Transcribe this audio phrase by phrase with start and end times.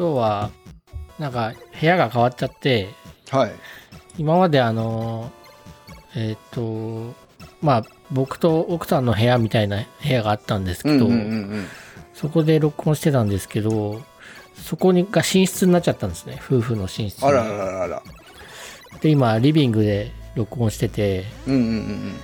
[0.00, 0.50] 今日は、
[1.18, 2.88] なんか部屋が変わっちゃって、
[3.30, 3.52] はい。
[4.16, 5.30] 今まであの、
[6.16, 7.14] えっ、と、
[7.60, 11.66] まあ、僕と奥さんの部屋みたいな部屋があったんですけど、うんうんうんうん。
[12.14, 14.00] そこで録音してたんですけど、
[14.54, 16.40] そこにが寝室になっちゃったんですね。
[16.46, 17.28] 夫婦の寝室に。
[17.28, 18.02] あららららら。
[19.02, 22.14] で、今、リビングで録音してて、うんうんうんうん。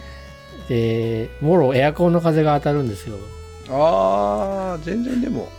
[0.70, 3.18] で、もろエアコンの風が当たるんですよ。
[3.68, 5.50] ああ、全然でも、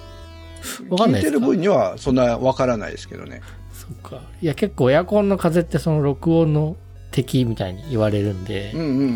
[0.90, 1.38] わかんないですか？
[1.38, 3.42] 聞いてる分にはそんなわからないですけどね。
[3.74, 4.22] そっか。
[4.42, 6.76] いや、結構エアコンの風ってその録音の
[7.12, 9.14] 敵みたいに言われるんで、うんうんうんうんうんう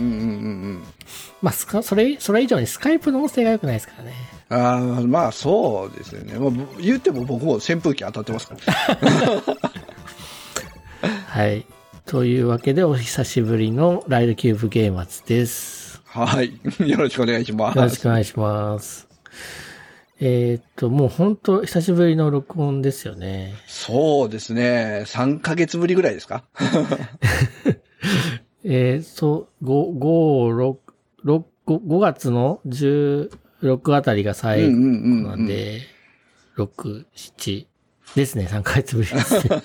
[0.74, 0.84] ん。
[1.42, 4.14] まあそれ、それ以上にスカイプの音声が良くないですからね。
[4.50, 6.40] ああ、まあそうですよね。
[6.40, 8.62] まあ、ぶ言っても僕も扇風機当たってますから。
[11.28, 11.66] はい。
[12.06, 16.02] というわけで、お久しぶりのライドキューブゲーマツです。
[16.06, 16.60] はい。
[16.80, 17.78] よろしくお願いします。
[17.78, 19.11] よろしくお願いします。
[20.24, 23.56] えーっと、もう本当久しぶりの録音ですよね。
[23.68, 25.04] そうですね。
[25.08, 26.44] 3ヶ月ぶりぐらいですか？
[28.64, 30.78] えー、そう、5、5、
[31.26, 34.92] 6、6、5月の16あたりが最後うんうんうんう
[35.22, 35.24] ん。
[35.24, 35.82] なんで、
[36.56, 37.66] 6、7
[38.16, 39.64] ですね、3ヶ月ぶりですね。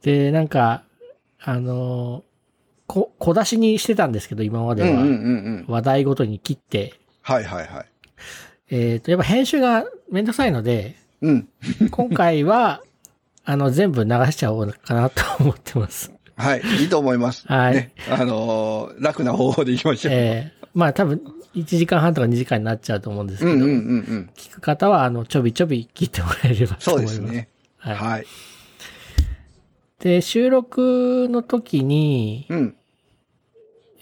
[0.02, 0.84] で、なんか、
[1.42, 2.24] あの、
[2.86, 4.88] こ、小出しにしてたんですけど、今までは。
[4.88, 5.64] うんうんうんうん。
[5.68, 7.89] 話題ごとに切って、はいはいはい。
[8.70, 11.48] えっ、と、やっぱ編集がめんどくさいので、うん。
[11.90, 12.82] 今回は、
[13.44, 16.12] あの、全部流しちゃおうかなと思ってます。
[16.36, 16.62] はい。
[16.80, 17.46] いいと思います。
[17.48, 17.92] はいね。
[18.08, 20.12] あのー楽な方法でいきましょう。
[20.14, 21.20] えーまあ多分、
[21.56, 24.30] 1時間半とか2時間になっちゃうと思うんですけど、うんうんうんうん。
[24.36, 27.18] 聞く方は、あの、ちょびちょび聞いてもらえればとそ思います。
[27.18, 27.48] うですね。
[27.78, 27.94] はい。
[27.96, 28.26] はい。
[29.98, 32.76] で、収録の時に、うん。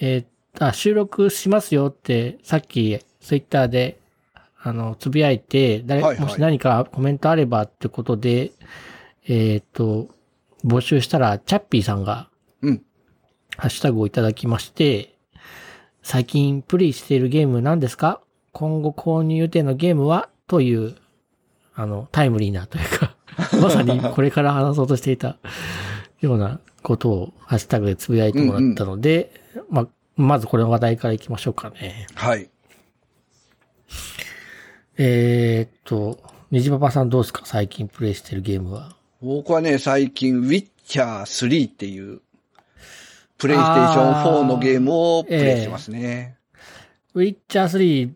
[0.00, 0.24] えー
[0.60, 3.98] あ、収録しますよって、さっき、ツイッターで、
[4.60, 8.52] あの、つぶやいて、誰、はいはいもし何かコメントあればってことで、
[9.28, 10.08] えっ、と、
[10.64, 12.28] 募集したら、チャッピーさんが、
[12.62, 12.82] うん。
[13.56, 15.14] ハッシュタグをいただきまして、
[16.02, 18.20] 最近プレイしているゲーム何ですか？
[18.52, 20.28] 今後購入予定のゲームは？
[20.46, 20.96] という、
[21.75, 23.14] あの、タイムリーなというか、
[23.60, 25.36] まさにこれから話そうとしていた
[26.20, 29.32] ようなことをハッシュタグでつぶやいてもらったので、
[29.70, 32.06] まあ、まずこれの話題からいきましょうかね。
[32.14, 32.48] はい。
[34.98, 36.19] えー、っと、
[36.50, 37.42] 虹パパさんどうですか？
[37.44, 38.97] 最近プレイしてるゲームは。
[39.22, 42.20] 僕はね、最近、ウィッチャー3っていう、
[43.37, 46.37] プレイステーション4のゲームをプレイしてますね。
[47.14, 48.10] ウィッチャー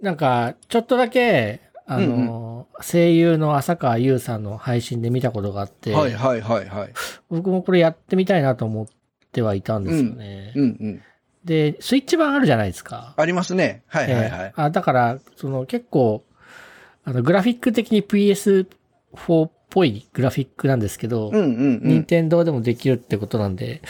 [0.00, 6.92] 3、なんか、ちょっとだけ、あの、声優の浅川優さんの配信で見たことがあって、はいはいはいはい。
[7.30, 8.86] 僕もこれやってみたいなと思っ
[9.30, 10.52] てはいたんですよね。
[10.56, 11.02] うんうん。
[11.46, 13.14] で、スイッチ版あるじゃないですか。
[13.16, 13.84] ありますね。
[13.86, 14.28] はいはいはい。
[14.30, 16.24] えーあだから、その結構、
[17.04, 21.40] あの、グラフィック的に PS4 っぽいグラフィックなんですけど、うんうん
[21.76, 22.04] う任ん。
[22.04, 23.80] 天堂でもできるってことなんで、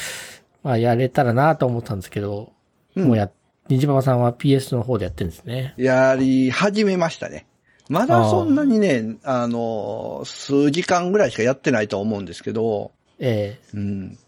[0.62, 2.52] まあ、やれたらなと思ったんですけど、
[2.94, 3.30] うんもうや、
[3.68, 5.74] ニジパパさんは PS の方でやってるんですね。
[5.76, 7.46] やり始めましたね。
[7.88, 14.18] まだそんなにね、あの、数時間ぐらいしかやってないと思うんですけど、えうん。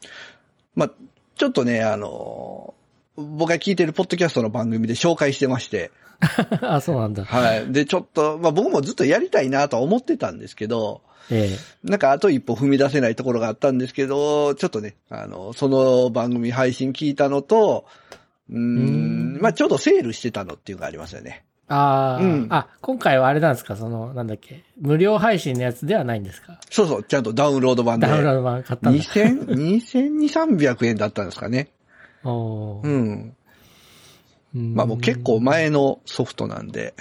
[0.74, 0.90] まあ、
[1.34, 2.74] ちょっとね、あの、
[3.22, 5.90] 僕が聞いてるポッドキャストの番組で紹介してまして、
[6.20, 7.24] え あ、そうなんだ。
[7.24, 7.72] はい。
[7.72, 17.84] で、ちょっと、まあ僕もずっとやりたいなとは思ってたんですけど、えなんかあと一歩踏み出せないところがあったんですけど、ちょっとね、あの、その番組配信聞いたのと、
[18.50, 21.44] うーん、うんまあちょうどセールしてたのっていうのがありますよね。
[21.44, 23.76] えああ、うんあ、今回はあれなんですか？
[23.76, 24.64] その、なんだっけ？
[24.80, 26.58] 無料配信のやつではないんですか？
[26.70, 28.06] そうそう、ちゃんとダウンロード版で。
[28.08, 29.04] ダウンロード版買ったんだ。
[29.04, 31.68] 2000、2200、300円だったんですかね。
[32.24, 32.80] うん。
[32.82, 32.88] う
[34.58, 36.94] んまあもう結構前のソフトなんで、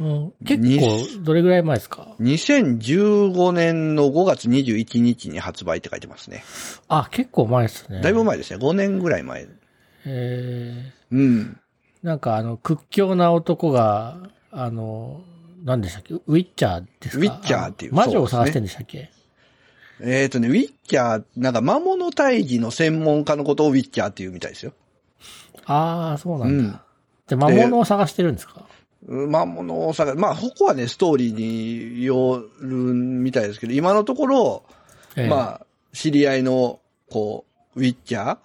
[0.00, 6.44] うん結構、どれぐらい前ですか？2015年の5月21日に発売って書いてますね。
[6.88, 8.00] あ、結構前ですね。
[8.00, 8.58] だいぶ前ですね。
[8.58, 9.46] 5年ぐらい前。
[10.06, 11.58] えうん。
[12.02, 14.18] ー、なんかあの、屈強な男が、
[14.50, 15.20] あの、
[15.64, 16.14] 何でしたっけ？
[16.14, 17.24] ウィッチャーですか？
[17.24, 19.10] ウィッチャーっていう魔女を探してんでしたっけ？
[20.00, 24.72] えっ、とね、ウィッチャー、なんか魔物退治の専門家のことをウィッチャーっていうみたいですよ。
[25.66, 26.82] ああ、そうなうんだ。
[27.28, 28.66] で、魔物を探してるんですか、
[29.06, 31.34] 魔物を探まあ、ここはね、ストーリー
[31.98, 34.64] によるみたいですけど、今のところ、
[35.16, 36.80] ええまあ、知り合いの、
[37.10, 37.44] こ
[37.76, 38.38] う、ウィッチャ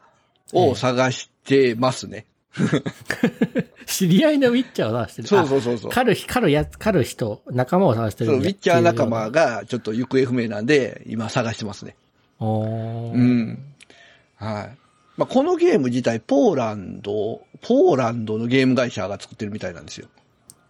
[0.54, 2.26] ーを探してますね。
[3.86, 5.28] 知り合いのウィッチャーを探してる。
[5.28, 5.92] そうそうそうそう。
[5.92, 11.96] 狩る、狩るやつ、狩る人、仲間を探してそう、るんだウィッチャー仲間がちょっと行方不明なんで、今探してますね。
[12.40, 12.50] うな。
[12.50, 13.60] おーうん。
[14.36, 14.78] はい。
[15.18, 20.08] まあ、このゲーム自体、ポーランド、ポーランドのゲーム会社が作ってるみたいなんですよ。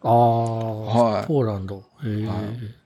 [0.02, 0.16] ああ。
[0.16, 1.28] はい。
[1.28, 1.84] ポーランド。
[2.04, 2.26] へえ。
[2.26, 2.36] は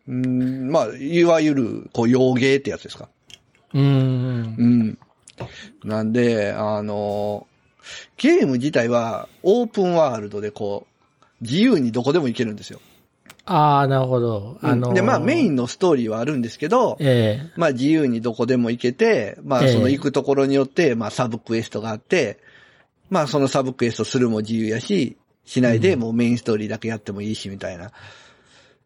[0.08, 3.08] うん、まあ、いわゆる、こう、洋芸ってやつですか。
[3.74, 4.56] うーん。
[4.58, 4.98] うん。
[5.84, 7.48] なんで、あの、
[8.18, 12.80] ゲーム自体はオープンワールドでこう、自由にどこでも行けるんですよ。
[13.46, 14.58] ああ、なるほど。
[14.62, 14.94] あのー。
[14.94, 17.52] で、まあメインのストーリーはあるんですけど、ええ。
[17.58, 19.74] まあ自由にどこでも行けて、まあええ。
[19.74, 22.40] その行くところによって、まあサブクエストがあって、
[23.10, 27.92] まあそのサブクエストするも自由やし、しないでもうメインストーリーだけやってもいいしみたいな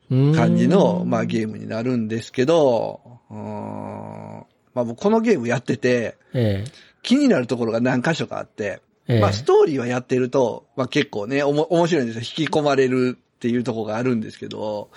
[0.10, 4.46] 感じの、まあゲームになるんですけど、うーん。
[4.74, 6.66] まあ僕このゲームやってて、え。
[7.04, 12.22] 気になるところが何箇所かあって、えええまあストーリーはやってると、まあ結構ね、おも面白いんですよ。
[12.22, 14.90] 引き込まれるっていうところがあるんですけど、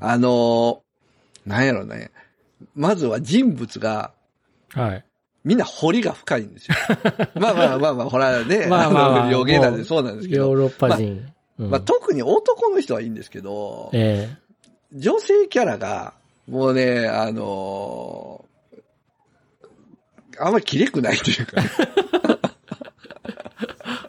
[0.00, 2.10] あのーなんやろね。
[2.74, 4.12] まずは人物が、
[4.72, 5.04] はい。
[5.44, 6.74] みんな彫りが深いんですよ。
[7.36, 11.26] まあまあまあまあ、ほらね、まあまあまあの予言なんでそうなんですけど、ヨーロッパ人。
[11.58, 14.36] うんまあ特に男の人はいいんですけど、え
[14.92, 16.14] 女性キャラが、
[16.48, 21.62] もうね、あのーあんまり綺麗くないというか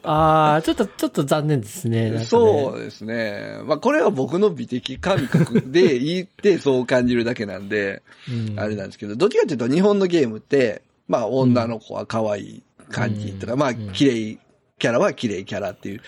[0.08, 2.10] ああ、ちょっと、ちょっと残念ですね。
[2.10, 3.58] ねそうですね。
[3.64, 14.38] まあこれは僕の美的感覚で言ってそう感じるだけなんで、うんあれなんですけど、どっちかというと日本のゲームって、まあ女の子は可愛い感じとか、まあうんうん綺麗
[14.78, 16.00] キャラは綺麗キャラっていう、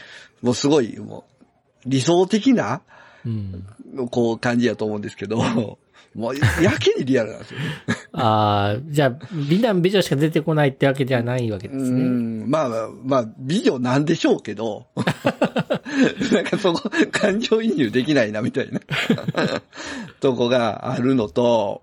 [0.42, 1.44] もうすごいもう
[1.86, 2.82] 理想的な、
[3.26, 3.64] うん。
[4.10, 5.38] こう感じやと思うんですけど、
[6.14, 7.66] もうやけにリアルなんですよね。
[8.22, 12.02] ああ、じゃあ、美男美女しか出てこないってわけではないわけですうね。
[12.02, 14.86] んまあまあ、まあ、美女なんでしょうけど、
[16.32, 18.80] なんかそこ、感情移入できないなみたいな
[20.20, 21.82] とこがあるのと、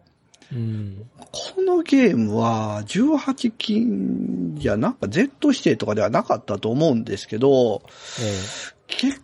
[0.54, 1.06] うん。
[1.32, 7.82] このゲームは18金じゃなんか Z 指定とかではなかったと思うんですけど、
[8.22, 8.40] え
[8.88, 9.22] 結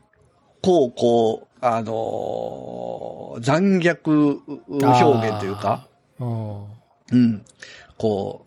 [0.61, 4.39] 構こう、あのー残虐
[4.81, 5.87] え表現というか、。
[7.11, 7.43] うん。
[7.97, 8.45] こ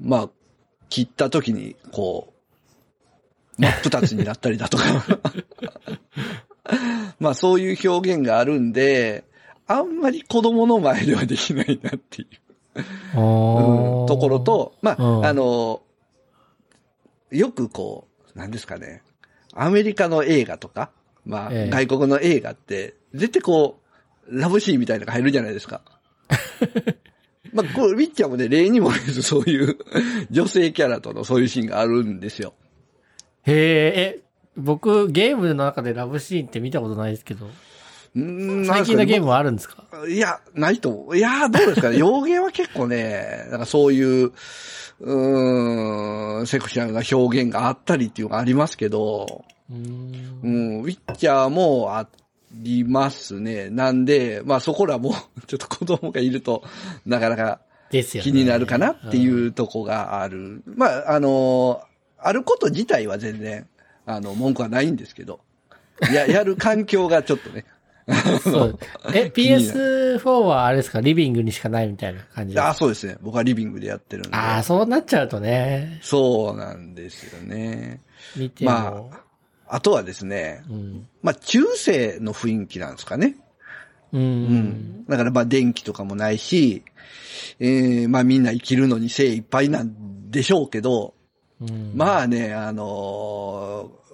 [0.00, 0.30] う、まあ、
[0.88, 2.32] 切った時に、こ
[3.58, 4.84] う、真っ二つになったりだとか。
[7.18, 9.24] まあそういう表現があるんで、
[9.66, 12.28] あんまり子供の前ではできないなっていう。
[13.14, 15.82] あうーんところと、まうんあ、あの、
[17.30, 19.02] よくこう、なんですかね、
[19.54, 20.90] アメリカの映画とか、
[21.24, 23.80] まあ、ええ外国の映画って、絶対こ
[24.28, 25.80] う、ラブシーンみたいなのが入るじゃないですか。
[27.52, 29.76] まあ、これ、ウィッチャーもね、例にもそういう
[30.30, 32.54] 女性キャラとのそういうシーンがあるんですよ。
[33.44, 34.20] へえ、え、
[34.56, 37.46] 僕、ゲームの中でラブシーンって見たことないですけど、
[38.18, 39.84] ん最近のゲームははあるんですか？
[40.08, 41.16] いや、ないと思う。
[41.18, 41.98] いや、どうですかね。
[41.98, 44.32] 洋芸は結構ね、なんかそういう、
[45.00, 50.48] うーん、セクシャルな表現があったりっていうのがありますけど、うーんう。
[50.48, 52.08] ん、ウィッチャーもあ
[52.62, 53.70] りますね。
[53.70, 55.14] なんで、まあそこらも、
[55.46, 56.62] ちょっと子供がいると、
[57.04, 57.60] なかなか
[57.90, 58.30] ですよね。
[58.30, 60.62] 気になるかなっていうとこがある。
[60.66, 61.82] まあ、あの、
[62.18, 63.66] あること自体は全然、
[64.06, 65.40] あの、文句はないんですけど、
[66.12, 67.64] や、 やる環境がちょっとね、
[68.06, 68.38] うん。
[68.38, 68.78] そう。
[69.14, 71.00] え、 気になる PS4 はあれですか？
[71.00, 73.16] リビングにしかないみたいな感じですあかそうですね。
[73.20, 74.36] 僕はリビングでやってるんで。
[74.36, 78.00] ああ、そうなっちゃうとね、そうなんですよね。
[78.36, 78.70] 見ても。
[78.70, 79.25] まあ
[79.80, 81.08] とはですね、うん。
[81.22, 83.36] まあ中世の雰囲気なんですかね。
[84.12, 84.22] うん。
[84.22, 85.04] うん。
[85.06, 86.84] だからまあ電気とかもないし、
[87.58, 91.14] えー、まあみんな生きるのに精一杯なんでしょうけど、
[91.60, 94.06] うん、まあね、あのー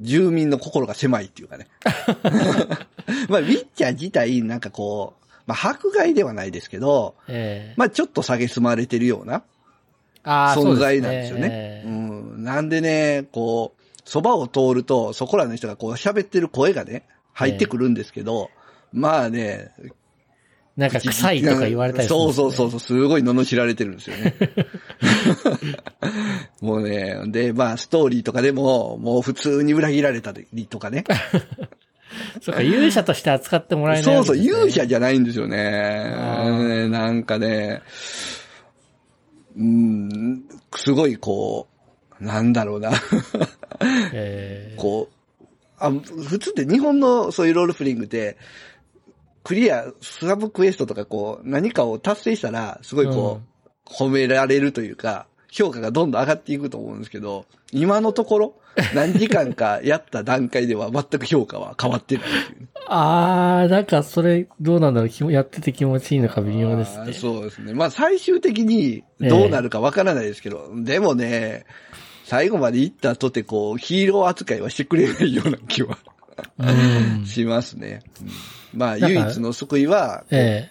[0.00, 1.68] 住民の心が狭いっていうかね。
[3.28, 9.42] まあ、ウィッチャー自体、なんかこう、まあ、迫害ではないですけど、ええまあ、ちょっと蔑まれてるような
[10.22, 11.82] ああ、存在なんですよそうね。
[11.86, 12.44] うん。
[12.44, 13.79] なんでね、こう、
[14.10, 18.50] そばを通ると、そこらの人がこう喋ってる声がね、入ってくるんですけど、
[18.92, 19.70] まあね、
[20.76, 24.34] なんか臭いとか言われたりするね、そうそうそう、すごい罵られてるんですよね。
[26.60, 31.04] もうね、で、まあ、ストーリーとかでも、もう普通に裏切られたりとかね。
[32.42, 36.88] そうか、勇者として扱ってもらえないそうそう、勇者じゃないんですよね。
[36.90, 37.82] なんかね、
[39.56, 40.42] うん、
[40.74, 41.69] すごいこう、
[42.20, 42.92] なんだろうな。
[44.12, 45.44] ええこう、
[45.78, 48.36] あ、普通って日本のそういうロールプレイングって、
[49.42, 53.40] クリア、サブクエストとかこう、何かを達成したら、すごいこ
[53.86, 58.54] う、褒められるというか、評価がどんどん上がっていくと思うんですけど、今のところ、
[58.94, 62.28] 何時間かやった段階では全く評価は変わってないい。
[62.86, 67.12] ああ、なんかそれ、どうなんだろう気もやってて気持ちいいのか微妙ですね。
[67.12, 67.72] そうですね。
[67.72, 71.64] まあ最終的にどうなるかわからないですけど、でもね、
[72.30, 75.98] 最後まで行ったとてこう、ヒーロー扱いはしてくれないような気は
[76.58, 77.26] うん。
[77.26, 78.04] しますね。
[78.20, 78.28] うん
[78.72, 80.70] まあ、唯一の救いは、え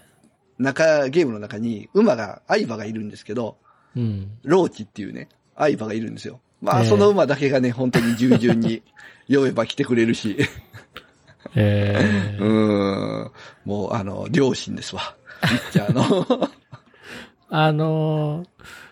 [0.58, 3.58] 中、ゲームの中に馬が、相馬がいるんですけど、
[3.98, 4.00] え。
[4.00, 4.32] うん。
[4.44, 6.39] ローチっていうね、相馬がいるんですよ。
[6.62, 8.82] まあ、ええその馬だけがね、本当に従順に
[9.28, 10.38] 呼べば来てくれるし、
[11.56, 13.32] え うーん、
[13.66, 15.13] もう、あの、両親ですわ。
[15.42, 16.50] ピッチャーの。
[17.51, 18.88] あのー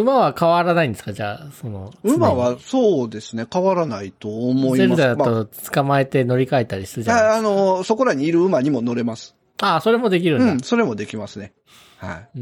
[0.00, 1.12] 馬は変わらないんですか？
[1.12, 1.92] じゃあ、その。
[2.04, 4.76] 馬は、そうですね、変わらないと思います。
[4.78, 9.34] ゼルダだまあと捕まえて乗り換えたりするじゃないですああの、そこらにいる馬にも乗れます。
[9.56, 9.68] か。
[9.74, 10.52] ああ、それもできるんだ。
[10.52, 11.52] うん、それもできますね。
[11.98, 12.40] はい。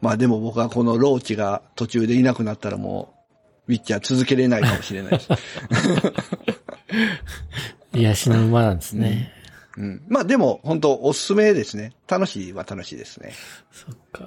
[0.00, 3.14] まあでも僕はこのローチが途中でいなくなったらも
[3.68, 5.28] う、ウィッチャー続けれないかもしれないです。
[7.94, 9.32] 癒しの馬なんですね。
[9.36, 9.41] うん。
[10.08, 11.92] まあでも、本当おすすめですね。
[12.08, 13.32] 楽しいは楽しいですね。
[13.70, 14.24] そっか。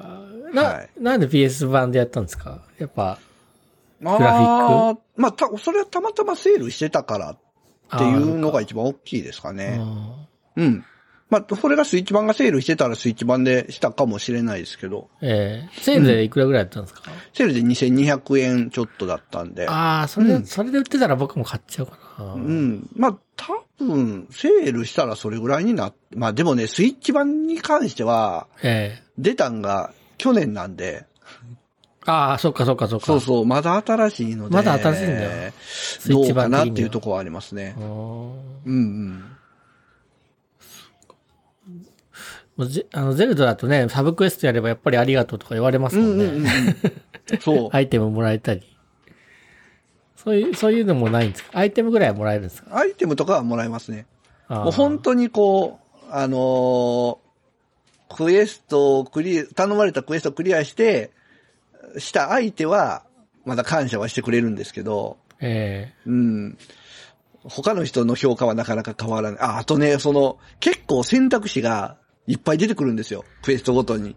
[0.53, 2.61] な、はいなんで PS 版でやったんですか？
[2.79, 3.19] やっぱ、
[4.01, 5.01] グラフィック？
[5.17, 7.37] まあ、た、それはたまたまセールしてたからっ
[7.97, 9.77] ていうのが一番大きいですかね。
[9.79, 10.85] あうん。
[11.29, 17.01] まあ、それがスイッチ版がセールしてたらスイッチ版でしたかもしれないですけど、ーええセールでいくらぐらいやったんですか、
[17.34, 19.67] セールで2200円ちょっとだったんで。
[19.67, 22.34] ああ、それで、うんそれで売ってたら僕も買っちゃうかな。
[22.34, 22.88] うん。
[22.96, 31.05] まあ、多分、セールしたらそれぐらいになっ、まあでもね、スイッチ版に関しては、ええ出たんが去年なんで、
[32.05, 33.05] ああ、そっかそっかそっか。
[33.08, 34.55] そうそう、まだ新しいので。
[34.55, 39.35] まだ新しいんだよスイッチどうかなっていうところはありますねうんうん。
[42.57, 46.25] もうゼあのゼルダだとね、サブクエストやればやっぱりありがとうとか言われますもんね。
[46.25, 47.39] うんうんうんうん。
[47.41, 47.69] そう。
[47.75, 48.62] アイテムもらえたり。
[50.15, 51.50] そういう、そういうのもないんですか？
[51.59, 52.77] アイテムぐらいはもらえるんですか？
[52.77, 54.05] アイテムとかはもらえますね。
[54.50, 57.25] もう本当にこう、あのー
[58.07, 61.09] クエストをクリア、頼まれたクエストをクリアして、
[61.97, 63.03] した相手は、
[63.45, 66.57] まだ感謝はしてくれるんですけど、えうん。
[67.43, 69.39] 他の人の評価はなかなか変わらない。
[69.41, 71.97] あ、あとね、その、結構選択肢が
[72.27, 73.25] いっぱい出てくるんですよ。
[73.44, 74.12] クエストごとに。
[74.12, 74.15] え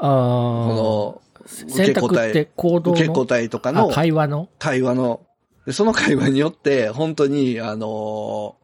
[0.00, 0.10] ああ。
[0.10, 2.96] この、選択って行動の？
[2.96, 4.48] 受け答えとかあの会話の？
[4.58, 5.26] 会話の、
[5.66, 8.62] でその会話によって、本当に、あのー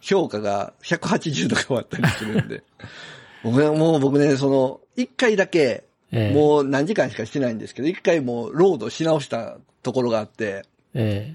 [0.00, 2.62] 評価が180度変わったりするんで。
[3.42, 10.62] 僕ね、もう僕ね、その、一回だけ、ええもう何時間しかしてないんですけど、一回もうロードし直したところがあって、
[10.94, 11.34] え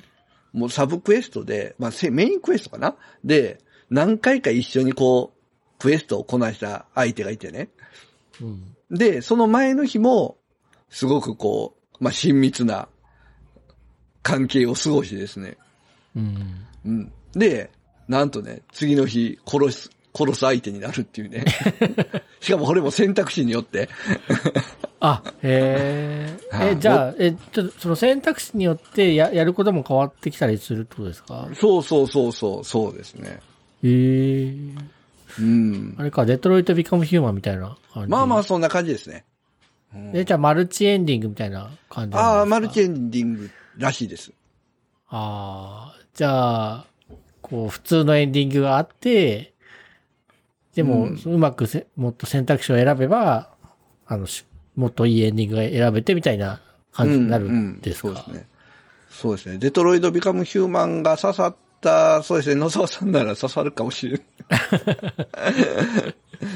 [0.53, 2.95] もうサブクエストで、まあせメインクエストかな？
[3.23, 3.59] で、
[3.89, 5.42] 何回か一緒にこう、
[5.83, 7.67] クエストをこなした相手がいてね。
[8.41, 8.97] えうん。
[8.97, 10.37] で、その前の日も、
[10.89, 12.87] すごくこう、まあ親密な
[14.21, 15.57] 関係を過ごしですね。
[16.15, 16.65] うん。
[16.85, 17.11] うん。
[17.33, 17.69] で、
[18.07, 21.43] なんとね、次の日、殺す、殺す相手になるっていうね。
[22.39, 23.89] しかもこれも選択肢によって。
[25.01, 26.39] あ、へえ。
[26.53, 31.49] え、はいじゃあ、え、ちょっと、その選択肢によってや、やることも変わってきたりするってことですか？
[31.59, 33.41] そうそうそうそう、そうですね。
[33.83, 34.53] へえ。
[35.39, 35.95] うん。
[35.97, 38.09] あれか、デトロイトビカムヒューマンみたいな感じ。
[38.09, 39.25] まあまあ、そんな感じですね。
[39.93, 44.31] うんえ、じゃあ、マルチエンディングみたいな感じああ、マルチエンディングらしいです。
[45.07, 46.85] ああ、じゃあ、
[47.41, 49.53] こう、普通のエンディングがあって、
[50.75, 53.51] でも、うまくせもっと選択肢を選べば、
[54.07, 56.61] あの、しもっといいエンディングが選べてみたいな
[56.91, 58.47] 感じになるんですか、うんうんそうですね。
[59.09, 59.57] そうですね。
[59.59, 62.55] デトロイド・ビカム・ヒューマンが刺さった、そうですね。
[62.55, 64.21] 野沢さんなら刺さるかもしれない。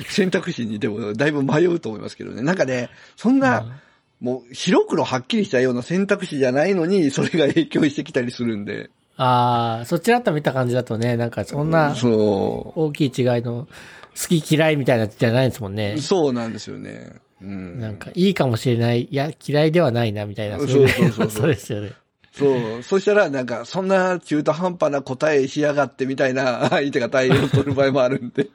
[0.10, 2.42] 選択肢にでもだいぶ迷うと思いますけどね。
[2.42, 3.82] なんかね、そんな、
[4.20, 8.90] もう白黒はっきりしたような選択肢じゃないのに、それが影響してきたりするんで。
[9.18, 13.68] ああ、そっちだったら見た感じだとね、なんかそんなそ大きい違いの
[14.16, 16.02] 好き嫌いみたいなじゃないですもんねう。。
[16.02, 17.14] そうなんですよね。
[17.42, 17.80] うん。
[17.80, 20.58] なんかいいかもしれない、いや、嫌いではないな、みたいな。
[20.58, 21.92] そうそうそうそうそう ですよね。
[22.38, 22.84] そう。
[22.84, 28.48] そしたら、なんか、そんな中途半端な答えしやがってみたいな 相手が対応を取る場合もあるんで。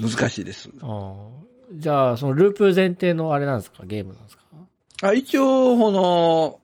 [0.00, 0.70] 難しいです。
[0.80, 1.16] あー
[1.74, 3.84] じゃあ、そのループ前提のあれなんですか？
[3.86, 4.42] ゲームなんですか？
[5.02, 6.60] あ一応、この、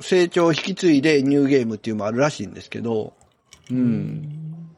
[0.00, 3.12] 成長を引き継いでニューゲームっていうのもあるらしいんですけど、
[3.70, 4.68] うん。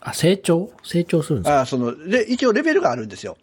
[0.00, 0.70] あ、成長？
[0.82, 1.60] 成長するんですか？
[1.60, 3.36] あその、で、一応レベルがあるんですよ。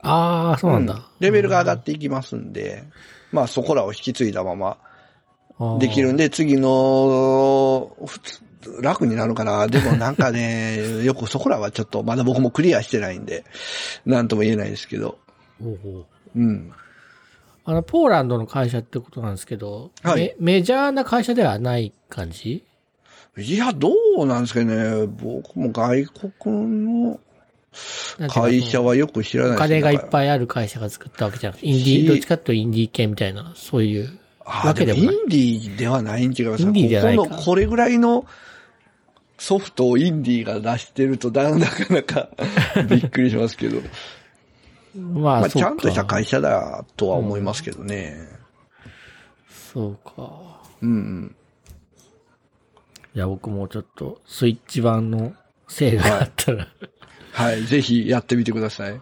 [0.00, 0.94] ああ、そうなんだ。
[0.94, 2.84] うんレベルが上がっていきますんで、
[3.32, 4.78] まあそこらを引き継いだまま
[5.78, 8.40] できるんで、次の、普通、
[8.80, 9.66] 楽になるかな。
[9.66, 13.44] でもなんかね、 よくそこらはちょっと、まだ僕もクリアしてないんで、
[14.06, 15.18] なんとも言えないですけど。
[15.62, 16.06] ほうほう
[16.36, 16.72] うん。
[17.64, 22.64] あの、ポーランドの会社ってことなんですけど、はいメメジャーな会社ではない感じ？
[23.36, 25.06] いや、どうなんですかね。
[25.06, 27.20] 僕も外国の
[28.28, 30.00] 会社はよく知らないお金がいっい。
[30.10, 34.18] ぱいある会社が作ったわけじゃなくて、インディしー、どっちかっていうとインディー系みたいな、そういう。
[34.44, 35.14] あわけでもない。
[35.14, 38.26] インディーではないん違いますインディーじゃないかここの、これぐらいの
[39.38, 42.30] ソフトをインディーが出してると、だなかなか
[42.88, 43.80] びっくりしますけど。
[44.94, 48.16] まあ、まあ、そうかちゃんとした会社だとは思いますけどね。
[49.72, 50.60] そうか。
[50.82, 51.36] うんうん。
[53.14, 55.34] いや、僕もちょっと、スイッチ版の
[55.68, 56.68] セールがあったら、はい。
[57.66, 58.92] ぜひやってみてください。
[58.92, 59.00] はい。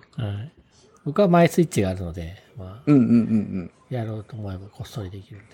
[1.05, 3.71] 僕はマイスイッチがあるので、まあ、うんうんうんうん。
[3.91, 5.41] やろうと思えばこっそりできるん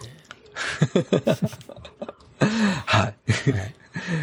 [2.86, 3.14] はい。
[3.46, 3.52] で。
[3.52, 3.74] はい。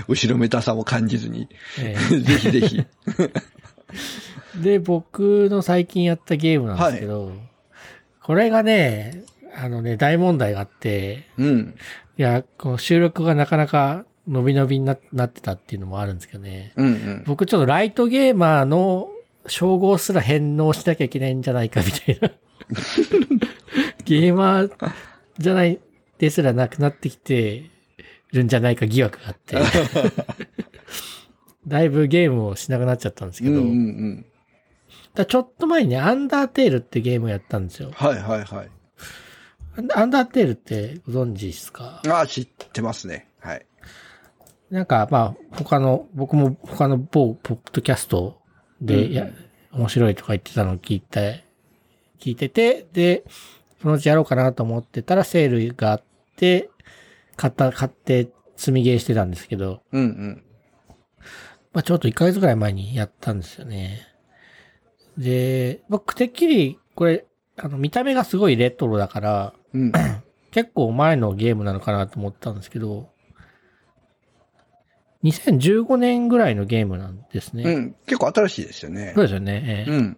[0.08, 1.48] 後ろめたさも感じずに。
[1.80, 2.80] え ぜひぜひ。
[3.20, 3.32] え
[4.62, 7.32] で、僕の最近やったゲームなんですけど、
[8.22, 9.24] これがね、
[9.56, 11.75] あのね、大問題があって、うん。
[12.18, 16.74] いや、この収録がなかなか伸び伸びにななってたっていうのもあるんですけどね。
[16.75, 17.24] うんうん。
[17.25, 19.09] 僕ちょっとライトゲーマーの
[19.48, 22.31] 称号すら返納しなきゃいけないんじゃないかみたいな。
[24.05, 24.91] ゲーマー
[25.39, 25.79] じゃない
[26.19, 27.69] ですらなくなってきて
[28.31, 29.57] るんじゃないか疑惑があって。
[31.67, 34.25] だいぶゲームをしなくなっちゃったんですけど、うんうんうん。
[35.15, 37.91] だちょっと前にね、アンダーテールってゲームをやったんですよ。
[37.93, 38.69] はいはいはい。
[39.77, 42.01] アンアンダーテールってご存知ですか？
[42.07, 43.27] ああ、知ってますね。
[44.69, 44.73] はい。
[44.75, 48.39] なんか、まあ、他の、僕も他の某ポッドキャスト
[48.81, 49.27] で、うんいや、
[49.71, 51.45] 面白いとか言ってたのを聞いて、
[52.19, 53.23] 聞いてて、で、
[53.81, 56.03] そのうちやろうかなと思ってたらセールがあっ
[56.35, 56.69] て、
[57.35, 60.43] 買った、買って積みゲーしてたんですけど、うんうん。
[61.71, 64.01] まあちょっと1ヶ月ぐらい前にやったんですよね。
[65.17, 67.25] で、僕てっきり、これ、
[67.57, 69.91] あの、見た目がすごいレトロだから、うん。
[70.51, 73.09] 結構前のゲームなのかなと思ったんですけど、
[75.23, 77.63] 2015年ぐらいのゲームなんですね。
[77.63, 77.95] うん。
[78.05, 79.23] 結構新しいですよねそう。
[79.25, 79.85] ですよね。
[79.88, 80.17] ええうん。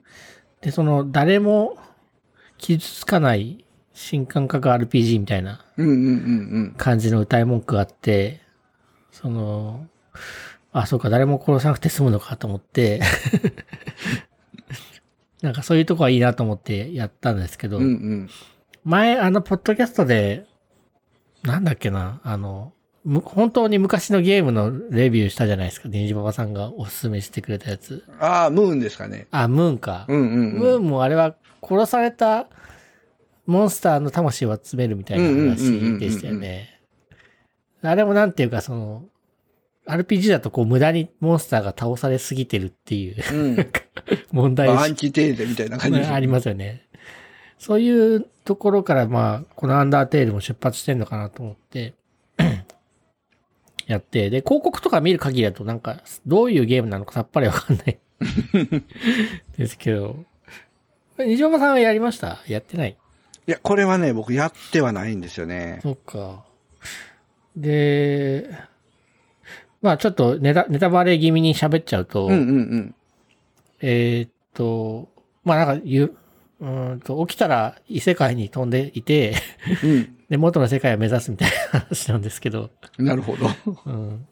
[0.61, 1.77] で、その、誰も
[2.57, 5.65] 傷つかない新感覚 RPG みたいな
[6.77, 8.41] 感じの歌い文句があって、
[9.11, 9.87] その、
[10.71, 13.01] あ、そうか、誰も殺さなくて済むのかと思って、
[15.41, 17.83] なんかそういうとこはいいなと思ってやったんですけど、うん。
[17.83, 18.29] うんうん。
[18.83, 20.45] 前、あの、ポッドキャストで、
[21.43, 25.89] なんだっけな、あの、む本当に昔のゲームのレビューしたじゃないですか。
[25.89, 28.05] デンジババさんがおすすめしてくれたやつ。
[28.19, 29.27] ああ、ムーンですかね。
[29.31, 30.05] あ、ムーンか。
[30.07, 32.47] うんうんムーンもあれは殺された
[33.47, 36.79] モンスターの魂を集めるみたいな話でしたよね。
[37.81, 39.05] あれもなんていうかその、
[39.87, 43.55] RPG だとこう無駄にモンスターが倒されすぎてるっていううん。
[43.55, 43.71] うん。
[44.31, 46.85] 問題アンチテーゼみたいな感じですありますよね。
[47.57, 51.95] そういうところからまあ、このアンダーテールも出発してんのかなと思って、
[53.91, 57.99] やって、で、広告とか見る限りだとなんか、どういうゲームなのかさっぱりわかんない。
[59.57, 60.15] ですけど、
[61.19, 62.39] 西岡さんはやりました？
[62.47, 62.97] やってない？
[63.47, 65.79] いや、これはね、僕やってはないんですよね。
[65.83, 66.45] そっか。
[67.55, 68.49] で、
[69.81, 72.41] まあちょっとネタネタバレ気味に喋っちゃうと、うんうんう
[72.77, 72.95] ん。
[73.81, 75.09] えーっと、
[75.43, 79.35] まあなんかゆ、うーんと、起きたら異世界に飛んでいて、
[80.29, 83.05] で、元の世界を目指すみたいな話なんですけど、うん。
[83.05, 83.47] なるほど。
[83.85, 84.27] うん。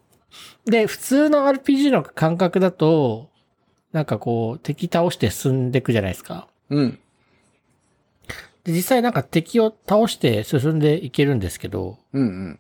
[0.66, 3.30] で、普通の RPG の感覚だと、
[3.92, 6.48] なんかこう、敵倒して進んでいくじゃないですか。
[6.70, 7.00] うん。
[8.64, 12.60] で、実際なんか敵を倒して進んでいけるんですけど、うん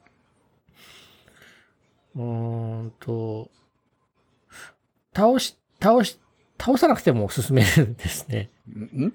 [2.16, 2.20] うん。
[2.20, 3.52] うーんと、
[5.16, 6.20] 倒し、倒し、
[6.60, 8.50] 倒さなくても進めるんですね。
[8.70, 9.14] ん？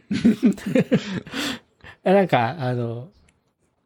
[2.05, 3.11] なんか、あの、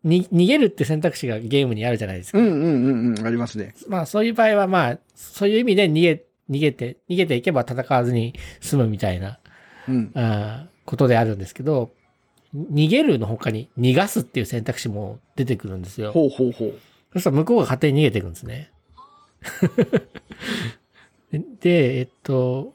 [0.04, 2.38] に、逃げるって選択肢がゲームにあるじゃないですか。
[2.38, 3.26] うんうんうんうん。
[3.26, 3.74] ありますね。
[3.88, 9.38] まあそういう場合はまあ、そういう意味で逃げ、逃げて、逃げていけば戦わずに済むみたいな、
[9.88, 10.10] うん。
[10.14, 11.90] あーことであるんですけど、
[12.54, 16.12] 逃げるの他に逃がすっていう選択肢も出てくるんですよ。
[16.12, 16.74] ほうほうほう。
[17.12, 18.70] そしたら向こうが勝手に逃げていくんですね。
[21.30, 22.74] でで、えっと、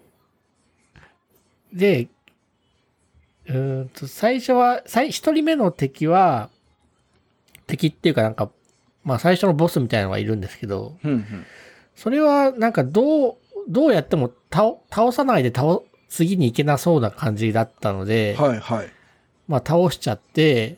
[1.73, 2.07] で、
[3.47, 6.49] うーんと、最初は、最、一人目の敵は、
[7.67, 8.49] 敵っていうかなんか、
[9.03, 11.45] まあ最初のボスみたいなのがいるんですけど、うんうん。
[11.95, 13.35] それはなんかどう、
[13.67, 18.87] どうやっても倒、倒さないで倒、次に行けなそうな感じだったので、はいはい。
[19.47, 20.77] まあ倒しちゃって、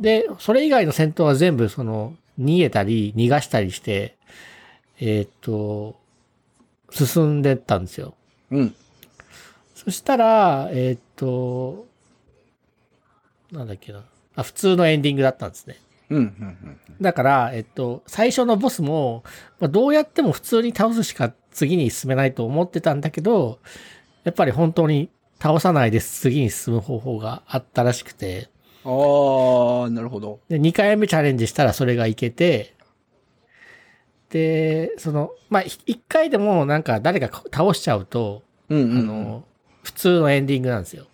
[0.00, 4.16] で、それ以外の戦闘は全部その、逃げたり、逃がしたりして、
[5.00, 5.96] えーっと、
[6.90, 8.14] 進んでったんですよ。
[8.50, 8.74] うん。
[9.88, 11.86] そしたら、えーっと、
[13.50, 14.04] なんだっけな。
[14.36, 15.78] あ、普通のエンディングだったんですね。
[16.10, 16.78] うんうんうん。
[17.00, 19.24] だから、えっと、最初のボスも、
[19.58, 23.60] まあ、どうやっても普通に倒すしか次に進めないと思ってたんだけど、
[24.24, 25.08] やっぱり本当に
[25.40, 28.50] 倒さないで次に進む方法があったらしくて、
[28.84, 28.90] あ
[29.86, 30.40] あ、なるほど。
[30.50, 32.74] で、2回目チャレンジしたらそれがいけて、
[34.28, 39.44] で、その、まあ、1回でもなんか誰か倒しちゃうと、うんうん、あの、
[39.88, 41.06] 普通のエンディングなんですよ。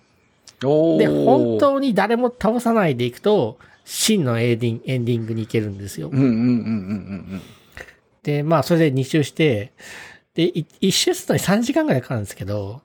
[0.61, 6.11] で、本当に誰も倒さないでいくと、真のエンディンエンディングに行けるんですよ
[8.23, 9.73] で、まあ、それで2周して、
[10.35, 12.81] で、1周するのに3時間ぐらいかかるんですけど、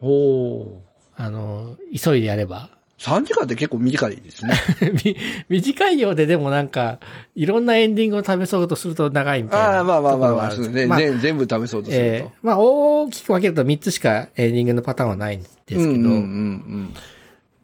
[0.00, 0.08] うん。
[0.08, 2.70] おーあの、急いでやれば。
[2.98, 4.54] 3時間って結構短いですね。
[5.04, 5.16] み
[5.48, 6.98] 短いようででもなんか、
[7.36, 9.66] いろんなエンディングを試そうとすると長いみたいな。
[9.76, 12.04] ああ、まあまあまあまあ、そうね、がるんですけど全全部試そうとすると。
[12.04, 16.94] えーまあ、大きく分けると3つしかエンディングのパターンはないんですけど、うんうんうん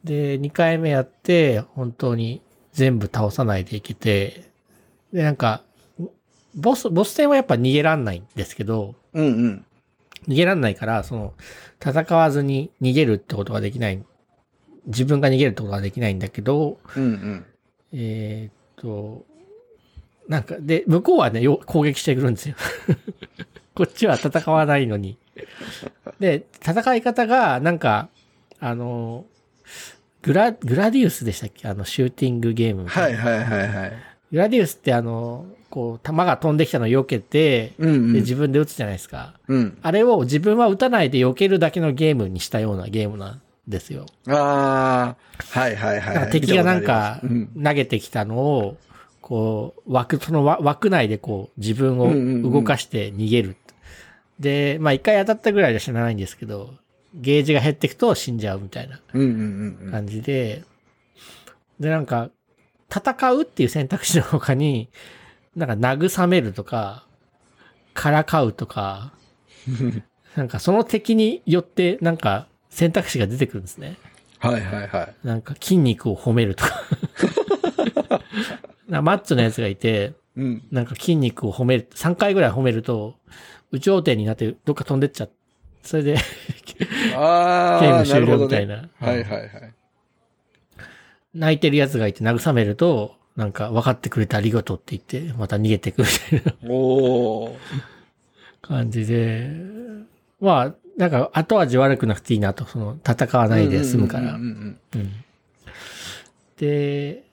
[0.05, 4.45] で、2回目やって、本当に全部倒さないでいけて、
[5.11, 5.63] で、なんか、
[6.53, 9.25] ボス、ボス戦はやっぱ逃げらんないんですけど、うん。
[9.25, 9.65] うんうん。
[10.27, 11.33] 逃げらんないから、その、
[11.83, 14.03] 戦わずに逃げるってことができない、
[14.87, 17.45] 自分が逃げるってことができないんだけど、うんうん。
[17.93, 19.25] えーっと、
[20.27, 22.55] なんか、で、向こうはね、よ攻撃してくるんですよ。
[23.75, 25.17] こっちは戦わないのに。
[26.19, 28.09] で、戦い方が、なんか、
[28.59, 29.25] あの、
[30.21, 31.67] グラ、グラディウスでしたっけ？
[31.67, 32.87] あの、シューティングゲーム。
[32.87, 33.93] はいはいはいはい。
[34.31, 38.13] グラディウスってあの、こう、弾が飛んできたのを避けて、うんうん。
[38.13, 39.35] で、自分で撃つじゃないですか。
[39.47, 39.77] うん。
[39.81, 44.05] あれを自分は撃たないで避けるだけのゲームにしたようなゲームなんですよ。
[44.27, 45.15] あ
[45.53, 47.21] あ、はいはいはい敵がなんか
[47.61, 48.77] 投げてきたのを、
[49.21, 53.55] こう、枠、そのわ枠内でこう自分を動かして逃げる。
[54.39, 56.75] で、まあ一回当たったぐらいで死なないんですけど、
[57.13, 59.21] ゲージが減っていくと死んじゃうみたいなうん。
[59.21, 59.91] うんうんうん。
[59.91, 60.63] 感じで、
[61.79, 62.29] で、なんか、
[62.89, 64.89] 戦うっていう選択肢の他に、
[65.55, 67.05] なんか慰めるとか、
[67.93, 69.13] からかうとか、
[70.35, 73.95] なんかその敵によってなんか選択肢が出てくるんですね。
[74.39, 75.15] はいはいはい。
[75.25, 76.83] なんか筋肉を褒めるとか。
[79.01, 80.61] マッチョなやつがいて、うん。
[80.71, 83.15] なんか筋肉を褒める、3回ぐらい褒めると、
[83.71, 85.33] 宇頂点になってどっか飛んでっちゃって、
[85.83, 86.17] それで
[87.15, 88.37] ああ、ゲーム終了。
[88.39, 88.89] みたいな。
[88.99, 89.49] はいはいはい。
[91.33, 97.57] 泣いてるやつがいて慰めると、なんか分かってくれてありがとうって言って、また逃げてくるみたいなおー。
[98.61, 99.49] 感じで、
[100.41, 104.37] まあ、なんか後味悪くなくていいなと、その戦わないで済むから
[106.57, 107.23] で、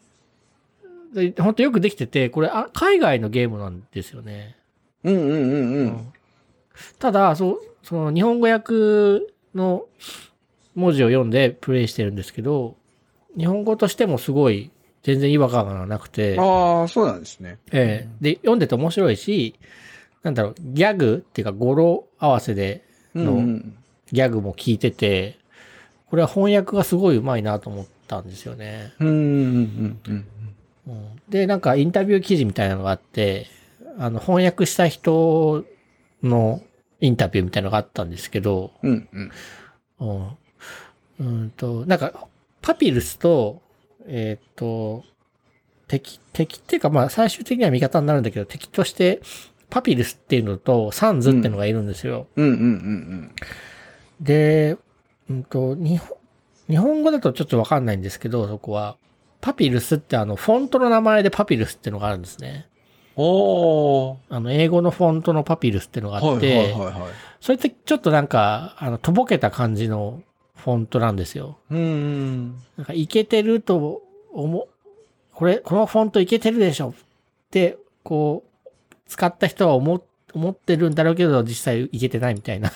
[1.14, 4.56] で本当よくできてて、これあ、海外のゲームなんですよね。
[5.04, 5.22] うんうん。
[5.22, 6.12] うんうん。
[6.98, 8.72] ただ、そう、その日本語訳
[9.54, 9.84] の
[10.74, 12.76] 文字を読んでプレイしてるんですけど、
[13.36, 14.70] 日本語としてもすごい
[15.02, 17.58] 全然違和感がなくて、ああ、そうなんですね。
[17.72, 19.54] ええで、読んでて面白いし、
[20.22, 23.74] なんだろう、ギャグっていうか語呂合わせでうんうん。
[24.10, 25.38] ギャグも聞いてて、
[26.10, 28.92] これは翻訳がすごい上手いなと思ったんですよね。
[31.28, 33.46] で、なんかインタビュー記事みたいなのがあって、
[33.98, 35.64] あの、翻訳した人
[36.22, 36.62] の
[37.00, 39.30] インタビューみたいなのがあったんですけど、うんうん。
[40.00, 40.28] うん。
[41.20, 42.28] うんと、なんか、
[42.60, 43.62] パピルスと、
[44.06, 45.04] えっ、と、
[45.88, 49.20] 敵、敵っていうか、まあ、最終的には味方になるんだけど、敵として、
[49.72, 52.26] パピルスっていうのと、サンズっていうのがいるんですよ。
[52.36, 53.30] うんうんうん
[54.20, 54.76] で、
[55.30, 56.18] うんと、日本、
[56.68, 58.98] 日本語だとちょっとわかんないんですけど、そこは。
[59.40, 62.68] パピルスってあの、フォントの名前でパピルスっていうのがあるんですね。
[63.16, 64.16] おー。
[64.28, 66.94] あの、英語のフォントのパピルスっていうのがあはいって、はいはいはい。
[67.40, 70.22] それってちょっとなんか、あの、とぼけた感じの
[70.54, 71.56] フォントなんですよ。
[71.70, 72.56] うんうん。
[72.76, 74.02] なんか、いけてると
[74.34, 74.68] 思う、
[75.34, 76.94] これ、このフォントいけてるでしょっ
[77.50, 78.51] て、こう、
[79.12, 80.02] 使った人は思っ
[80.34, 82.72] 思ってるんだろうけど、実際いけてないみたいな。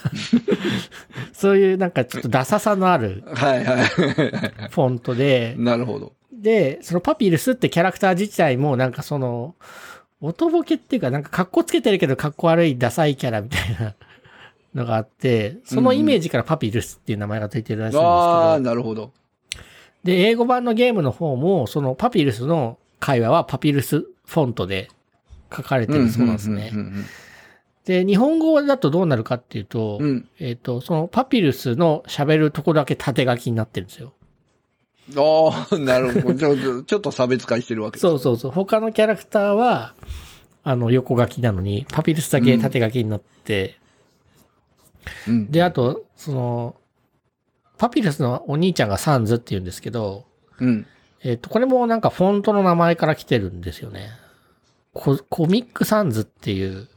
[1.33, 3.85] そういうなんかちょっとダサさのあるはいはい。
[3.87, 6.13] フォントで、なるほど。
[6.33, 9.55] で、そのパピルスってキャラクター自体もなんかその、
[10.21, 13.95] 音ボケっていうかなんか格好つけてるけど格好悪いダサいキャラみたいな
[14.75, 19.13] のがあって、そのイメージからパピルスっていう名前がついてるらしいんですけど、ああ、なるほど。
[20.05, 24.89] で、英語版のゲームの方も、そのパピルスの会話はパピルスフォントで
[25.55, 26.77] 書かれてるそうなんですねう。
[26.79, 27.05] ん
[27.87, 30.29] で、日本語だとどうなるかっていうと、うんうん。
[30.41, 34.13] えっ、と、そのパピルスの喋るとこだけ縦書きになってるんですよ。
[35.17, 36.83] ああ、なるほど。
[36.83, 38.51] ちょっと、差別化してるわけそうそうそう。
[38.51, 39.95] 他のキャラクターは、
[40.65, 43.77] あの、横書きなのに、パピルスだけ縦書きになって、
[45.29, 45.31] う。
[45.31, 45.51] うん。
[45.53, 46.77] で、あと、その、
[47.79, 50.25] パピルスのお兄ちゃんがサンズって言うんですけど、
[50.59, 50.87] うん。
[51.23, 54.11] えっ、と、これもなんかフォントの名前から来てるんですよね。
[54.97, 56.89] ココミックサンズっていう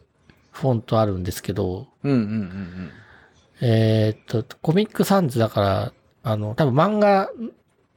[0.52, 2.92] フォントあるんですけど、うんうんうん
[3.62, 7.30] えっ、と、コミックサンズだから、あの、多分漫画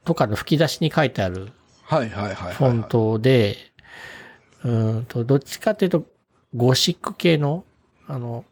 [0.03, 2.53] とかの吹き出しに書いてあるはいはいはいはい。
[2.53, 3.55] フォントで、
[4.65, 6.05] うーんと、どっちかっていうと、
[6.53, 7.63] ゴシック系の、
[8.07, 8.43] あの、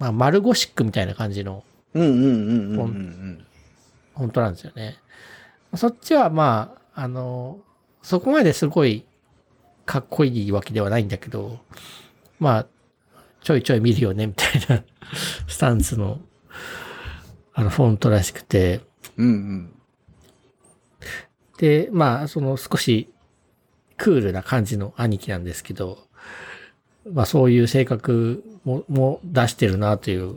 [0.00, 1.62] まあ、丸ゴシックみたいな感じの
[1.94, 3.46] うんうんうんうんうんうん。
[4.16, 4.96] フォントなんですよね。
[5.76, 7.60] そっちはまあ、あの、
[8.02, 9.05] そこまですごい
[9.86, 11.60] かっこいいわけではないんだけど、
[12.38, 12.66] まあ、
[13.42, 14.82] ちょいちょい見るよね、みたいな
[15.46, 16.20] スタンスの、
[17.54, 18.80] あの、フォントらしくて、
[19.16, 19.72] うんうん。
[21.58, 23.08] で、まあ、その少し
[23.96, 26.06] クールな感じの兄貴なんですけど、
[27.10, 30.36] まあそういう性格もも出してるなという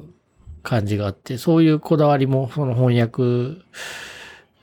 [0.64, 3.62] 感じがあって、そういうこだわりもその翻訳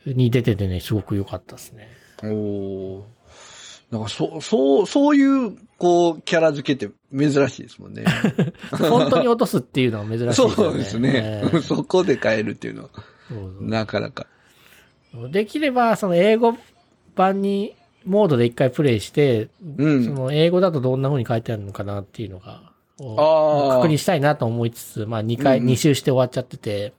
[0.06, 1.88] に出ててね、すごく良かったですね。
[2.22, 3.15] おー
[3.90, 8.04] なんか、そう、そう、そういう、こう、キャラ付けって珍しいですもんね。
[8.72, 10.54] 本当に落とすっていうのは珍しいですよね。
[10.54, 11.50] そうですねえ。
[11.54, 12.90] えそこで変えるっていうのは、
[13.60, 14.26] なかなか。
[15.30, 16.56] できれば、その英語
[17.14, 26.92] 版に、モードで一回プレイして、うんその英語だとどんな風に書いてあるのかなっていうのが、確認したいなと思いつつ、まあ2回、うんうん2周して終わっちゃってて、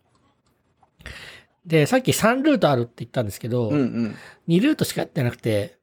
[1.65, 4.15] で、さっき3ルートあるって言ったんですけど、うんうん。
[4.47, 5.77] 2ルートしかやってなくて、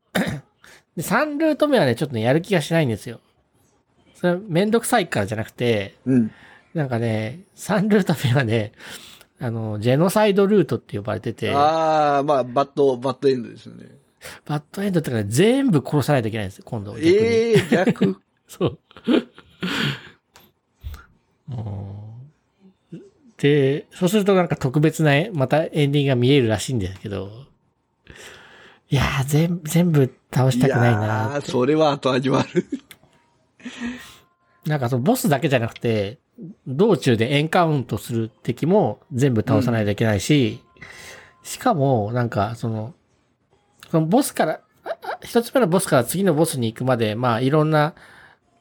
[0.97, 3.21] で、3ルート目はね、ちょっとね、やる気がしないんですよ。
[4.15, 6.31] それはめんどくさいからじゃなくて、うん。
[6.73, 8.73] なんかね、3ルート目はね、
[9.41, 13.87] あの、ジェノサイドルートって呼ばれてて、ああ、まあ、バッド、バッドエンドですよね。
[14.47, 17.15] バッドエンドってかね、全部殺さないといけないんですよ、今度は逆に。
[17.17, 18.21] ええ逆？
[18.49, 18.79] そう。
[21.51, 22.05] うん
[23.37, 27.31] で、そうするとなんか特別な、またエンディングが見えるらしいんですけど、
[28.89, 31.41] いやー、全部、全部倒したくないな。
[31.43, 32.67] それは後味悪い。
[34.69, 36.19] なんかそのボスだけじゃなくて、
[36.67, 40.61] 道中でエンカウントする敵も全部倒さないといけないし、
[41.43, 42.95] しかも、なんかその、
[43.91, 44.61] そのボスから、
[45.23, 47.95] 一つ目のボスから次のボスに行くまで、まあいろんな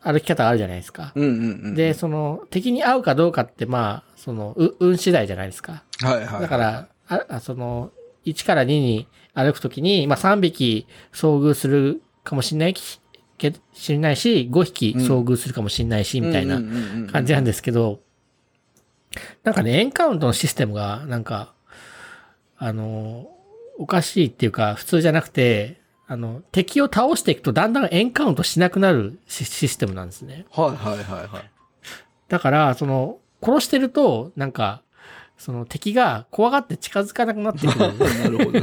[0.03, 1.13] 歩き方があるじゃないですか。
[1.15, 1.75] うんうんうん。
[1.75, 5.83] で、その、敵に会うかどうかって、まあ、その、う運次第じゃないですか。
[6.01, 6.41] はいはい。
[6.41, 7.91] だから、ああその、
[8.25, 12.99] 1から2に歩くときに、まあ3匹遭遇するかもしれないき
[13.37, 16.61] け、しれないし、5匹遭遇するかもしれないし、みたいな
[17.11, 17.99] 感じなんですけど、
[19.43, 21.53] なんかね、エンカウントのシステムが、なんか、
[22.57, 23.29] あの、
[23.77, 30.45] おかしいっていうか、普通じゃなくて、あの、敵を倒していくとだんだんエンカウントしなくなるシシステムなんですね。
[30.51, 31.51] はいはいはいはい。
[32.27, 34.81] だから、その、殺してると、なんか、
[35.37, 37.79] その敵が怖がって近づかなくなってくる。
[37.99, 38.59] なるほど。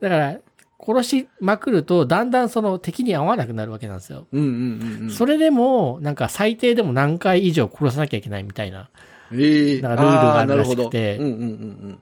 [0.00, 0.38] だから、
[0.78, 4.26] 殺しまくると、だんだんその敵に合わなくなるわけなんですよ。
[4.32, 5.10] うんうんうんうん。
[5.10, 8.90] それでも、なんか最低でも何回以上殺さなきゃいけないみたいな。
[9.32, 11.98] ええなんかルールがあるらしくてうんうんうん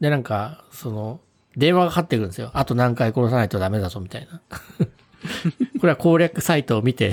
[0.00, 1.20] で、なんか、その、
[1.56, 2.50] 電話がかかってくるんですよ。
[2.54, 4.40] あと何回殺さないとダメだぞ、みたいな。
[5.80, 7.12] これは攻略サイトを見て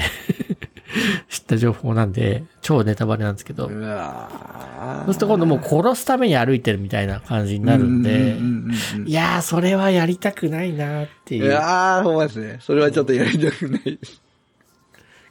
[1.25, 12.58] 知った情報なんで、超ネタバレなんですけどそうすると今度もう殺すために歩いてるみたいな感じになるんで、うんうんうんうんいやー、それはやりたくないなっていいうやー、ほんまですね。
[12.60, 14.22] それはちょっとやりたくないです。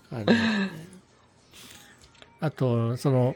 [0.09, 0.71] 感じですね。
[2.41, 3.35] あと、その、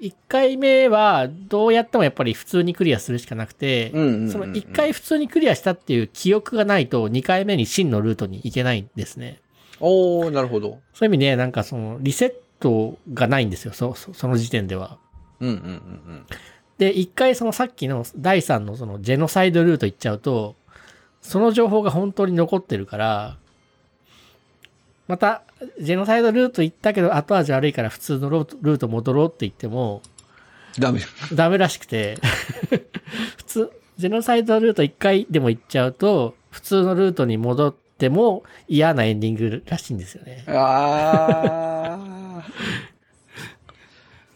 [0.00, 9.41] 1回目はどうやってもやっぱり普通にクリアするしかなくて、うんうんうんうんその1回普通にクリアしたっていう記憶がないと2回目に真のルートに行けないんですね。
[9.82, 10.80] おー、なるほど。
[10.94, 14.98] そういう意味で、なんかそのリセットがないんですよ、そそその時点では。
[15.40, 16.26] うんうんうん
[16.78, 20.56] で、一回そのさっきの第3のそのジェノサイドルート行っちゃうと、
[21.20, 23.36] その情報が本当に残ってるから、
[25.06, 25.42] また、
[25.80, 30.02] ジェノサイドルート行ったけど後味悪いから普通のルート戻ろうって言っても、
[30.76, 30.82] うん。
[30.82, 31.00] ダメ。
[31.32, 32.18] ダメらしくて、
[33.36, 40.44] 普通、ジェノサイドルート一回でも行っちゃうと、普通のルートに戻っても嫌なエンディングらしいんですよね。
[40.48, 42.00] あ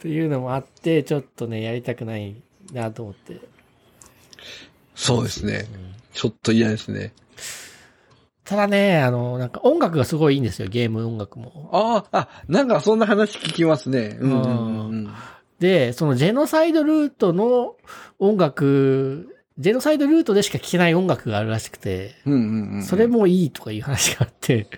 [0.01, 2.37] というのもあって、ちょっとね、やりたくない
[2.73, 3.41] なと思って。
[4.95, 5.67] そうですね。
[6.13, 7.13] ちょっと嫌ですね。
[8.45, 11.69] ただね、あの、なんか音楽がすごいいいんですよ、ゲーム音楽も。
[11.73, 14.17] ああ、あ、なんかそんな話聞きますね。
[14.21, 15.15] うんうん。
[15.59, 17.75] で、そのジェノサイドルートの
[18.21, 22.83] 音楽、ジェノサイドルートでしか聴けない音楽があるらしくて、うんうんうん。
[22.83, 24.69] それもいいとかいう話があって、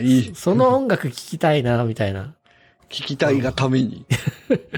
[0.00, 0.34] いい。
[0.36, 2.34] その音楽聴きたいな、みたいな。
[2.88, 4.04] 聞きたいがために。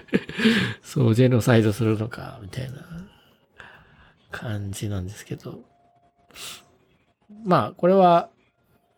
[0.82, 2.76] そう、ジェノサイドするのか、みたいな
[4.30, 5.60] 感じなんですけど。
[7.44, 8.28] まあ、これは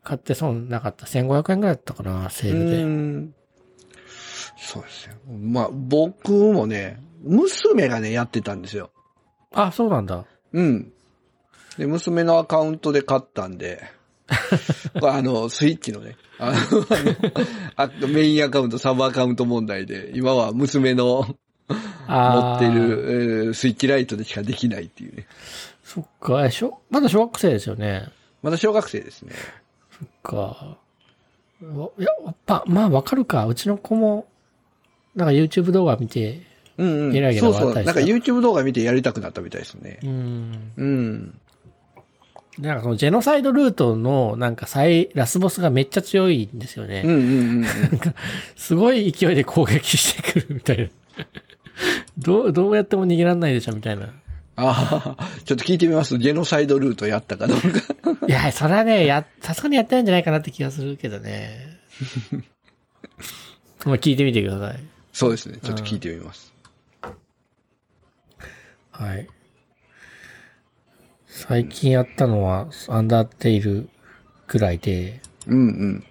[0.02, 1.06] 買って損なかった。
[1.06, 2.82] 1500円ぐらいだったかな、セうールで。
[2.82, 3.34] ん。
[4.56, 5.14] そうですよ。
[5.28, 8.90] まあ、僕もね、娘がね、やってたんですよ。
[9.52, 10.26] あ、そうなんだ。
[10.52, 10.92] うん。
[11.78, 13.82] で、娘のアカウントで買ったんで、
[15.02, 16.54] あの、スイッチのね、あ
[18.00, 21.36] の、メインアカウント、サブアカウント問題で、今は娘の
[22.08, 25.26] 持ってる、えースイッチライトでしかできないっていうね。
[25.84, 28.08] そっか、え小まだ小学生ですよね。
[28.42, 29.32] まだ小学生ですね。
[29.90, 30.36] そっか。
[30.36, 33.46] わいや、やっぱ、まあわかるか。
[33.46, 34.26] うちの子も、
[35.14, 36.42] なんか YouTube 動画見て、
[36.80, 37.12] うんうん。
[37.12, 37.74] ゲラゲラそうそう。
[37.74, 40.06] なんか YouTube 動画見てやりたくなったみたいですねう。
[40.06, 40.72] ん。
[40.76, 41.40] うん。
[42.58, 47.02] なんかそのジェノサイドルートの、なんか最、ラスボスがめっちゃ強いんですよね。
[47.04, 47.66] うんうんうんうん。
[48.56, 50.88] すごい勢いで攻撃してくるみたいな。
[52.18, 54.10] どう、どうやっても逃げられないでしょみたいな。
[54.56, 56.18] ああ、ちょっと聞いてみます。
[56.18, 57.66] ジェノサイドルートやったかどうか。
[58.28, 61.78] いや、それはね、や、さすがにやってないんじゃないかなって気がするけどね。
[63.86, 64.80] まあ聞いてみてください。
[65.12, 65.58] そうですね。
[65.62, 66.49] ちょっと聞いてみます。
[69.00, 69.26] はい。
[71.26, 73.88] 最近やったのは、アンダーテイル
[74.46, 76.04] くらいで、うんうん。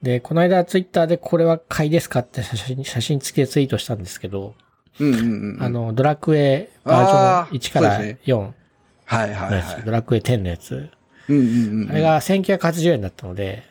[0.00, 4.54] で、この間ツイッターでこれは買いですかって写真、写真付きでツイートしたんですけど、
[4.98, 5.62] うんうんうん。
[5.62, 9.82] あの、ドラクエバージョン1からあーそうです4はいはいはい。
[9.84, 10.88] ドラクエ10のやつ、
[11.28, 11.90] うんうんうん。
[11.90, 13.62] あれが1980円だったので、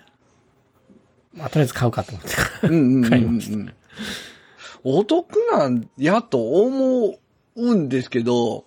[1.33, 2.67] まあ、とりあえず買うかと思って。
[2.67, 3.73] うんうんうん買いましうん。
[4.83, 7.17] お得なんやと思
[7.55, 8.65] うんですけど、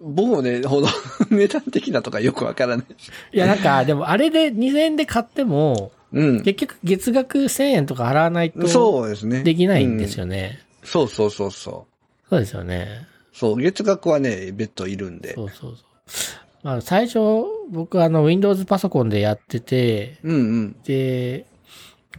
[0.00, 0.88] 僕もね、ほど、
[1.30, 3.10] 値段的なとかよくわからないし。
[3.32, 6.42] いや、なんか、でもあれで2000円で買っても、うん。
[6.42, 9.42] 結局月額1000円とか払わないとそうですね。
[9.42, 10.24] できないんですよ。
[10.24, 10.60] よね。
[10.84, 11.86] そうそうそうそ
[12.26, 12.28] う。
[12.30, 13.06] そうですよね。
[13.32, 15.34] そう、月額はね、別途いるんで。
[15.34, 16.36] そうそうそう。
[16.62, 17.18] まあ、最初、
[17.70, 20.76] 僕あの、Windows パソコンでやってて、うんうん。
[20.84, 21.46] で、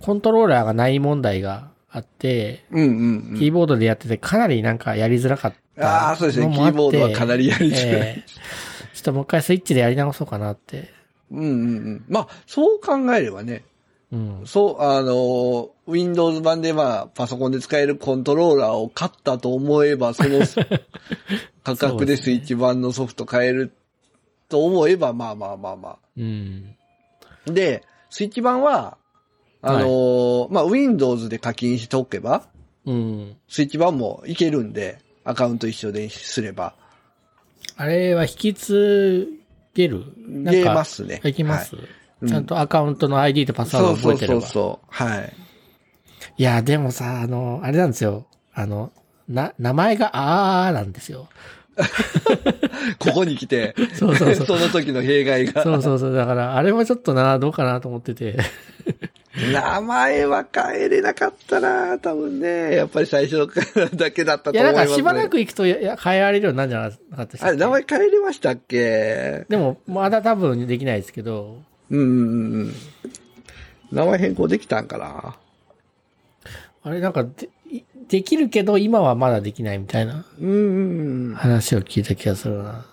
[0.02, 3.36] コントローラーがない問題があって、うんうんうん。
[3.38, 6.54] キーボードでやっててかなりなんかやりづらかったああ、そうですね。
[6.54, 7.84] キーボードはかなりやりづらい。
[7.84, 8.58] ええ
[8.94, 10.90] ちょっともう一回スイッチでやり直そうかなって。
[11.32, 11.50] うんうんう
[11.92, 12.06] ん。
[12.10, 13.64] まあ、そう考えればね、
[14.12, 14.42] うん。
[14.46, 20.40] そう、あの、Windows 版でまあ、パソコンで使えるコントローラーを買ったと思えば、その
[21.64, 23.72] 価格でスイッチ版のソフト買える
[24.50, 26.76] と思えば、まあまあまあまうん。
[27.48, 27.52] あ。
[27.52, 28.98] で、スイッチ版は、
[29.62, 32.48] あの、まあ、Windows で課金しておけば、
[32.86, 33.36] うん。
[33.50, 36.74] スイッチ版もいけるんで、アカウント一緒ですれば。
[37.76, 39.28] あれは引き継
[39.74, 40.06] げる？
[40.18, 41.20] 出ますね。
[41.24, 41.88] できます、うん
[42.26, 44.42] ちゃんとアカウントの ID とパスワードそうそう覚えてれば。
[44.42, 44.86] そうそう。
[44.90, 45.34] はい。
[46.38, 48.26] いや、でもさ、あの、あれなんですよ。
[48.56, 48.92] あの、
[49.30, 51.28] な、名前があーなんですよ。
[52.98, 55.62] ここに来て、そうそうそう その時の弊害が。
[55.62, 56.16] そうそうそう。
[56.16, 58.38] だから、あれもちょっとな、どうかなと思ってて。
[59.52, 62.76] 名前は変えれなかったな多分ね。
[62.76, 64.74] やっぱり最初からだけだったいや、と思います、ね。
[64.74, 66.80] なんかしばらく行くとやや変えられるようになるんじゃ
[67.12, 67.46] なかったっけ？
[67.46, 69.46] あれ、名前変えれましたっけ？
[69.48, 72.74] でも、まだ多分できないですけど、うんうんうんうん。
[73.92, 75.38] 名前変更できたんかな？
[76.84, 81.36] あれなんかで、いできるけど、今はまだできないみたいなうんうんうん。
[81.36, 82.86] 話を聞いた気がするな。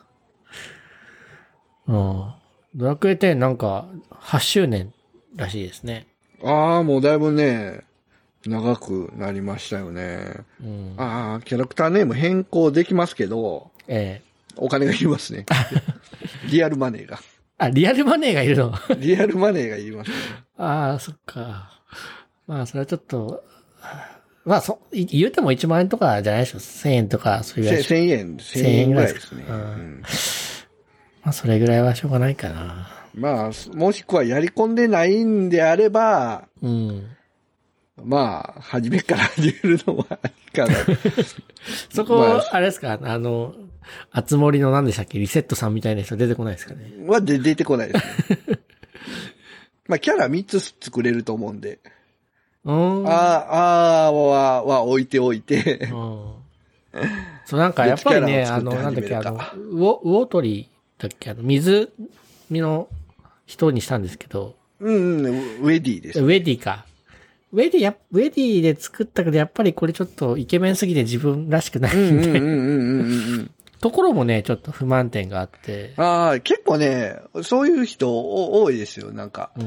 [1.87, 2.33] うん。
[2.75, 4.93] ドラクエ10なんか、8周年
[5.37, 6.09] らしいですね。
[6.45, 7.81] ああ、もうだいぶね、
[8.47, 10.45] 長くなりましたよね。
[10.63, 10.95] うん。
[10.99, 15.47] ああ、キャラクターネーム変更できますけど、ええお金がいりますね。
[16.51, 17.19] リアルマネーが。
[17.59, 18.73] あ、リアルマネーがいるの？
[18.99, 20.17] リアルマネーがいりますね。
[20.59, 21.81] ああ、そっか。
[22.47, 23.43] まあ、それはちょっと、
[24.45, 29.45] まあ、そ、い言うても1万円とかじゃないでしょ？1000円とか、それぐらいでしょ？1000円、1000円ぐらいですね。
[29.49, 30.03] うんうん
[31.23, 33.04] まあ、それぐらいはしょうがないかな。
[33.15, 37.07] まあ、もしくはやり込んでないんであれば、うん。
[38.03, 40.75] まあ、初めから始めるのはありかな。
[41.91, 42.99] そこ、まああれですか？
[43.01, 43.55] あの、
[44.11, 45.19] あつ森の何でしたっけ？
[45.21, 46.91] リセットさんみたいな人出てこないですかね？
[47.07, 48.07] はで出てこないです
[48.51, 48.59] ね。
[49.87, 51.79] まあ、キャラ3つ作れると思うんで。
[52.65, 53.07] うーん。
[53.07, 55.89] ああ、あーは、は置いておいて。
[55.93, 56.35] うん
[57.45, 60.69] そう、なんかやっぱりね、あの、なんだっけ、あの、魚、魚鳥
[60.99, 61.93] だっけ、あの、水
[62.51, 62.89] の
[63.47, 66.21] 人にしたんですけど、うん、うん、ウェディです。
[66.21, 66.87] ウェディか。
[67.53, 73.51] ウェディや、ウェディで作ったけど、やっぱりこれちょっとイケメンすぎて自分らしくないうん、うん、みたいなうん、うん、うんうん。
[73.81, 79.13] ところもね、ちょっと不満点があって、ああ、結構ね、そういう人お多いですよ。
[79.13, 79.67] なんか、うん。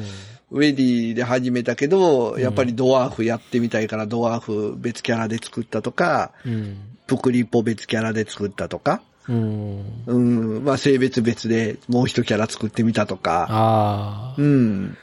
[0.51, 6.77] ウェディで始めたけど、んやっぱりドワーフやってみたいからドワーフ別キャラで作ったとか、うん。
[7.05, 10.03] プクリポ別キャラで作ったとか、うん。
[10.05, 14.43] うん、まあ性別別でもう一キャラ作ってみたとか、ああう。
[14.43, 14.97] ん。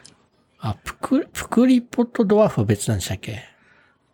[0.61, 3.43] あ、プク、プクリポとドワーフは別なんでしたっけ？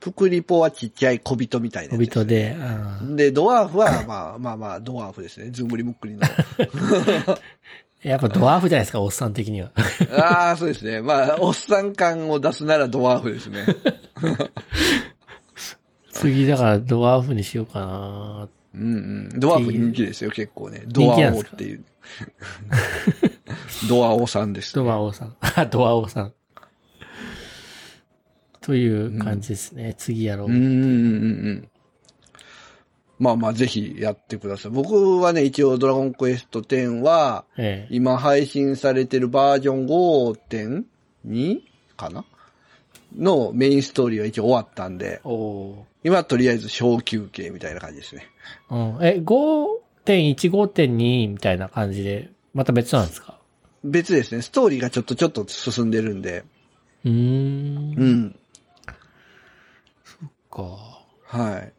[0.01, 2.57] プクリポはちっちゃい小人みたいな小やつです人で、
[3.01, 5.51] うんで、ドワーフは、まあまあまあ、ドワーフですね。
[5.51, 6.21] ズムリムックリの。
[8.03, 9.71] やっぱドワーフじゃないですか、おっさん的には。
[10.19, 11.03] ああ、そうですね。
[11.03, 13.67] まあ、おっさん感を出すならドワーフですね。
[16.13, 18.49] 次、だからドワーフにしようかな。
[18.75, 18.83] うん
[19.33, 19.41] うん。
[19.41, 20.85] ドワーフ人気ですよ、結構ね。
[20.87, 21.51] ドワ人気なんですか？
[21.53, 21.85] オっていう。
[23.89, 25.37] ドワオさんです、ドワオさん。
[25.41, 26.33] あ、ドワオさん。
[28.61, 29.95] という感じですね。
[29.97, 30.49] 次やろう。
[30.49, 30.77] うんうんうんう
[31.53, 31.69] ん。
[33.19, 34.73] まあまあ、ぜひやってください。
[34.73, 37.95] 僕はね、一応ドラゴンクエスト10は、ええ。
[37.95, 41.61] 今配信されてるバージョン5.2
[41.97, 42.25] かな？
[43.17, 45.21] のメインストーリーは一応終わったんで、
[46.03, 48.27] 今はとりあえず小休憩みたいな感じですね。
[48.71, 48.97] ー。
[48.97, 49.05] うん。
[49.05, 53.39] え、5.1、5.2みたいな感じで、また別なんですか？
[53.85, 54.43] 別ですね。
[54.43, 56.45] ストーリーがちょっとちょっと進んでるんで。
[57.05, 57.95] うーん。
[57.97, 58.37] うん。
[60.51, 60.63] か。
[61.25, 61.73] はい。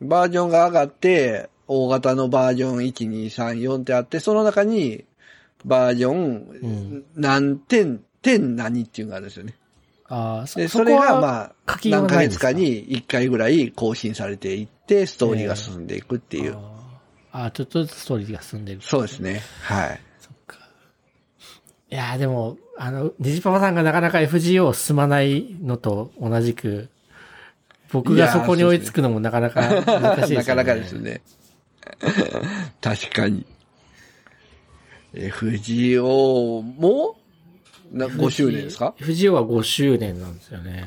[0.00, 5.04] バージョンが上がって、大型のバージョン1、2、3、4ってあって、その中に、
[5.64, 6.28] バージョン
[6.66, 9.54] ん、何点、点何っていうのがあるんですよね。
[10.08, 16.54] ああ、そで、それが、あ、まあ、何ヶ月かかに1回ぐらい更新されていって、ストーリーが進んでいくっていう。
[16.56, 16.78] あー
[17.30, 18.80] あー、ちょっとずつストーリーが進んでる。
[18.80, 19.42] そうですね。
[19.62, 20.00] はい。
[20.18, 20.58] そっか。
[21.90, 26.88] いやーでも、あの、デジパパさんがなかなか FGO を進まないのと同じく、
[27.92, 30.34] 僕がそこに追いつくのもなかなか難しいですよね。
[30.36, 31.20] なかなかですね。
[32.80, 33.44] 確かに。
[35.14, 37.16] FGO も
[37.92, 40.84] な5周年ですか ?FGO は5周年なんですよね。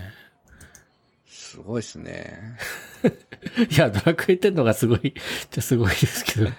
[1.27, 2.39] すごいですね。
[3.69, 5.13] いや、ドラクエ10のがすごい、
[5.51, 6.45] じゃすごいですけど。
[6.45, 6.49] い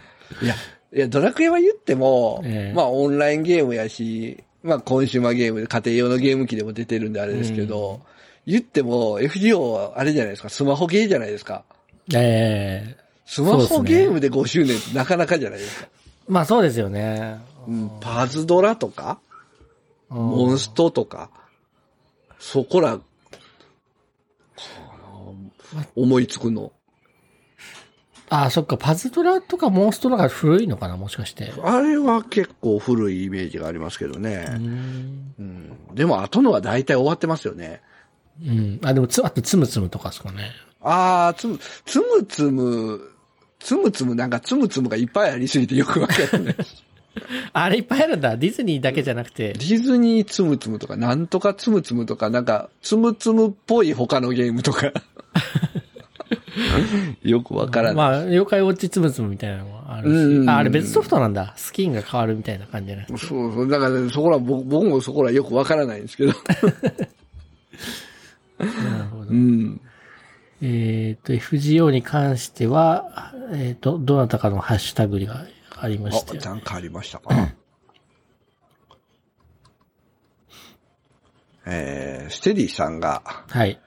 [0.47, 0.55] や、
[0.95, 8.01] いや、ドラクエは言っても、ええまあオンラインゲームやし、まあコンシューマーゲームで家庭用のゲーム機でも出てるんであれですけど、
[8.47, 11.65] 言っても FGO はあれじゃないですか、スマホゲーじゃないですか？
[12.15, 15.89] ええスマホゲームで5周年ってなかなかじゃないですか？
[16.29, 17.39] まあそうですよね。
[17.69, 19.19] うん、パズドラとか、
[20.13, 21.31] モンストとか、
[22.39, 23.01] そこら、
[25.97, 26.73] 思いつくの。
[28.29, 31.53] ああ、そっか、パズドラとかモンストのが古いのかな、もしかして。
[31.63, 34.47] あれは結構古いイメージがありますけどね。
[34.49, 35.35] うん。
[35.39, 37.83] うん、でも後のは大体終わってますよね。
[38.43, 38.81] うん。
[38.83, 40.51] あ、でもつ、あとつむつむとかですかね。
[40.81, 43.01] あー、つむ、つむつむ、
[43.59, 46.57] つむつむなんかつむつむがいっぱいありすぎてよくわかんない。
[47.53, 48.37] あれいっぱいあるんだ。
[48.37, 49.59] ディズニーだけじゃなくてデ。
[49.59, 54.93] ィズニーつむつむとか、なんとかつむつむとか、なんか、つむつむっぽい他のゲームとか。
[57.23, 57.95] よくわからない。
[57.95, 60.13] まあ、妖怪ウォッチつむつむみたいなのもあるし。
[60.13, 61.55] うんうんうんあ、あれ別ソフトなんだ。
[61.57, 63.19] スキンが変わるみたいな感じじゃないそう
[63.53, 63.69] そう。
[63.69, 66.33] だから、そこら、僕僕もそこらよくわからないんですけど。
[68.59, 68.73] なる
[69.11, 69.35] ほどう。
[69.35, 69.81] ん。
[70.63, 75.45] えっ、と、FGO に関しては、えっ、と、どなたかのハッシュタグが
[75.83, 76.41] ありましたあ、よ。
[76.43, 77.53] なんかありましたか
[81.67, 83.81] えー、ステディさんが、はい。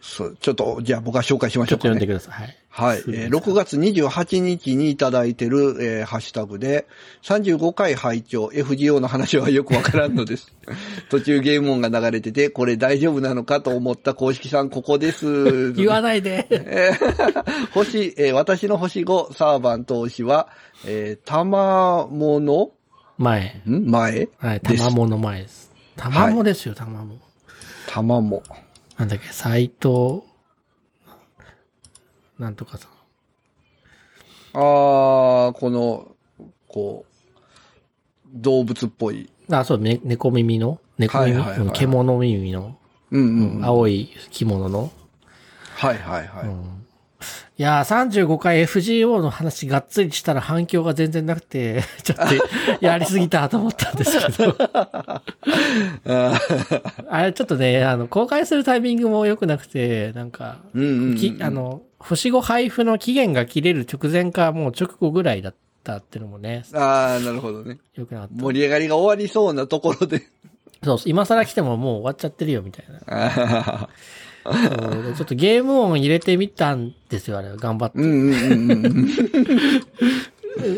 [0.00, 2.00] そう、ちょっと、じゃあ僕は紹介しましちょっとょうか、ね。
[2.00, 2.46] 読んでください。
[2.46, 2.56] はい。
[2.76, 2.98] はい。
[3.08, 6.86] えー6月28日にいただいてる、えーハッシュタグで、
[7.22, 10.52] 35回拝聴 FGO の話はよくわからんのです。
[11.08, 15.72] 途中ゲーム音が流れてて、これ大丈夫なのかと思った公式さんここです。
[15.72, 16.46] 言わないで。
[16.50, 20.48] え ー星、えー私の星5サーバン投資は、
[20.84, 22.72] えー、たまもの
[23.16, 23.62] 前。
[23.66, 23.90] ん？
[23.90, 24.28] 前？
[24.36, 24.60] はい。
[24.60, 25.72] ですたまもの前です。
[25.96, 27.16] たまもですよ、たまも。
[27.88, 28.42] たまも。
[28.98, 30.22] なんだっけ、斎藤、
[32.38, 32.90] なんとかさん。
[34.54, 36.08] あー、この、
[36.68, 39.30] こう、動物っぽい。
[39.50, 40.80] あ、そう、ね、猫耳の？
[40.98, 42.76] 猫耳、はいはいはいはいうん獣耳の、
[43.10, 43.60] うんうんうん。
[43.60, 44.90] はい青い着物の？
[45.76, 46.26] はいはい。
[47.58, 54.54] いやー、35回 FGO の話がっつりしたら反響が全然なくて、 ちょっとやりすぎたと思ったんですけど。
[57.08, 67.78] あれちょっとね、あの、公開するタイミングも良くなくて、なんか、うんうんうんきあの、星5配布の期限が切れる直前か、もう直後ぐらいだったっていうのもね、あー、なるほどね。
[67.94, 68.42] 良くなかった。
[68.42, 70.22] 盛り上がりが終わりそうなところで。
[70.84, 73.88] そうそう、今更来てももう終わっちゃってるよ、みたいな。
[75.16, 77.56] ちょっとゲーム音入れてみたんですよ、あれ。
[77.56, 78.88] 頑張ってーうんうんうんう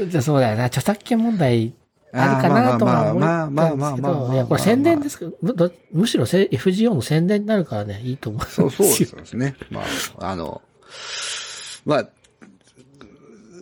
[0.06, 0.08] ん。
[0.10, 0.64] じゃあそうだよな。
[0.64, 1.74] 著作権問題
[2.12, 8.46] あるかなとは思ったんですけまあまあまあまあまあまあまあど、いや、これ宣伝ですけど、むしろせ FGO の宣伝になるからね、いいと思う。
[8.46, 9.56] そう、そうですね。
[9.70, 9.82] ま
[10.20, 10.62] あ、あの、
[11.84, 12.08] まあ、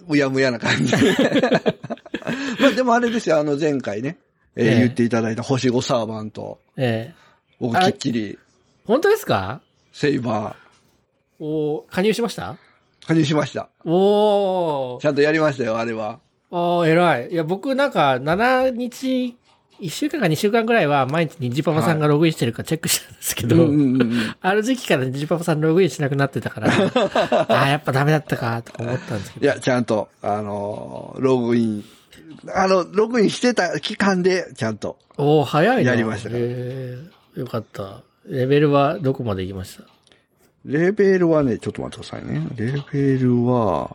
[0.08, 0.92] うやむやな感じ。
[2.60, 4.18] まあでもあれですよ、あの前回ね、
[4.56, 7.14] えーええ言っていただいた星5サーバント、ええ
[7.60, 8.38] 僕きっちり
[8.84, 9.60] 本当ですか？
[9.92, 10.56] セイバ
[11.38, 12.56] おー加入しました？
[13.06, 13.68] 加入しました。
[13.84, 16.20] おーちゃんとやりましたよ、あれは。
[16.50, 17.30] ああ、偉い。
[17.32, 19.36] いや、僕なんか、7日、
[19.80, 24.34] 1週間か2週間ぐらいは毎日ニジパパさんがログインしてるかチェックしたんですけど、うんうんうん。
[24.40, 26.68] ある時期からニジパパさんログインしなくなってたから、
[27.48, 29.44] ああ、やっぱダメだったか、とか思ったんですけど。
[29.44, 31.84] いや、ちゃんと、あのーログイン、
[32.54, 34.98] あの、ログインしてた期間で、ちゃんと。
[35.18, 35.90] おお早いな。
[35.90, 36.98] やりましたからへえ
[37.40, 38.02] よかった。
[38.28, 39.84] レベルはどこまで行きました？
[40.64, 42.46] レベルはね、ちょっと待ってくださいね。
[42.56, 43.94] レベルは、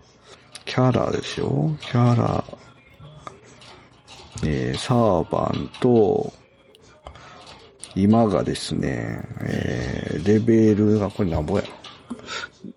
[0.66, 1.76] キャラですよ。
[1.82, 2.44] キャラ、
[4.44, 6.34] えー、サーバンと、
[7.96, 11.64] 今がですね、えー、レベルが、これなんぼや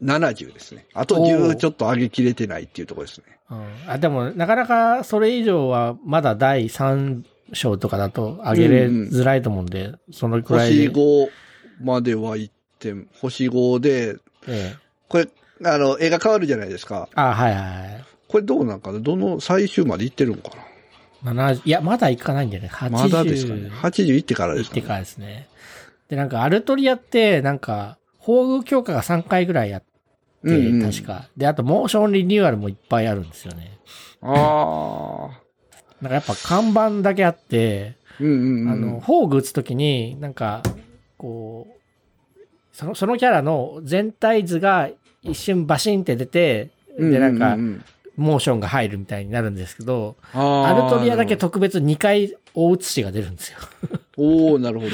[0.02, 0.86] ？70ですね。
[0.94, 3.26] あとお10ーちょっと上げきれてないっていうところですね。
[3.50, 10.88] うん、あでも、なかなかそれ以上はまだ第3章とかだと上げれづらいと思うんで、そのくらいで。
[10.88, 11.28] 星5
[11.82, 14.16] までは行って、星5で、
[14.48, 14.76] ええ。
[15.08, 15.28] これ、
[15.64, 17.08] あの、絵が変わるじゃないですか。
[17.14, 18.04] あはいはいはい。
[18.28, 18.98] これどうなんかな？
[18.98, 20.50] どの最終まで行ってるんか
[21.24, 22.68] 70いや、まだ行かないんだよね。
[22.68, 23.70] 80なまだですかね。
[23.70, 24.80] 80行ってからですかね。
[24.80, 25.48] 行ってからですね。
[26.08, 29.86] で、なんか、アルトリアって、なんか、宝具強化が3回ぐらいやって、
[30.44, 31.28] うんうん確か。
[31.36, 33.78] で、あと、モーションリニューアルもいっぱいあるんですよね。
[34.20, 35.44] ああ。
[36.02, 38.68] なんかやっぱ看板だけあって、うんうんうん。
[38.70, 40.62] あの、宝具打つときに、なんか、
[41.16, 41.74] こう、
[42.72, 44.90] その、そのキャラの全体図が
[45.22, 47.82] 一瞬バシンって出て、で、なんかう、うう
[48.16, 51.42] モーションが入るみたいになるんですけど、あアルトリアだけと。
[51.48, 53.58] 特別2回大写しが出るんですよ。
[54.16, 54.92] おおなるほど。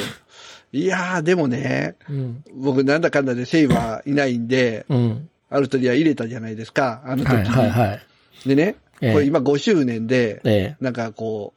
[0.72, 2.44] いやー、でもね、うん。
[2.54, 5.28] 僕なんだかんだでセイバーいないんで、うん。
[5.50, 7.48] アルトリア入れたじゃないですか、あの時はいに。
[7.48, 8.00] はいはい。
[8.48, 11.52] でね、ええこれ今5周年で、えなんかこ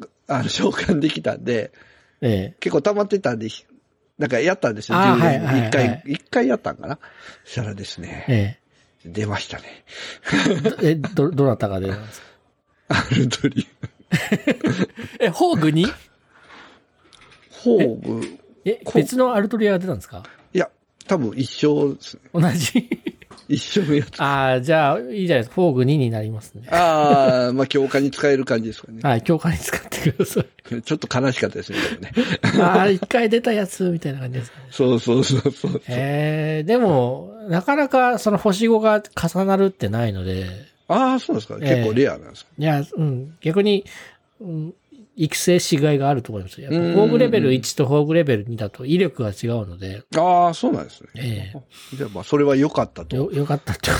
[0.00, 1.72] う、あの、召喚できたんで、
[2.20, 3.48] え、え結構溜まってたんで、
[4.18, 6.98] なんかやったんですよ、10あーはい年はい回、一回やったんかな
[7.44, 8.58] そしたらですね、え、
[9.04, 9.84] 出ましたね。
[10.82, 10.94] ええ。
[10.94, 12.26] ど、どなたが出るんですか？
[12.88, 13.66] アルトリ
[15.18, 15.86] え、宝具に？
[15.86, 15.88] ア。
[17.50, 20.22] ホーブ、え、こ別のアルトリアが出たんですか？
[20.52, 20.70] いや、
[21.06, 22.22] 多分一生ですね。
[22.32, 22.88] 同じ？
[23.48, 24.20] 一生のやつ。
[24.22, 25.56] ああ、じゃあ、いいじゃないですか。
[25.56, 26.68] 宝具2になりますね。
[26.70, 29.00] ああ、まあ強化に使える感じですかね。
[29.02, 30.82] はい、強化に使ってください。
[30.82, 31.78] ちょっと悲しかったですね。
[32.60, 34.66] ああ、一回出たやつ、みたいな感じですかね。
[34.70, 35.82] そうそうそうそう。
[35.88, 40.46] ええでも、なかなかその星5が重なるってないので、
[40.88, 41.56] ああ、そうですか。
[41.60, 42.50] ええ結構レアなんですか。
[42.58, 43.84] いや、うん、逆に、
[44.40, 44.74] うん、
[45.14, 46.70] 育成しがいがあると思いますよ。
[46.70, 51.08] やっぱ、うんうんうんフォーグレベル1とフォーグレベル2だと威力が違うので、ああ、そうなんですね。
[51.16, 51.52] え
[51.96, 53.16] じゃあまあ、それは良かったえと。
[53.16, 53.96] よ、よかったってこ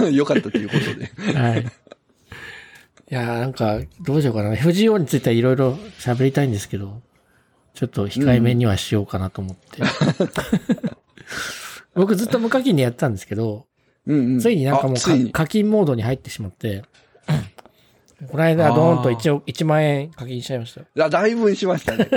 [0.00, 0.16] とに。
[0.16, 1.38] 良かったということで。
[1.38, 1.60] はい。
[1.60, 4.54] いやーなんか、どうしようかな。
[4.54, 7.02] FGO についてはいろいろ喋りたいんですけど、
[7.74, 9.82] ちょっと控えめにはしようかなと思って。
[11.94, 13.66] 僕ずっと無課金でやってたんですけど、
[14.06, 14.40] うんうん。
[14.40, 15.30] ついになんかもう。
[15.30, 16.84] 課金モードに入ってしまって、
[18.30, 22.08] この間ドーンと 1, 億1万円課金しちゃいましただいぶしましたね。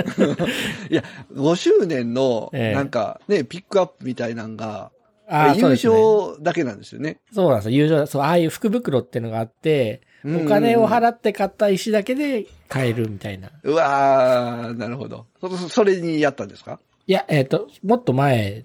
[0.90, 1.02] いや、
[1.32, 4.90] 5周年の、ええなんかね、ピックアップみたいなんが、
[5.28, 5.62] あ優。
[5.70, 7.18] 勝だけなんですよね。
[7.32, 7.76] そうなんですよ。
[7.76, 13.50] 友情、そう、ああいう福袋っていうのがあって、お金を払って買った石だけで買えるみたいな。
[13.62, 15.26] うわー、なるほど。
[15.40, 16.78] そそれにやったんですか？
[17.08, 18.64] いや、えっ、と、もっと前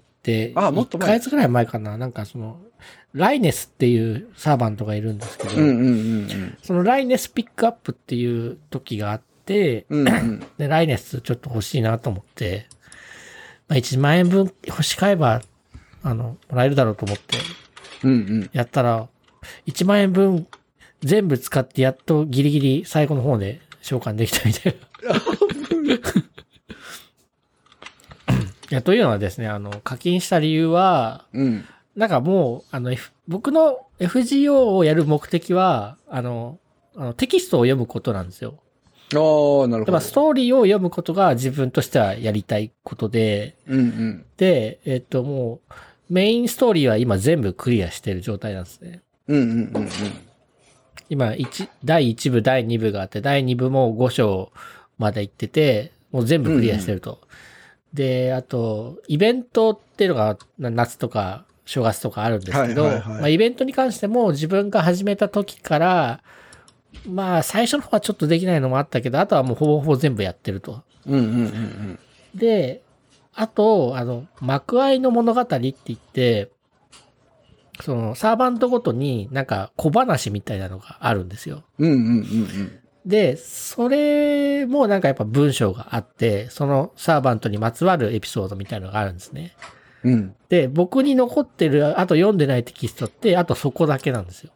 [0.56, 1.98] あもっと前1ヶ月ぐらい前かな。
[1.98, 2.60] なんかその、
[3.12, 5.50] ライネスっていうサーバントがいるんですけど、
[6.62, 10.08] そのライネスピックアップっていう時があって、うん。
[10.08, 10.46] うんうん。
[10.58, 12.66] で、ライネスちょっと欲しいなと思って、
[13.68, 15.42] まあ、1万円分欲し買えば、
[16.02, 17.38] あの、もらえるだろうと思って。
[18.52, 19.08] やったら、
[19.66, 20.46] 1万円分
[21.02, 25.14] 全部使ってやっとギリギリ最後の方で召喚できたみたいな。
[28.72, 31.64] いや、というのはですね、あの、課金した理由は、うん。
[31.94, 36.58] なんかもう、あの、F、僕の FGO をやる目的は、あの、
[36.96, 38.54] あのテキストを読むことなんですよ。
[39.12, 40.00] ああ、なるほど。
[40.00, 44.24] ストーリーを読むことが自分としてはやりたいことで、うんうん。
[44.38, 45.74] で、えっと、もう、
[46.08, 49.02] メインストーリーは今全部クリアしてる状態なんですね。
[49.28, 49.88] うんうんうんうん。
[51.10, 54.50] 今、一、第1部、第2部があって、第2部も5章
[54.96, 57.20] まで行ってて、もう全部クリアしてると。
[57.94, 66.22] で、あと、イベントっていうのがな夏とか正月とかあるんですけど、はいはいはいまあ、イベントに関しても自分が始めた時から、
[67.06, 70.82] まあ、最初の方はちょっとできないのもあったけど、あとはもうほぼほぼ全部やってると。
[71.06, 71.98] うんうんうん
[72.34, 72.82] で、
[73.34, 76.50] あと、あの、幕愛の物語って言って、
[77.80, 81.62] その、サーバントごとになんか小話みたいなのがあるんですよ。
[81.78, 81.92] うん。
[81.92, 82.81] うんうんうんうん。
[83.04, 89.54] で、それもなんかやっぱ文章があって、そのサーバントにまつわるエピソードみたいなのがあるんですね。
[90.04, 90.34] うん。
[90.48, 94.50] で、僕に残ってる、あと読んでないテキストって、あとそこだけなんですよ。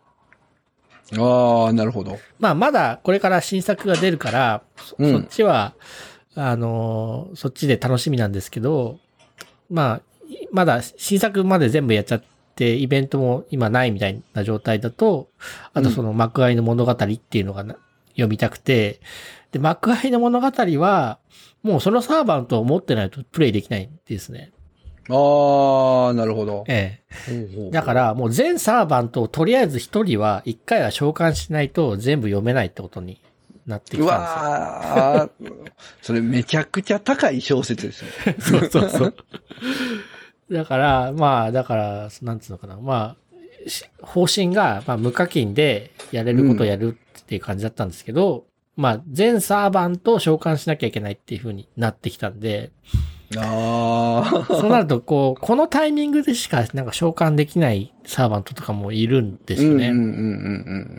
[1.18, 2.18] ああ、なるほど。
[2.38, 5.74] まあ、まだこれから新作が出るから、そうんそっちは、
[6.34, 8.98] あのーそっちで楽しみなんですけど、
[9.70, 12.22] まあ、いまだ新作まで全部やっちゃっ
[12.54, 15.28] て、イベントも今ないみたいな状態だと、
[15.72, 17.76] あとその幕愛の物語っていうのがな
[18.16, 19.00] 読みたくて、
[19.52, 21.18] で、幕愛の物語は、
[21.62, 24.52] もうそのサーバントを持ってないとプレイできないんですね。
[25.08, 26.64] ああ、なるほど。
[26.68, 27.68] ええ。
[27.68, 33.20] うだから、もう全サーバントをとりあえず一人は一回は召喚しないと全部読めないってことに
[33.66, 34.14] なってきたんうですよ。
[34.14, 35.70] わー
[36.02, 38.36] それめちゃくちゃ高い小説ですね。
[38.38, 39.14] そうそうそう。
[40.50, 42.76] だから、まあ、だから、なんつうのかな。
[42.76, 43.25] まあ、し
[44.02, 48.46] 方針が、まあ、無課金でやれることをやるっていう感じだったんですけど、
[48.76, 52.72] まあ、全サーバントを召喚しなきゃいけないっていう風になってきたんで、
[53.36, 54.46] ああ。
[54.48, 59.88] そうなると、こう、このタイミングでしか、なんか召喚できないサーバントとかもいるんですよね。
[59.88, 60.12] うんうんうんう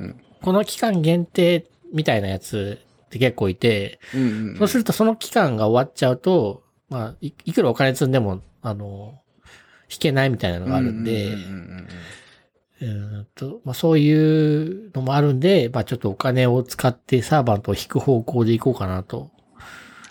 [0.07, 4.21] んこの期間限定みたいなやつって結構いて、うん。
[4.21, 9.19] うんうんそうするとその期間が終わっちゃうと、まあ、いいくらお金積んでも、あの、
[9.89, 11.87] 引けないみたいなのがあるんで、うんうんうんうん
[12.81, 19.31] うーんと、まあそういうのもあるんで、まあちょっとお金を使ってサーバントを引く方向でいこうかなと。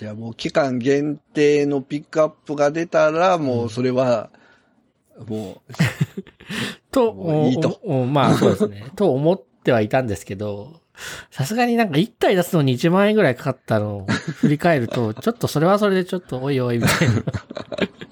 [0.00, 4.30] いや、もう期間限定のピックアップが出たら、もうそれは、
[5.26, 5.62] も
[6.90, 8.86] と、もういいとまあそうですね。
[8.96, 10.80] と思ってはいたんですけど、
[11.30, 17.22] さすがになんか1体出すのに1万円ぐらいかかったのを振り返ると、ちょっとそれはそれでちょっとおいおいみたいな。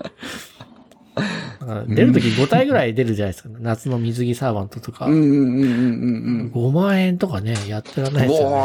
[1.89, 3.49] 出るとき5体ぐらい出るじゃないですか。
[3.61, 5.07] 夏の水着サーバントとか。
[5.07, 8.31] う、うんうんうんうん5万円とかね、やってらんないうん。
[8.31, 8.57] ですよね。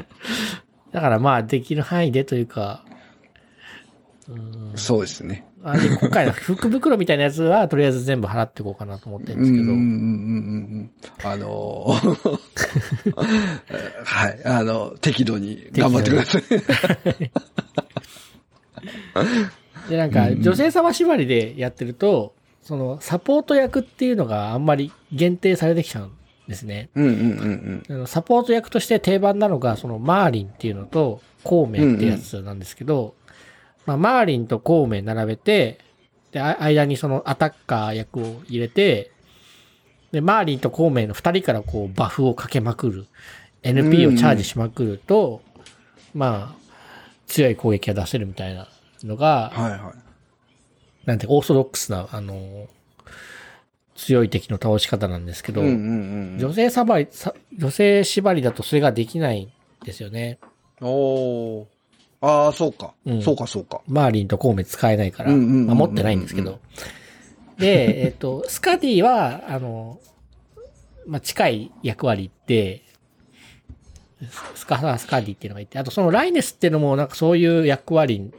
[0.92, 2.84] だからまあできる範囲でというか、
[4.28, 5.46] うんそうですね。
[5.62, 9.84] あで今回の福袋みたいなやつはとりあえず全部払っていこうかなと思ってるんですけど、うんうんうんうん
[11.24, 11.30] うん。
[11.30, 12.38] あのー
[14.04, 14.40] はい。
[14.44, 16.42] あの、適度に頑張ってください。
[19.88, 26.12] でなんか女性様縛りでやってると、そのサポート役っていうのがあんまり限定されてきちゃうん
[26.48, 26.88] ですね。
[26.94, 33.14] うんうんうんあのサポート役として定番なのが、そのマーリンっていうのと、コウメってやつなんですけど、
[33.86, 35.78] まあ、マーリンとコウメ並べて、
[36.32, 39.12] で、あ間にそのアタッカー役を入れて、
[40.10, 43.06] で、マーリンとコウメの二人からこうバフをかけまくる、
[43.62, 45.42] NP をチャージしまくると、
[46.14, 46.64] まあ、
[47.26, 48.68] 強い攻撃が出せるみたいな
[49.04, 49.94] のが、はいは
[51.04, 51.06] い。
[51.06, 52.68] なんてオーソドックスな、あの、
[53.94, 55.74] 強い敵の倒し方なんですけど、うんうん
[56.32, 56.38] うん。
[56.38, 59.50] 女性縛り、さ女性縛りだとそれができないん
[59.84, 60.38] ですよね。
[60.80, 61.66] おー。
[62.20, 62.94] ああ、そうか。
[63.04, 63.82] うんそうかそうか。
[63.86, 66.58] マーリンとコウメ使えないから、うんうんうんうんうんまあ持ってないんですけど。
[67.58, 70.00] で、 えっ、と、スカディは、あの、
[71.06, 72.82] まあ、近い役割って、
[74.54, 78.32] スカ、スカディっていうのがいて、あとそのライネスっていうのもなんかそういう役割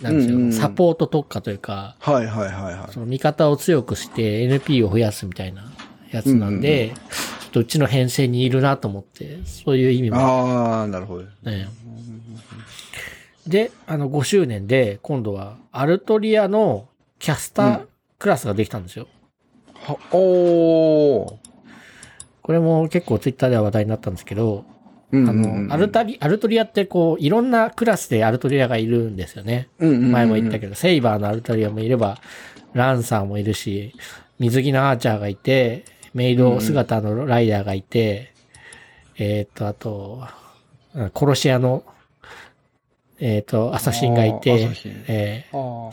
[0.00, 0.36] なんですよ。
[0.36, 2.92] うんうんサポート特化というか、はいはいはいはい。
[2.92, 5.70] その味方を強くして NP を増やすみたいな
[6.10, 6.92] やつなんで、
[7.40, 11.24] ちょっとうちの編成にいるなと思って、そういう意味もああ、なるほど。
[11.42, 11.68] ね。
[13.46, 16.86] で、あの、5周年で、今度は、アルトリアの
[17.18, 17.80] キャスター
[18.18, 19.08] クラスができたんですよ。
[19.74, 21.34] はおー。
[22.42, 24.77] これも結構ツイッターでは話題になったんですけど、うん
[25.12, 29.68] あの、アルタリ、アルトリアってこう、いろんなクラスでアルトリアがいるんですよね。
[29.78, 32.18] 前も言ったけど、セイバーのアルトリアもいれば、
[32.74, 33.94] ランサーもいるし、
[34.38, 35.84] 水着のアーチャーがいて、
[36.14, 38.32] メイド姿のライダーがいて、
[39.16, 40.22] えっ、と、あと、
[40.94, 41.84] うん殺し屋の、
[43.20, 44.68] えっ、と、アサシンがいて
[45.06, 45.92] えーど。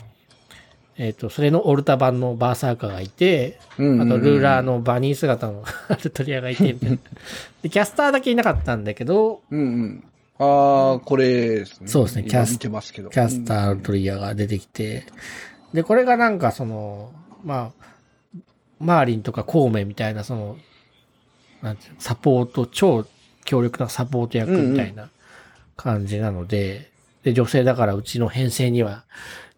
[0.98, 6.96] えっ、と、それのオルタ版のバーサーカーがいて、うんあとルーラーのバニー姿のアルトリアがいて、みたいな。
[7.62, 10.04] で、キャスターだけいなかったんだけど、うんうん。
[10.38, 11.88] ああ、これですね。
[11.88, 12.58] そうですね今キャス。
[12.58, 15.06] キャスターアルトリアが出てきて、
[15.74, 17.12] で、これがなんかその、
[17.44, 17.86] まあ、
[18.78, 20.56] マーリンとかコーメみたいな、その、
[21.62, 23.06] なんていうのサポート、超
[23.44, 25.10] 強力なサポート役みたいな
[25.76, 26.90] 感じなので、
[27.22, 29.04] で、女性だからうちの編成には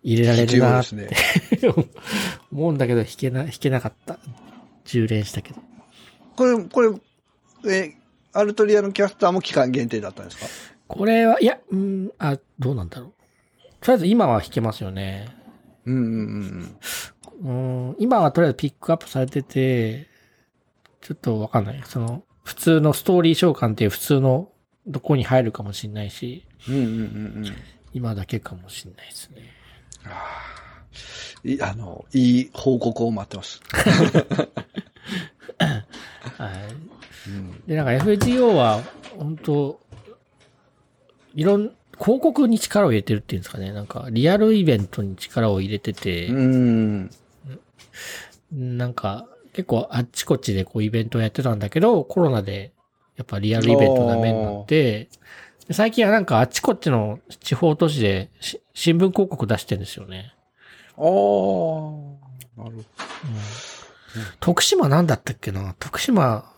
[0.02, 1.08] 入れられ必るなっ要ですね。
[1.60, 1.68] て
[2.52, 4.18] 思うんだけど、弾けな、弾けなかった。
[4.84, 5.60] 10連したけど。
[6.36, 6.90] これ、これ、
[7.72, 7.94] え、
[8.32, 10.46] アルトリアのキャスターも期間限定だったんですか？
[10.86, 13.12] これは、いや、うん、あ、どうなんだろう。
[13.80, 15.28] とりあえず今は弾けますよね。
[15.84, 16.76] うんうん
[17.42, 20.06] うんうん、今はとりあえずピックアップされてて、
[21.00, 21.82] ちょっとわかんない。
[21.84, 24.50] その、普通のストーリー召喚っていう普通の
[24.86, 26.74] どこに入るかもしれないし、うん。
[26.74, 27.00] うんうんうんう
[27.48, 27.56] ん。
[27.92, 29.42] 今だけかもしれないですね。
[31.44, 33.60] いあの、いい報告を待ってます。
[36.38, 36.50] は
[37.66, 37.68] い。
[37.68, 38.82] で、なんか FGO は、
[39.18, 39.80] 本当
[41.34, 43.72] いろん、広告に力を入れてるっていうんですかね。
[43.72, 47.10] なんか、リアルイベントに力を入れてて、うん。
[48.52, 52.72] なんか、結構あっちこっちでこうイベントをやってたんだけど、コロナで、
[53.16, 55.08] やっぱリアルイベントダメになって、で
[55.70, 60.32] 最近はなんかあっちこっちの地方都市でし新聞広告出してるんですよね。
[60.96, 61.10] ああ、なる
[62.56, 62.84] ほど。
[64.40, 65.74] 徳島なんだったっけな？
[65.78, 66.50] 徳島、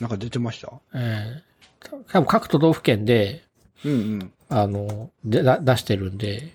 [0.00, 0.72] なんか出てました？
[0.94, 3.42] えー、多分各都道府県で、
[3.84, 6.52] うんあの、でだ出してるんで、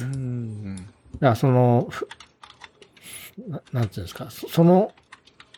[0.00, 0.04] うん。
[0.04, 0.76] うん。
[0.76, 0.90] だか
[1.20, 2.08] らその、ふ
[3.46, 4.92] ななんていうんですか、そその、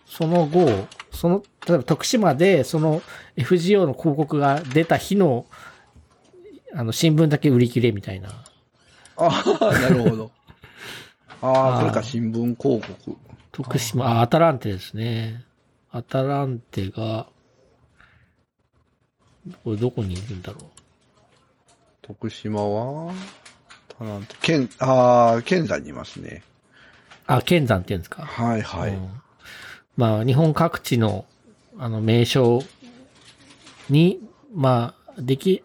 [0.06, 3.02] その後、その、例えば徳島でその
[3.36, 5.46] FGO の広告が出た日の、
[6.74, 8.30] あの、新聞だけ売り切れみたいな。
[9.16, 10.30] ああ、なるほど。
[11.42, 13.16] ああ、それか新聞広告。
[13.52, 15.44] 徳島、あ、アタランテですね。
[15.90, 17.26] アタランテが、
[19.64, 20.70] これどこにいるんだろ
[22.00, 23.12] 徳島は、
[23.98, 26.42] タラント、県、ああ、県山にいますね。
[27.28, 27.32] う。
[27.32, 28.24] あ、剣山って言うんですか。
[28.24, 28.94] はいはい。
[28.94, 29.22] うん
[29.96, 31.24] まあ、日本各地の、
[31.78, 32.62] あの、名称
[33.90, 34.20] に、
[34.54, 35.62] まあ、でき、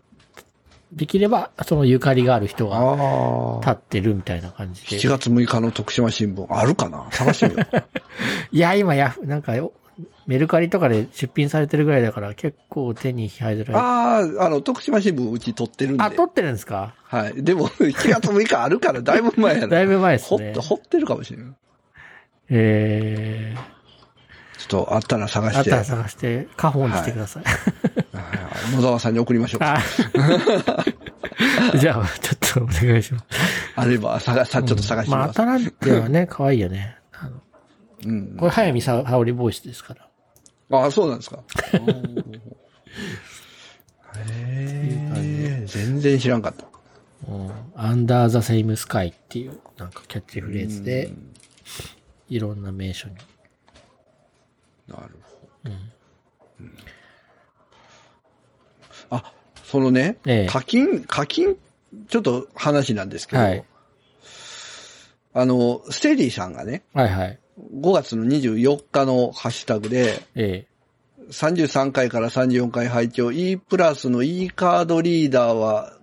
[0.94, 3.60] できれば、そのゆかりがある人がああ。
[3.60, 4.98] 立ってるみたいな感じで。
[4.98, 7.08] 7月6日の徳島新聞、あるかな？
[7.12, 7.84] 探してみよう。
[8.56, 9.74] いや、今や、なんかよ、
[10.28, 13.76] メルカリとかで出品されてるぐらいだから、結構手に入りづらい。
[13.76, 16.10] あ、ああ、あの、徳島新聞うち取ってるんで。
[16.16, 16.94] 撮ってるんですか？
[17.04, 17.44] はい。
[17.44, 19.68] でも、7月6日あるからだいぶ前やな。
[19.76, 20.64] だいぶ前ですねほっ。
[20.64, 21.48] 掘ってるかもしれない。
[22.50, 23.62] えちょ
[24.68, 25.60] っと、あったら探ー、あし。
[25.62, 27.44] ってたら探して、カホンにしてください。
[27.44, 27.54] はい
[28.76, 29.78] 野沢さんに送りましょうか。
[29.78, 33.26] あじゃあ、ちょっとお願いします。
[33.76, 35.38] あれば、探さ、ちょっと探してまあ、アみます。
[35.38, 36.98] タランテはね、 可愛いよね。
[37.14, 37.42] あの
[38.06, 38.36] うん。
[38.38, 39.96] これ、早見さ沙織ボイスですか
[40.70, 40.80] ら。
[40.80, 41.40] ああ、そうなんですか。
[44.18, 46.66] へえ、全然知らんかった。
[47.30, 51.12] うんアンダーザセイムスカイっていう、なんかキャッチフレーズで、
[52.30, 53.16] いろんな名所に。
[54.88, 55.72] なるほど。
[55.72, 56.78] うん
[59.10, 59.32] あ、
[59.64, 61.56] そのね、ええ課金、課金、
[62.10, 63.64] ちょっと話なんですけど、はい。
[65.34, 67.40] あの、ステディさんがね、はいはい。
[67.76, 70.66] 5月の24日のハッシュタグで、え
[71.30, 75.94] 33回から34回拝聴 E プラスの E カードリーダーは、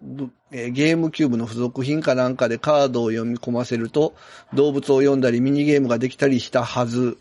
[0.51, 4.15] ゲームキューブの付属品かなんかでカードを読み込ませると、
[4.53, 7.19] 動物を読んだりミニゲームができたりしたはず。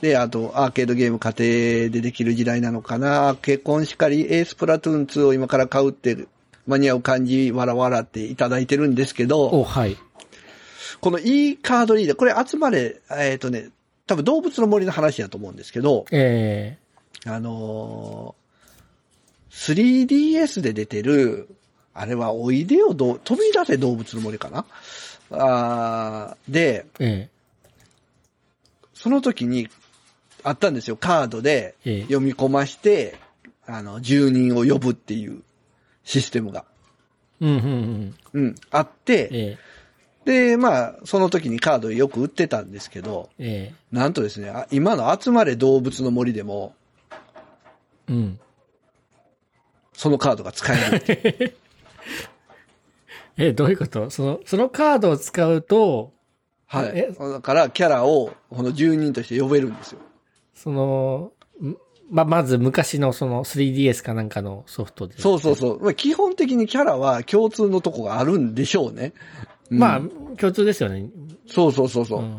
[0.00, 3.36] で、あと、アーケードゲーム家庭でできる時代なのかな。
[3.42, 6.26] 結婚しかり、エースプラトゥーン2を今から買うって、
[6.66, 9.96] 間に合う感じ、わらわらっていただいてるんですけえど、お、はい。
[11.00, 13.70] この E カードリーダー、これ集まれ、えっ、とね、
[14.06, 16.78] 多分動物の森の話だと思うんですけど、え
[17.26, 18.38] あのー
[19.50, 21.48] 3DS で出てる、
[21.92, 24.64] あれはおいでよ飛び出せ動物の森かな？
[25.32, 27.38] あーで、ええ
[28.94, 29.68] その時に
[30.48, 30.96] あったんですよ。
[30.96, 33.16] カードでええ読み込まして、
[33.66, 35.42] あの、住人を呼ぶっていう
[36.04, 36.64] システムが。
[37.40, 38.42] えうん、うん、うん。
[38.42, 39.58] うん、あって、え
[40.24, 46.74] で、まあ、その時にカードよく売ってたんですけど、ええなんとですね、あ今の集まれ動物の森でも、
[48.08, 48.40] えうん。
[49.94, 51.00] そのカードが使え
[51.38, 51.56] る。
[53.36, 54.10] え、どういうこと？
[54.10, 56.12] その、そのカードを使うと、
[56.66, 57.12] はいえ？
[57.18, 60.00] だから、キャラを、この住人として呼べるんですよ。
[60.58, 61.32] その、
[61.62, 61.76] ん
[62.10, 65.14] ま、まず昔のその 3DS かなんかのソフトで。
[65.18, 65.82] そうそうそう。
[65.82, 69.12] まあ、基本的にキャラは共通のとこがあるんでしょうね。
[69.70, 70.00] うんまあ、
[70.36, 71.08] 共通ですよね。
[71.46, 72.22] そうそうそうそうう。
[72.24, 72.38] ん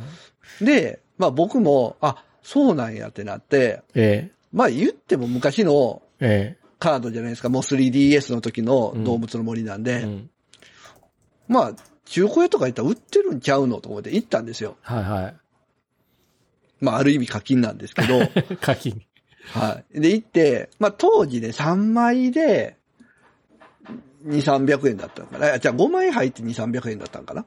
[0.61, 7.49] で、まあ僕も、あ、そうなんやってなって、えまあ言っても昔のええカードじゃないですか。
[7.49, 10.29] もう 3DS の時の動物の森なんで、えうん。
[11.47, 11.73] まあ
[12.05, 14.77] 中古屋とか行ったら売ってるんちゃうのと思って行ったんですよ。
[14.81, 15.33] はいは
[16.81, 18.29] まあある意味課金なんですけど、い。
[18.61, 19.01] 課金。
[19.51, 20.01] はい。
[20.01, 22.77] で行って、まあ当時ね3枚で
[24.25, 25.53] 2、300円だったのかな。
[25.53, 27.45] あじゃあ5枚入って2、300円だったんかな。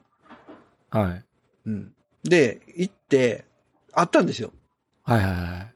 [0.89, 1.23] はい。
[1.65, 1.93] うん。
[2.23, 3.45] で、行って、
[3.93, 4.51] あったんですよ。
[5.03, 5.67] はいはいは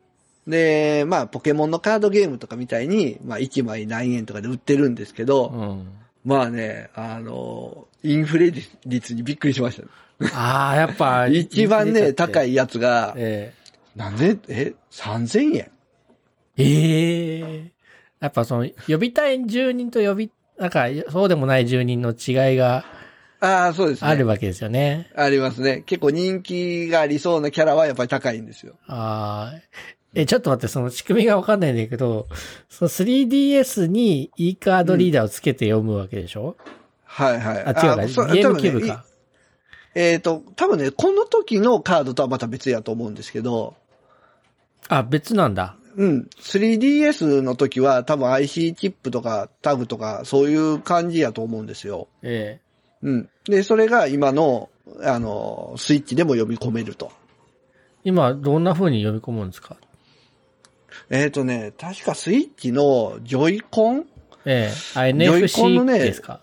[0.48, 0.50] い。
[0.50, 5.94] で、まあ、ポケモンのカードゲームとかみたいに、まあ、1枚何円とかで売ってるんですけど、うん。
[6.28, 8.52] まあね、あの、インフレ
[8.86, 10.32] 率にびっくりしましたね。
[10.34, 11.28] ああ、やっぱ。
[11.32, 12.52] 一番ね、高い。
[12.52, 13.54] いやつが、え
[13.96, 15.72] なんで、え、3000円？
[16.58, 17.72] えええ
[18.20, 22.84] やっぱその、呼びたい住人と呼び、なんか、そうでもない住人の違いが
[23.40, 24.10] ああ、そうですね。
[24.10, 25.10] あるわけですよね。
[25.16, 25.82] ありますね。
[25.86, 28.74] 結構人気がありそうなキャラはやっぱり高いんですよ。
[28.88, 29.62] ああ。
[30.20, 32.28] え、ちょっと待って、その仕組みがわかんないんだけど、
[32.70, 36.58] その 3DS に e カードリーダーをつけて読むわけでしょ、
[37.04, 37.64] はいはい。
[37.64, 38.08] あ、違うか。
[38.08, 39.06] そゲームキューブ多分ねか。
[39.94, 43.76] えっ、と、多分ね、この時のカードとはまた別やと思うんですけど、
[44.90, 45.78] あ、別なんだ。
[45.96, 46.30] うん。
[46.40, 52.08] 3DS の時は多分 IC チップとかタグとかそういう感じやと思うんですよ。
[52.24, 52.60] え
[53.04, 53.30] うん。
[53.46, 54.70] で、それが今の、
[55.04, 57.12] あの、スイッチでも読み込めると。
[57.12, 57.28] え
[58.04, 59.78] 今、どんな風に読み込むんですか？
[61.10, 64.06] えっ、とね、確かスイッチのジョイコン？
[64.46, 66.40] ええあ、ジョイコンの NFC ねですか？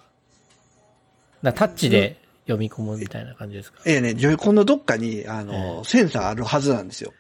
[1.43, 3.81] なタッチで読み込むみたいな感じですか？
[3.87, 7.13] ええね、ジョイコンのどっかに、あの、センサーあるはずなんですよ。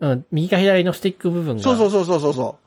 [0.00, 1.62] うん、右か左のスティック部分が。
[1.62, 2.58] そうそうそうそうそうそ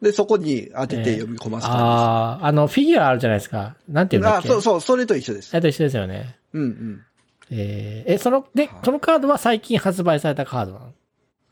[0.00, 0.04] う。
[0.04, 3.76] で、そこに当てて読み込ます感ああ、あの、フィギュアあるじゃないですか。
[3.88, 4.26] なんていうん。
[4.26, 4.48] あ、だっけ？
[4.48, 5.50] そうそう、それと一緒です。
[5.54, 6.36] あれと一緒ですよね。
[6.52, 7.02] うんうん。
[7.50, 10.92] えー、え、その、で、そのカードは最近発売されたカードなの？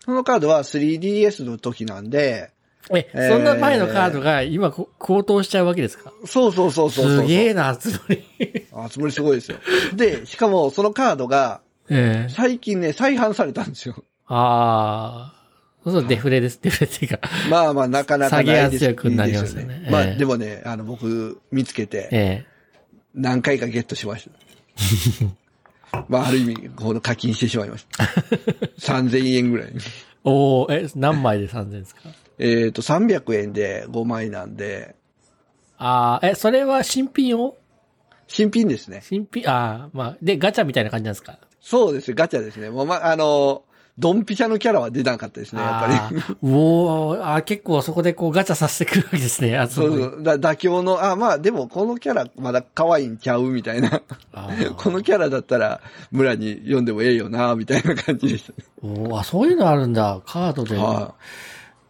[0.04, 2.50] そのカードは 3DS の時なんで、
[2.92, 6.12] え、えーそんな前のカードが今こ高騰しちゃうわけですか？
[6.26, 7.20] そうそうそうそうそう。
[7.22, 8.22] すげえな、つまり。
[8.74, 9.56] あ、つもりすごいですよ。
[9.94, 13.94] で、しかもそのカードがええ最近ね、再販されたんですよ。
[14.26, 15.44] ああ。
[15.84, 16.58] そうそう、デフレです。
[16.62, 17.20] デフレっていうか。
[17.50, 22.44] まあまあ、なかなかないです下げ圧力になりますよねいいですまあ、ええでもね、あの、僕、見つけて、え
[23.14, 25.26] 何回かゲットしました。
[26.08, 28.04] まあ、ある意味、この課金してしまいました。
[28.80, 29.68] 3000円ぐらい。
[29.74, 29.78] え
[30.24, 32.00] おおえ、何枚で3000ですか？
[32.38, 34.94] えっと、300円で5枚なんで、
[35.78, 37.56] ああ、え、それは新品を？
[38.26, 39.00] 新品ですね。
[39.04, 41.38] 新品、ああ、まあ、で、ガチャみたいな感じなんですか？
[41.60, 42.70] そうですよ、ガチャですね。
[42.70, 43.64] もう、ま、あの、
[43.96, 46.36] ドンピシャのキャラは出なかったですね、やっぱり。
[46.42, 49.56] おーあー、結構そこでこうガチャさせてくるわけですね。
[49.58, 50.22] あそうそう。
[50.22, 54.02] だ妥協の、あ、まあ、でもこのキャラまだ可愛いんちゃうみたいな。
[54.76, 55.80] このキャラだったら
[56.10, 58.66] 村に読んでもええよな、みたいな感じでしたね。
[58.82, 60.20] おーあ、そういうのあるんだ。
[60.26, 60.76] カードで。
[60.76, 61.14] は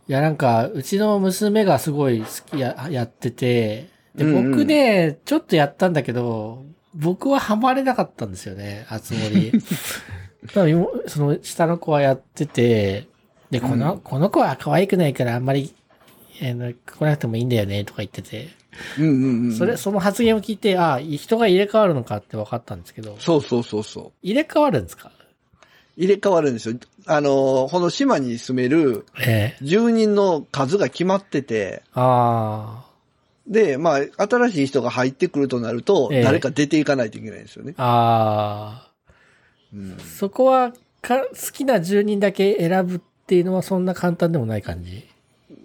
[0.06, 6.62] いや、なんか、うちの娘がすごい好きや、やってて、で、うんうん僕ね、ちょっとやったんだけど、
[6.94, 9.52] 僕はハマれなかったんですよね、あつ森。
[10.52, 13.06] 多分その、下の子はやってて、
[13.50, 15.72] で、この、この子は可愛くないからあんまり、
[16.42, 18.48] あの、来なくてもいいんだよね、とか言ってて。
[18.98, 19.02] い。
[19.02, 19.52] うんうんうん。
[19.56, 24.12] それ、その発言を聞いて、あ人が入れ替わるのかって分かったんですけど、そうそうそうそう。
[24.22, 25.12] 入れ替わるんですか？
[25.96, 26.76] 入れ替わるんですよ。
[27.06, 32.84] あの、この島に住めるええ住人の数が決まってて、あ
[33.46, 37.74] で、まあ、新しい人が入ってくるとなると、ええ誰か出ていかないといけないんですよね。
[37.76, 38.90] あ、あ
[39.74, 40.72] うんあ、そこは
[41.02, 45.04] か、好きな住人だけ選ぶっていうのはそんな簡単でもない感じ？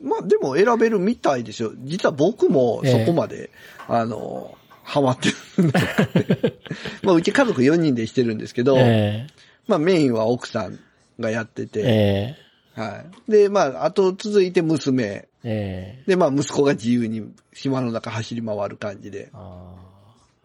[0.01, 1.71] まあ、でも選べるみたいですよ。
[1.83, 3.49] 実は僕もそこまで、
[3.87, 5.71] あの、ハマってるん。
[7.03, 9.27] まあ、うち家族4人でしてるんですけど、え
[9.67, 10.79] まあ、メインは奥さん
[11.19, 12.35] がやってえて、え
[12.75, 13.31] はい。
[13.31, 15.03] で、まあ、あと続いて娘。
[15.03, 19.29] えええで、まあ、息子が自由に島の中走り回る感じで。
[19.33, 19.75] あ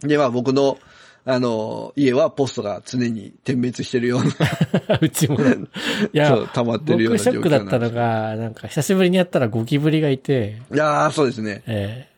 [0.01, 0.79] で、まあ、僕の、
[1.27, 4.31] あの、家はポストが常に点滅してるような、
[4.89, 5.39] あ うちも。
[5.41, 5.47] い
[6.13, 11.63] や 溜まってるような僕ショックだったのが、なんか久しぶりにやったらゴキブリがいて、いやー、そうですね。
[11.67, 12.09] え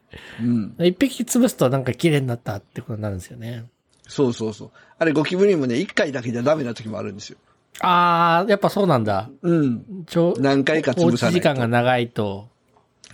[0.40, 0.74] うん。
[0.78, 3.64] え一匹潰すとなんか綺麗になったってことになるんですよね。
[4.08, 4.70] そうそうそう。
[4.98, 7.38] あれ、ゴキブリもね、1回だけじゃダメな時もあるんですよ。
[7.80, 9.30] ああ、やっぱそうなんだ。
[9.42, 10.04] うん。
[10.06, 12.48] ちょ何回か放潰さない時間が長いと。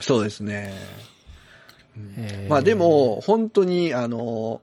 [0.00, 0.72] そうですね。
[2.16, 4.62] ええまあでも、本当に、あの、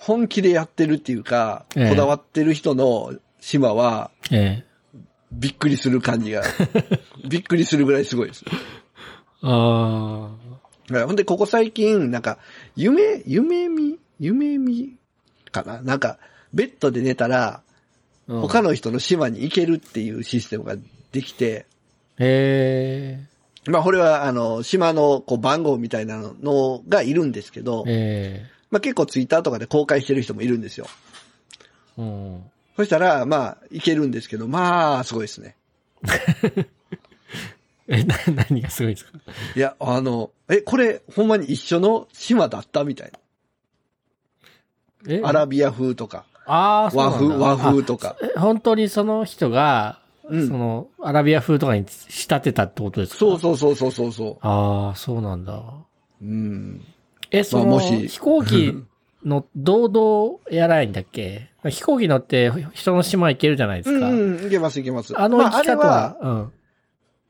[0.00, 1.88] 本気でやってるっていうか、ええ。
[1.90, 4.64] こだわってる人の島は、ええ。
[5.30, 6.42] びっくりする感じが、
[7.28, 8.44] びっくりするぐらいすごいです。
[9.42, 10.30] あ
[10.90, 11.04] はい。
[11.04, 12.38] ほんで、ここ最近、なんか、
[12.76, 13.98] 夢、夢見？
[14.18, 14.96] 夢見？
[15.52, 15.82] かな？
[15.82, 16.18] なんか、
[16.54, 17.62] ベッドで寝たら、
[18.26, 20.76] 他の人の島に行けるっていうシステムが
[21.12, 21.66] できて、
[22.18, 23.20] へ
[23.66, 23.70] え。
[23.70, 30.86] まあ、これは、あの、島の、こう、番号みたいなのがいるんですけど、えまあ、結構ツイッターとかで公開してる人もいるんですよ。
[31.98, 32.02] え。
[32.02, 32.42] うん。
[32.76, 35.56] そしたら、まあ、いけるんですけど、まあ、すごいですね。
[37.88, 38.14] え、な、
[38.48, 39.18] 何がすごいですか？
[39.56, 42.84] いや、あの、え、これ、ほんまに一緒の島だった？
[42.84, 43.12] みたい
[45.08, 45.20] え？
[45.20, 45.28] な。
[45.30, 48.16] アラビア風とか、ああ、そう和風、和風とか。
[48.36, 49.98] 本当にその人が、
[50.28, 53.18] うんその、アラビア風とかに仕立てたってことですか？
[53.18, 55.54] そうそうそうそうそうそああ、そうなんだ。
[56.22, 56.24] う。
[56.24, 56.84] うん。
[57.30, 58.74] え、その、もし飛行機
[59.24, 61.50] の、堂々エアラインだっけ？
[61.68, 64.08] 飛行機乗って人の島行けるじゃないでうすか。
[64.08, 65.18] んうん、いけますいけます。
[65.18, 66.52] あのまあ、あれはは、、うん。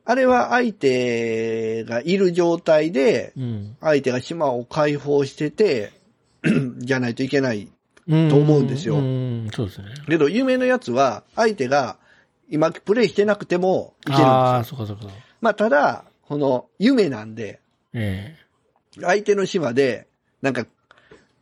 [0.04, 3.76] あれは相手がいる状態で、うん。
[3.80, 5.92] 相手が島を開放してて、
[6.78, 7.68] じゃないといけない
[8.06, 9.86] と思うんですようん、そうですね。
[10.08, 11.96] けど、有名なやつは、相手が
[12.48, 14.26] 今プレイしてなくてもいけるんですよ。
[14.28, 15.02] ああ、そうかそうか。
[15.40, 17.60] まあ、ただ、この、夢なんで、
[17.92, 18.36] え
[19.00, 20.06] 相手の島で、
[20.42, 20.66] なんか、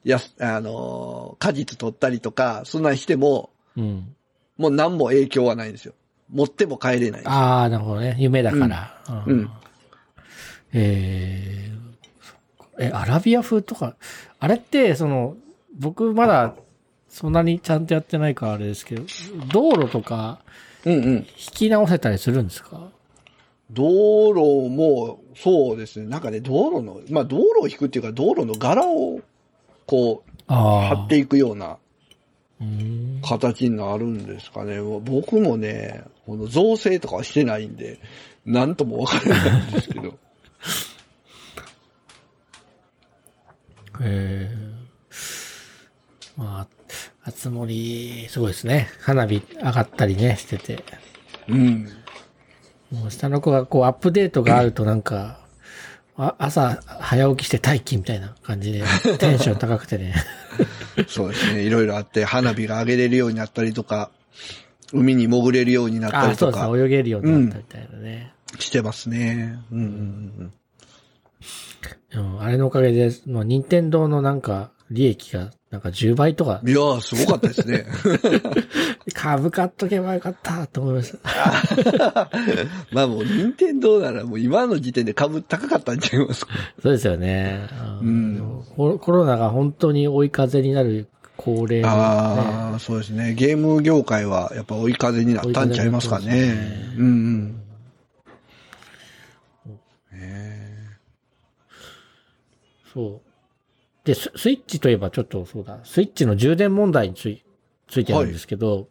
[0.04, 4.14] やす、あのー果実取ったりとか、そんなんしても、えうん。
[4.56, 5.94] もう何も影響はないんですよ。
[6.30, 7.22] 持っても帰れない。
[7.24, 8.16] ああ、なるほどね。
[8.18, 9.00] 夢だから。
[9.26, 9.50] うんうん
[10.72, 11.78] えー
[12.80, 13.96] え、アラビア風とか、
[14.38, 15.36] あれって、その、
[15.76, 16.54] 僕まだ
[17.08, 19.02] そんなにちゃんとやってないからあれですけど、
[19.52, 20.40] 道路とか
[20.84, 21.16] うんうん。
[21.16, 21.24] 引
[21.54, 22.90] き直せたりするんですか？
[23.70, 26.06] 道路も、そうですね。
[26.06, 29.20] なんかね、道路の、まあ道路を引くっていうか、道路の柄を、
[29.86, 31.78] こう、あ貼っていくような。
[33.22, 34.80] 形になるんですかね。
[34.80, 38.00] 僕もね、この造成とかはしてないんで、
[38.44, 40.18] なんともわからないんですけど。
[44.00, 46.66] えー、まあ、
[47.24, 48.88] あつ森、すごいですね。
[49.00, 50.84] 花火上がったりね、してて。
[51.48, 51.88] うん。
[52.92, 55.40] もう下の子がこうアップデートがあるとなんか、
[56.16, 58.82] あ朝早起きして待機みたいな感じで
[59.18, 60.14] テンション高くてね。
[61.06, 61.62] そうですね。
[61.62, 64.10] いろいろあって、花火が上げれるようになったりとか、
[64.92, 66.94] 海に潜れるようになったありとかそうですね。
[66.94, 68.32] 泳げるようになったみたいなね。
[68.58, 69.58] してますね。
[69.70, 70.52] うんうん
[72.14, 76.68] うん、あれのおかげで、もう任天堂のなんか利益がなんか10倍とかうん。
[76.70, 77.84] いやー、すごかったですね。
[79.12, 82.30] 株買っとけばよかったと思いました。
[82.90, 86.52] まあもう、任天堂ならもう今の時点で株高かったんちゃいますか？
[86.82, 87.68] そうですよね。
[88.00, 91.06] ううんココロナが本当に追い風になる
[91.36, 93.34] 恒例の、ね、ああ、そうですね。
[93.34, 96.94] ゲーム業界はやっぱ追い風になったんちゃいますかねね。
[96.96, 97.60] うんうん。
[100.14, 100.98] へ
[102.92, 103.27] そう。
[104.08, 107.44] で、ススイッチといえばちょっとそうだ、スイッチの充電問題につい
[107.88, 108.88] ついてなんですけど、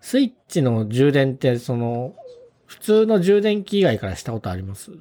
[0.00, 2.14] スイッチの充電って、その、
[2.64, 4.92] 普通の充電器以外からしたことあります？
[4.92, 4.98] ー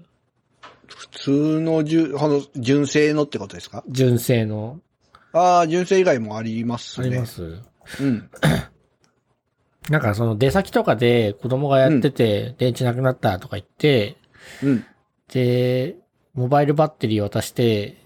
[0.88, 3.82] 普通のじゅ、あの、純正のってことですか？
[3.88, 4.82] 純正の。
[5.32, 7.08] ああ、純正以外もありますね。
[7.08, 7.62] あります、
[8.02, 8.30] うん。
[9.90, 14.18] なんかその出先とかで子供がやってて、電池なくなったとか言って、
[14.62, 14.86] うん。
[15.32, 15.96] で、
[16.34, 18.04] モバイルバッテリーを渡して、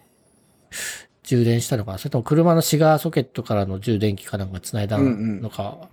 [1.24, 1.98] 充電したのかな？
[1.98, 5.90] それとも車のシガーソケットからの充電器かなんか繋いだのか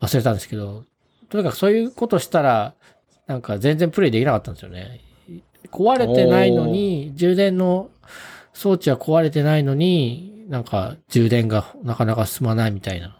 [0.00, 0.84] 忘れたんですけど、
[1.28, 2.74] とにかくそういうことしたら、
[3.26, 5.00] なんか全然プレイできなかったんですよね。
[5.70, 7.90] 壊れてないのに、充電の
[8.52, 13.16] 装置は壊れてないのに、なんか充電がなかなか進まないみたいな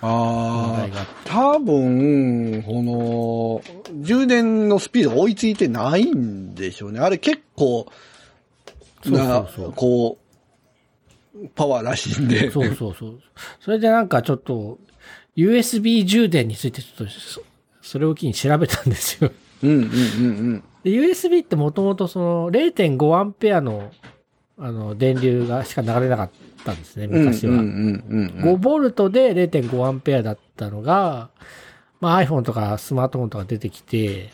[0.00, 3.62] 問ああ多分、この、
[4.02, 7.00] 充電のスピードが追いついてないんでしょうね。
[7.00, 7.90] あれ結構
[9.06, 9.72] な、そうそうそう。
[9.72, 10.27] こう、
[11.54, 12.50] パワーらしいんで。
[12.50, 13.20] そうそうそう。
[13.60, 14.78] それでなんかちょっと、
[15.36, 17.42] USB 充電についてちょっと、そ
[17.80, 19.30] それを機に調べたんですよ。
[19.62, 19.88] うんうんうんう
[20.56, 20.64] ん。
[20.84, 23.90] で USB ってもともとその0.5アンペアの、
[24.58, 26.30] あの、電流がしか流れなかっ
[26.64, 27.54] たんですね、昔は。
[27.54, 31.30] うんうんうんうん5ボルトで0.5アンペアだったのが、
[32.00, 34.30] まあ iPhone とかスマートフォンとか出てきて、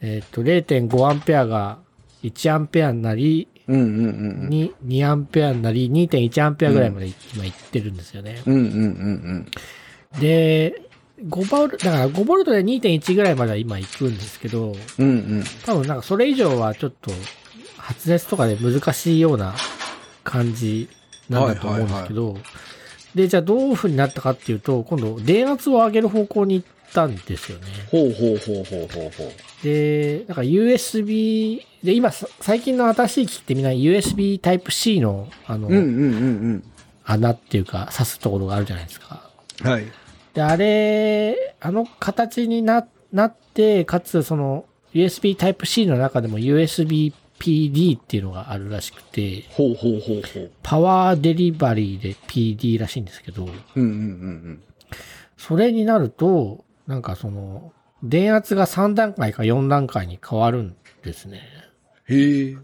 [0.00, 1.78] えっ、と、0.5アンペアが
[2.22, 8.42] 1アンペアになり、うんうんうんに2アンペアになり、2.1アンペアぐらいまで今行ってるんですよね。
[8.46, 9.46] うんうんうん
[10.20, 10.82] で、
[11.28, 15.10] 5ボルト、だから5ボルトで2.1ぐらいまでは今行くんですけど、うんう
[15.40, 15.44] ん。
[15.64, 17.10] 多分なんかそれ以上はちょっと
[17.76, 19.54] 発熱とかで難しいような
[20.24, 20.88] 感じ
[21.28, 22.36] なんだと思うんですけど、
[23.14, 27.66] で、じゃあどういう風になったかっていうと、今度電圧を上げる方向に行ったんですよね。
[27.90, 29.64] ほうほうほうほうほうほう。
[29.64, 36.64] で、なんか USB、で、今さ最近の新しい機器ってみんな USB Type-C のあの、うんうんうん
[37.04, 39.28] 穴っていうか刺すところがあるじゃないですか。
[39.64, 39.70] うん。
[39.70, 39.84] はい。
[40.34, 47.12] で、あれ、あの形にな、なって、かつその USB Type-C の中でも USB
[47.42, 50.50] PD っていうのがあるらしくて、ほうほうほうほう。
[50.62, 54.62] パワーデリバリーで PD らしいんですけど、うんうんうん
[55.36, 57.72] それになると、なんかその、
[58.02, 61.40] 電圧が3段階か4段階に変わるんですね。
[62.08, 62.16] うん。
[62.16, 62.56] へえ。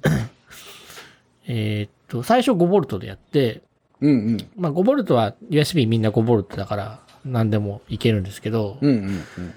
[1.47, 3.63] えーっと、最初5ボルトでやって、
[4.01, 4.51] うんうん。
[4.57, 9.55] まあ5ボルトは USB みんな5ボルトだから何でもいけるんですけど、うんうんうん。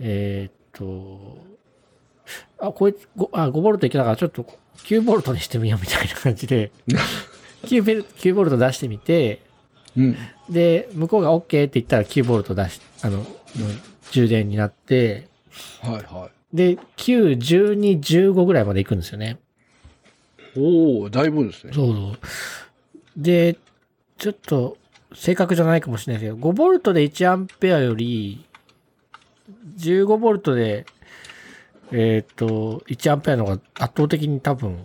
[0.00, 1.38] えーっと、
[2.58, 4.46] あ、こいつ、ごあ、5ボルトいけたからちょっと
[4.78, 6.70] 9ボルトにしてみようみたいな感じで、
[7.64, 9.40] 9ベル、9ボルト出してみて、
[9.96, 10.16] うん。
[10.48, 13.24] で、向こうが OK って言ったら9ボルト出し、あの、の
[14.12, 15.26] 充電になって、
[15.80, 19.38] はいはで、9、12、15ぐらいまで行くんですよね。
[20.54, 20.60] い。
[20.60, 21.72] おおだいぶですね。
[21.72, 22.18] そうそう。
[23.16, 23.56] で、
[24.18, 24.76] ちょっと、
[25.14, 28.44] 正確じゃないかもしれないけど、5ボルトで1アンペアより、
[29.78, 30.84] 15ボルトで、
[31.90, 34.78] えっ、と、1アンペアの方が圧倒的に多分、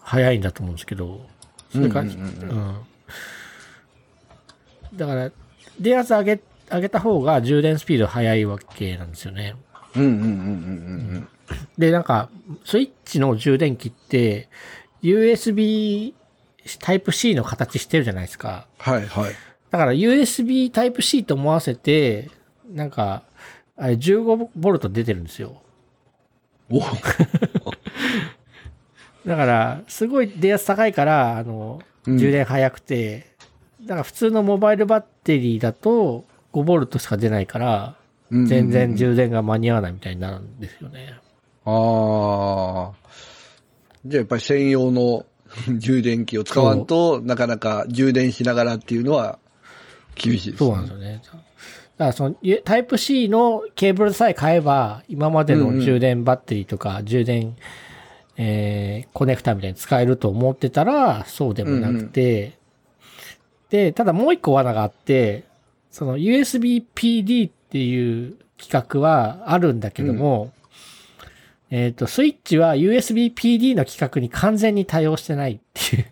[0.00, 1.24] 速いんだと思うんですけど、
[1.70, 2.76] それから、うんうんうんうん
[4.94, 5.30] だから、
[5.80, 6.40] 電圧上げ、
[6.72, 9.54] 上げた方が充電スピード速いわけなんですよね。
[9.94, 10.28] うんうんうんうんう
[11.18, 11.28] ん
[11.76, 12.30] で、なんか、
[12.64, 14.48] スイッチの充電器って、
[15.02, 16.14] USB
[16.80, 18.66] タイプ C の形してるじゃないですか。
[18.78, 19.32] はいはい。
[19.70, 22.30] だから USB タイプ C と思わせて、
[22.70, 23.24] なんか、
[23.76, 25.60] あれ15ボルト出てるんですよ。
[26.70, 26.80] お
[29.26, 33.26] だから、すごい電圧高いから、あの、うん充電早くて、
[33.82, 37.96] だから普通のモバイルバッテリーだと5ボルトしか出ないから、
[38.30, 41.14] 全然充電が間に合わないみたいになるんですよね。
[41.64, 43.02] ああ。
[44.04, 45.26] じゃあやっぱり専用の
[45.78, 49.38] 充電器を使わんと、なかなか充電しながらっていうのは
[50.14, 51.22] 厳しいです、そうなんですよね。
[51.24, 51.40] だか
[51.98, 57.54] らその、ゆタイプ C のケーブルさえ買えば、今までの充電バッテリーとか、充電、
[58.36, 62.58] えー、コネクタみたいに使えると思ってたら、そうでもなくて、
[63.68, 65.44] で、ただもう一個罠があって、
[65.92, 70.52] その USB PD っていう規格はあるんだけども、
[71.70, 76.06] えっ、と、スイッチは USB PD の規格に完全に対応してないっていう、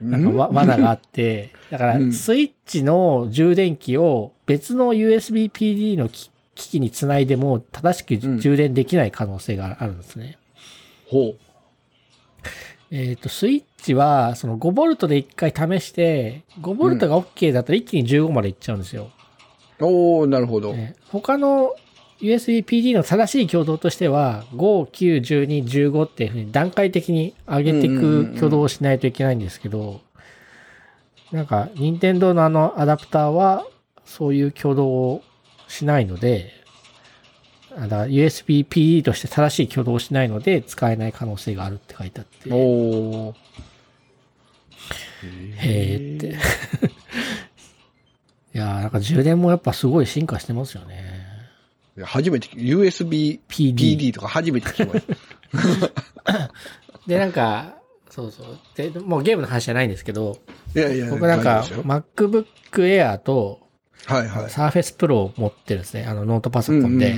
[0.00, 10.38] なんかわ罠があって、だからうんスイッチの充電器を別の USB PD の機機器につないでも正しくうん充電できない可能性があるんですね。
[11.08, 11.45] ほう。
[12.90, 19.10] えっ、と、スイッチは、その5ボルトで一回試して、5ボルトが OK だったら一気に15までいっちゃうんですよ。
[19.80, 20.72] おー、なるほど。
[20.72, 21.74] ね他の
[22.20, 30.00] USB PD の正しい挙動としては、5、9、12、15っていうふうに段階的に上げていうんうんうんうんく挙動をしないといけないんですけど、
[31.32, 33.66] なんか、任天堂のあのアダプターは、
[34.04, 35.22] そういう挙動を
[35.66, 36.55] しないので、
[37.76, 42.50] あだから USB PD として正しい挙動をしないので、使えない可能性があるって書いてあって。
[42.50, 43.34] おー。
[45.56, 46.36] へーって。
[48.54, 51.26] いやーなんか充電もやっぱすごい進化してますよね。
[51.98, 54.12] いや初めて、USB PD。
[54.12, 56.52] とか初めて聞きました。
[57.06, 57.76] で、なんか、
[58.10, 58.58] そうそう。
[58.74, 60.38] で、もうゲームの話じゃないんですけど、
[60.74, 63.65] いやいや、僕なんか MacBook Air と
[64.04, 64.44] はいはい。
[64.44, 66.04] Surface Pro を持ってるんですね。
[66.04, 67.16] あのノートパソコンで。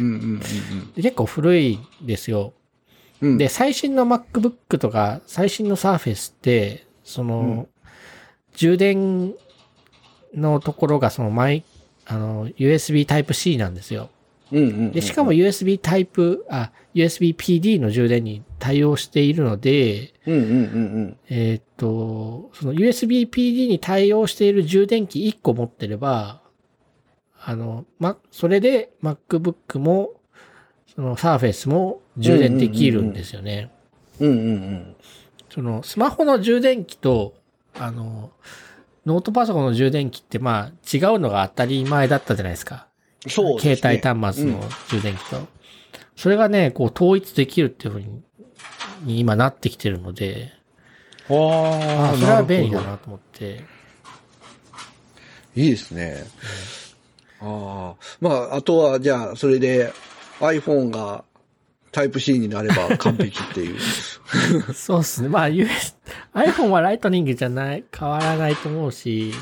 [0.97, 2.53] 結構古いですよ。
[3.21, 3.39] うんうん。
[3.39, 7.69] で、最新の MacBook とか、最新の Surface って、その、うん
[8.59, 9.35] 充電
[10.35, 11.65] のところがそのマイ、
[12.07, 14.11] あの、USB Type-C なんですよ。
[14.51, 20.13] で、しかも USB Type、あ、USB PD の充電に対応しているので。
[21.29, 26.43] えーっと、その USB PD に対応している充電器1個持ってれば、
[27.41, 30.13] あの、ま、それで MacBook も、
[30.95, 33.71] その Surface も充電できるんですよね。
[34.21, 34.97] うんうんうん。
[35.51, 37.35] そのスマホの充電器と、
[37.79, 38.33] あの、
[39.07, 42.87] ノートパソコンの充電器ってまあ違うのが当たり前だったじゃないですか。
[43.27, 43.77] そうですね。
[43.77, 45.47] 携帯端末の充電器と。
[46.17, 48.23] それがね、こう統一できるっていうふうに
[49.05, 50.53] に今なってきてるので、
[51.29, 53.57] ああ、あそれは便利だなと思って。
[53.57, 53.63] ど。
[55.63, 56.25] いいですね。
[57.41, 57.95] ああ。
[58.21, 59.93] まあ、あとは、じゃあ、それで
[60.41, 61.25] iPhone が
[61.93, 63.79] タイプ C になれば完璧っていう。
[64.75, 65.29] そうっすね。
[65.29, 65.97] まあ、US、
[66.35, 69.33] iPhone はライトニングじゃない、変わらないと思うし、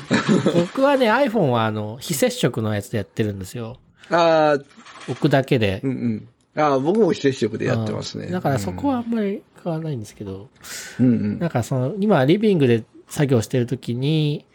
[0.55, 3.77] 僕はね、iPhone はあの、非接触のやつでやってるんですよ。
[4.09, 4.63] ああ、
[5.09, 5.87] 置くだけでう。
[5.87, 6.27] んうん。
[6.61, 8.25] ああ、僕も非接触でやってますね。
[8.25, 10.49] うんだからそこはあんまり変わらないんですけど、
[10.99, 11.39] うんうん。
[11.39, 14.45] なんかその、今リビングで作業してるときに、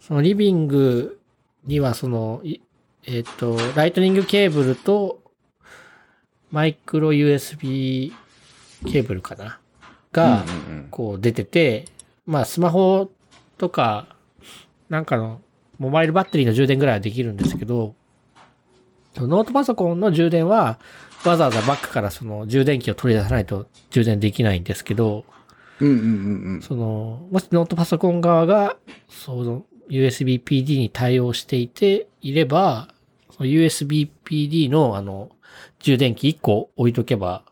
[0.00, 1.18] そのリビング
[1.66, 2.60] にはその、い
[3.06, 5.22] えっ、と、ライトニングケーブルと、
[6.50, 8.12] マイクロ USB
[8.86, 9.60] ケーブルかな？
[10.12, 11.86] が、うんうんこう出てて、
[12.26, 13.10] まあスマホ
[13.58, 14.16] とか、
[14.88, 15.40] なんかの、
[15.78, 17.94] モバイルバッテリーの充電ぐらいはできるんですけど、
[19.16, 20.78] ノートパソコンの充電は、
[21.24, 25.24] わざわざバッグからその充電器を取り出さないと充電できないんですけど、
[25.80, 28.76] うんうんうんその、もしノートパソコン側が、
[29.08, 32.88] その USB PD に対応していていれば、
[33.30, 35.30] その USB PD のあの、
[35.80, 37.44] 充電器1個置いとけば、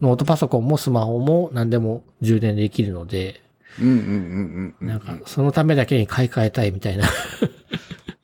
[0.00, 3.42] ノートパソコンもスマホも何でも充電できるので、
[3.80, 3.86] うん。
[3.86, 4.86] うんうんうんうん。
[4.86, 7.04] なんか、そのためだけに買い替えたいみたいな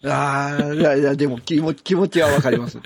[0.07, 2.79] ああ、いやいや、でも気持ち、気持ちはわかります。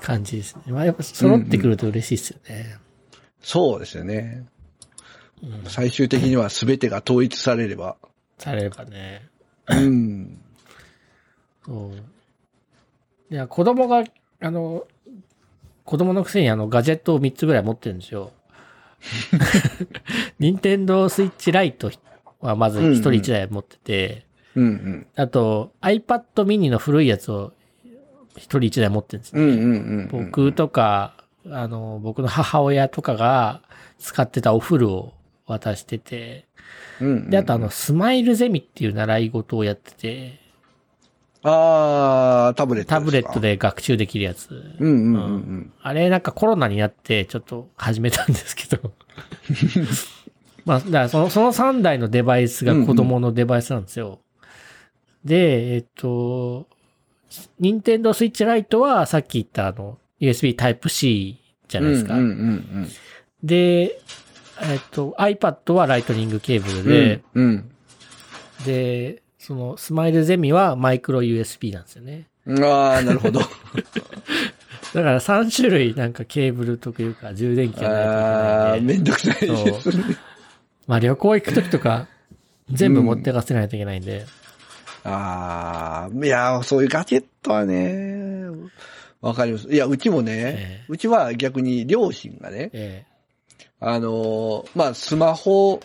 [0.00, 0.72] 感じですね。
[0.72, 2.76] まあ、やっぱ揃ってくると嬉しいですよね。
[3.40, 4.44] そうですよね。
[4.44, 7.96] うん最終的には全てが統一されれば。
[8.38, 9.28] されればね。
[9.66, 10.41] うん。
[11.64, 13.32] そう。
[13.32, 14.04] いや、子供が、
[14.40, 14.86] あの、
[15.84, 18.32] 子供のくせにあの、ガジェットを3つぐらい持ってるんですよ。
[20.38, 21.90] ニンテンドースイッチライト
[22.40, 25.06] はまず1人1台持ってて、うんうん。
[25.16, 27.52] あと iPad mini の古いやつを
[28.36, 29.42] 1人1台持ってるんですよ。
[29.42, 30.26] うんうんうんうん。
[30.26, 31.14] 僕とか、
[31.50, 33.62] あの、僕の母親とかが
[33.98, 35.12] 使ってたお風呂を
[35.46, 36.46] 渡してて。
[37.00, 40.41] で、あとあの、スマイルゼミっていう習い事をやってて、
[41.44, 43.40] あー、タブレットタブレット。
[43.40, 44.50] で学習できるやつ。
[44.78, 45.72] うんうんうんうん。
[45.82, 48.92] あれなんかコロナになってちょっと始めたんですけど。
[50.64, 54.20] まあ、だからその、その3台のデバイスが子供のデバイスなんですよ。
[55.24, 56.68] で、えっと、
[57.58, 61.36] ニンテンドースイッチライトはさっき言ったあの、USB Type-C
[61.66, 62.14] じゃないですか。
[62.14, 62.88] うんうんうん
[63.42, 63.98] で、
[64.62, 66.86] えっと、iPad はライトニングケーブルうん。
[66.86, 67.70] で、うん、
[68.64, 72.28] で、そのスマイルゼミはマイクロ USB なんですよね。
[72.46, 72.64] うん。
[72.64, 73.40] あー、なるほど。
[74.94, 78.94] だから3種類なんかケーブルというか充電器がないといけあー、ないんで。
[78.94, 80.16] めんどくさいですね。
[80.86, 82.06] まあ旅行行くときとか
[82.70, 84.26] 全部持ってかせないといけないんで。
[85.02, 88.46] あー、いや、そういうガジェットはね、
[89.20, 89.68] わかります。
[89.68, 93.04] いや、うちもね、えうちは逆に両親がね、え
[93.80, 95.80] あのーまあ、スマホ、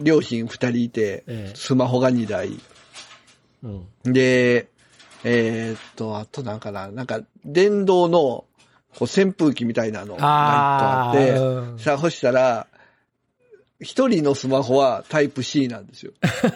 [0.00, 2.50] 両親二人いて、ええスマホが二台。
[3.64, 3.66] え
[4.04, 4.12] うん。
[4.12, 4.68] で、
[5.24, 8.44] えーっと、あとなんかな、なんか、電動の、
[8.98, 12.66] こう扇風機みたいなのがあ一個あって、さあ、干したら、
[13.80, 16.12] 一人のスマホはタイプ C なんですよ。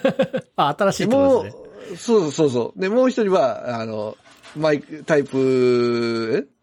[0.55, 1.41] あ、新しいでも。
[1.41, 2.79] う、そうそうそう。
[2.79, 4.17] で、もう一人は、あの、
[4.55, 6.57] マイク、タイプ、え？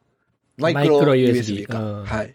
[0.63, 2.35] マイクロ USB か、うんはい。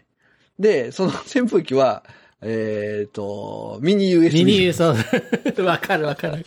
[0.58, 2.04] で、その 扇風機は、
[2.42, 4.44] えっ、と、ミニ USB。
[4.44, 5.62] ミニ、そう。
[5.64, 6.46] わかるわかる。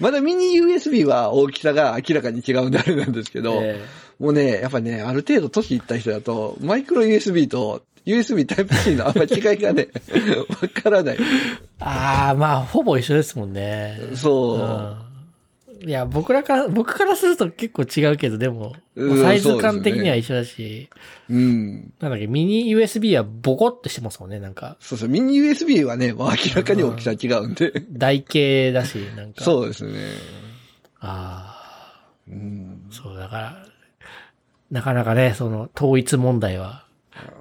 [0.00, 3.84] まだミニ USB は大きさが明らかに違うんであれなんですけど、え
[4.18, 9.88] もうね、やっぱね、ある程度年いった人だと、マイクロ USB と USB タイプ C のあんまり違いがね、
[10.62, 11.16] わからない。
[11.16, 11.18] え
[11.78, 13.98] ああ、まあ、ほぼ一緒ですもんね。
[14.14, 14.58] そう。
[14.58, 14.62] う
[15.00, 15.03] ん
[15.86, 20.88] いや、僕らから、僕からすると結構違うけど、でも、うんサイズ感的には一緒だし、
[21.28, 21.92] うん。
[22.00, 24.76] なんだっけ、ミニ USB はボコってしてますもんね、なんか。
[24.80, 27.72] そうそう、ミニ USB はね、明らかに大きさ違うんで。
[27.90, 29.42] 台形だし、なんか。
[29.42, 29.44] う。
[29.44, 29.92] そうですね。
[31.00, 31.58] あ
[32.00, 32.86] あ、うん。
[32.90, 33.66] そう、だから、
[34.70, 36.86] なかなかね、その、統一問題は。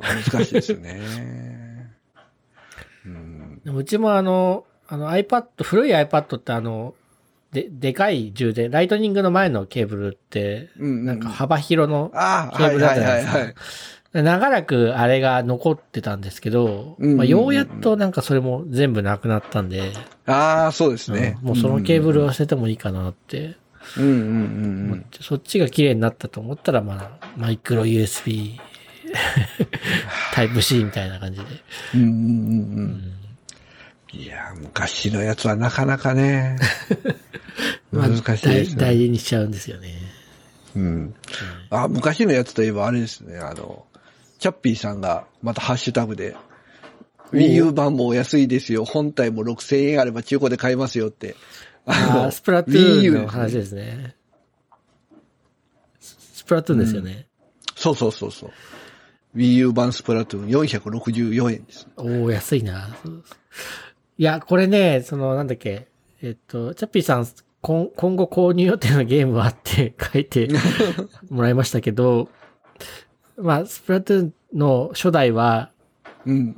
[0.01, 1.93] 難しいですね。
[3.05, 3.61] うん。
[3.63, 6.93] でもうちもあの、あの iPad、古い iPad ってあの、
[7.53, 11.05] で、でかい充電、ライトニングの前のケーブルって、うん。
[11.05, 13.53] なんか幅広の、ケーブルだったじゃないです
[14.13, 14.21] か。
[14.21, 19.91] 長らくあれが残ってたんですけど、まあ、ようやっとなんかそれも全部なくなったんで、
[20.27, 21.37] ああ、そうですね。
[21.41, 23.55] うんもうそのケーブルを捨ててもいいかなって
[23.97, 24.13] うんうんう
[24.95, 28.59] んそっちが綺麗になったと思ったら、まあ、マイクロ USB、
[30.33, 31.45] タイプ C みたいな感じで。
[31.95, 32.21] うんうんうんう
[32.81, 33.13] ん。
[34.13, 36.57] いや、昔のやつはなかなかね、
[37.91, 39.01] まあ難しいです大大ね。
[39.05, 39.89] 事にしちゃうんですよね。
[40.75, 41.15] うん。
[41.69, 43.85] あ、昔のやつといえばあれですね、あの、
[44.39, 46.35] チャッピーさんがまたハッシュタグで、
[47.31, 48.85] Wii U 版もお安いですよ。
[48.85, 51.35] 本体も6000円あれば中古で買えますよって。
[51.87, 54.15] ああ、スプラトゥーンの話ですね。
[55.99, 57.25] ススプラトゥーンですよね。
[57.75, 58.51] そうそうそうそう。
[59.35, 61.87] Wii U 版スプラトゥーン464円です。
[61.97, 62.95] おお安いな。
[64.17, 65.87] いや、これね、その、なんだっけ、
[66.21, 67.27] えっと、チャッピーさん、
[67.61, 70.49] 今今後購入予定のゲームはって 書いて
[71.29, 72.29] もらいましたけど、
[73.37, 75.71] まあ、スプラトゥーンの初代は
[76.25, 76.55] うん。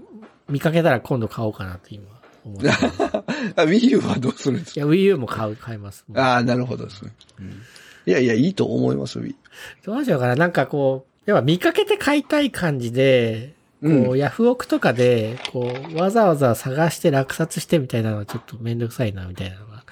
[0.49, 2.05] 見かけたら今度買おうかなって今
[2.43, 2.85] 思ってます。
[3.57, 4.81] Wii U はどうするんですか？
[4.81, 6.05] や、Wii U も買う、買います。
[6.13, 7.11] ああ、なるほどですね。
[8.05, 9.33] いやいや、いいと思います、Wii。
[9.85, 10.35] どうしようかな。
[10.35, 13.54] なんかこう、要は見かけて買いたい感じで、
[13.85, 19.83] こう、うんヤフオクとかで、こう、わざわざ探して落札してみたいなのはちょっとめんどくさいな、みたいなのが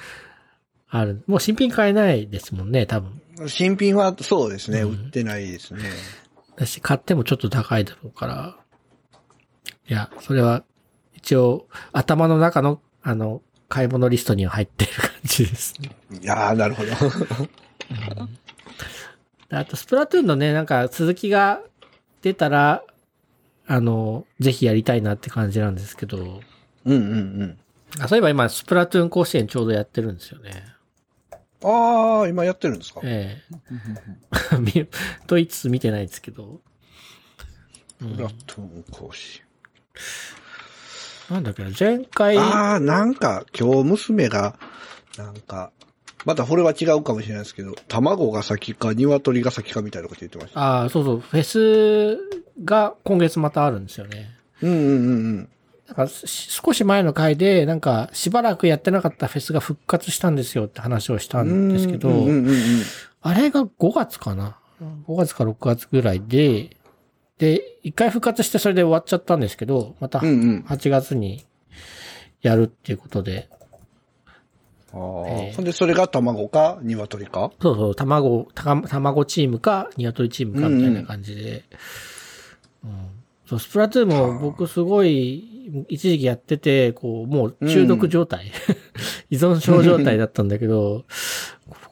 [0.89, 1.23] ある。
[1.27, 3.21] もう新品買えないですもんね、多分。
[3.47, 5.83] 新品はそうですね、うん売ってないですね。
[6.55, 8.57] だし、買ってもちょっと高いだろうから。
[9.87, 10.63] いや、それは、
[11.15, 15.89] 一応、頭の中の、あの、買い物リストには入ってる感じですね。
[16.21, 16.89] いやー、なるほど。
[19.49, 21.61] であと、スプラトゥーンのね、なんか続きが
[22.21, 22.83] 出たら、
[23.67, 26.41] あの、ぜひやりたいなって感じなんですけど、
[26.85, 26.99] うんうんう
[27.45, 27.57] ん。
[27.99, 30.65] あそういえば今、スプラトゥーン甲子園ちょうどやってるんですよね。
[31.63, 32.99] ああ、今やってるんですか？
[33.03, 33.41] え
[34.51, 34.87] え 見
[35.27, 36.61] と言いつつ見てないですけど。
[38.01, 39.41] うんプラトゥーン講師。
[41.29, 44.59] なんだっけな、前回、ああ、なんか、今日娘が、
[45.17, 45.71] なんか、
[46.25, 50.59] またこれは違うかもしれないですけど、卵が先か鶏が先かみたいなこと言ってました。
[50.59, 52.17] ああ、そうそう、フェス
[52.63, 54.29] が今月またあるんですよね。
[54.61, 54.91] うんうんうんう
[55.39, 55.49] ん。
[55.87, 62.55] なんかし少し前の回で、なんかしばらくやってなかったフェスが復活したんですよって話をしたんですけど、うんうんうんうん
[63.25, 64.57] あれが5月かな
[65.07, 66.75] ?5 月か6月ぐらいで、
[67.37, 71.45] で、一回復活してそれで終わっちゃったんですけど、またうんうん8月に
[72.41, 73.49] やるっていうことで、
[74.93, 76.79] あーええほんで、それが卵か？
[76.83, 77.51] 鶏か？
[77.61, 81.63] そうそう、卵、たか卵チームか、鶏チームかみたいな感じで。
[82.83, 83.07] うん
[83.45, 88.51] そう、スプラトゥーンも僕すごい、一時期やってて、こう、もう中毒状態、
[89.29, 91.03] 依存症状態だったんだけど、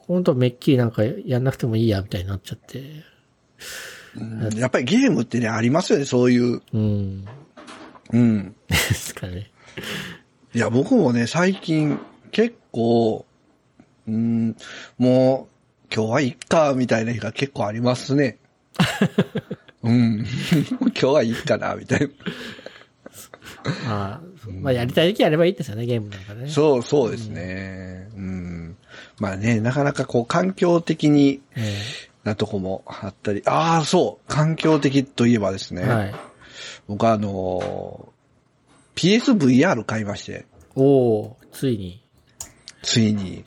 [0.06, 2.78] 本当めっきりなんかやんなくてもいいや、みたいになっちゃって。
[4.16, 6.62] うんやっぱりゲームってね、ありますよね、そういう。
[6.72, 7.26] うん。
[8.12, 8.54] うん。
[8.68, 9.50] ですかね。
[10.54, 11.98] いや、僕もね、最近、
[12.30, 13.24] 結構、
[14.08, 14.56] うん、
[14.98, 18.38] もう、今日はいっか、みたいな日が結構ありますね。
[19.82, 20.26] うん。
[20.80, 22.08] 今日はいいかな、みたいな。
[23.86, 24.20] まあ、
[24.60, 26.48] まあやりたい時やればいいですよね、ゲームなんかね。
[26.48, 28.08] そう、そうですね。
[28.16, 28.76] うん。
[29.18, 31.76] まあね、なかなかこう、環境的にえ
[32.24, 35.82] なとこもあったり、ああ、そう、環境的といえばですね。
[35.84, 36.14] えはい。
[36.88, 38.12] 僕はあのー
[38.94, 40.44] PSVR 買いまして、
[40.74, 42.01] おおついに。
[42.82, 43.44] ついに、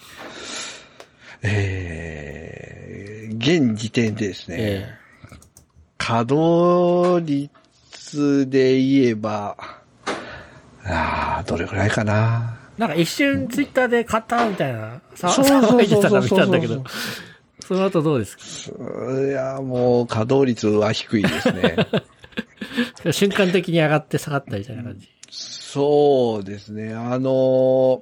[1.44, 4.98] えー、現時点でですね、え
[5.98, 9.58] 稼働率で言えば、
[10.86, 12.58] ああ、どれくらいかな。
[12.78, 16.84] えなんか一瞬ツイッターで買ったみたいな、騒いでたの見たんだけど、
[17.66, 18.42] その後どうですか
[19.22, 21.76] いや、もう稼働率は低いですね。
[23.12, 25.10] 瞬間的に上がって下がったみたいな感じ。
[25.30, 26.94] そうですね。
[26.94, 28.02] あのー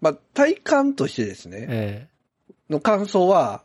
[0.00, 2.08] まあ、体感としてですね、え
[2.70, 3.62] の感想は、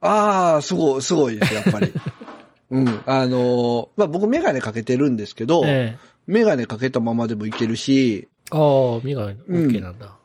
[0.00, 1.92] ああ、すごい、すごいです、やっぱり。
[2.70, 3.00] うん。
[3.06, 10.16] あのーまあ、僕メガネかけてるんですけど、ええメガネかけたままでもいけるし、えああ、身が OK なんだ。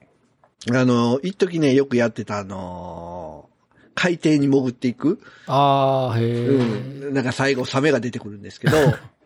[0.70, 3.58] あのー一時ね、よくやってたあのー
[3.96, 7.14] 海底に潜っていく、ああ、へえ、うん。
[7.16, 8.78] なんか最後サメが出てくるんですけど、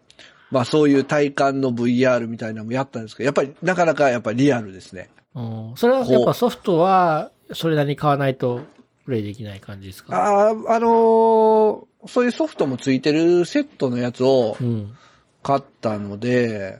[0.49, 5.09] まあそういう体感の VR みたいなのもやったんですけど、やっぱりなかなかやっぱりリアルですね。
[5.35, 5.73] うん。
[5.75, 8.61] それはやっぱソフトは、それなりに買わないと
[9.05, 10.15] プレイできない感じですか？
[10.15, 14.95] ああ、あのーそういうソフトもついてるセットのやつをうん。
[15.43, 16.79] 買ったので、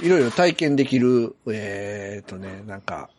[0.00, 3.10] いろいろ体験できる、えーっとね、なんか、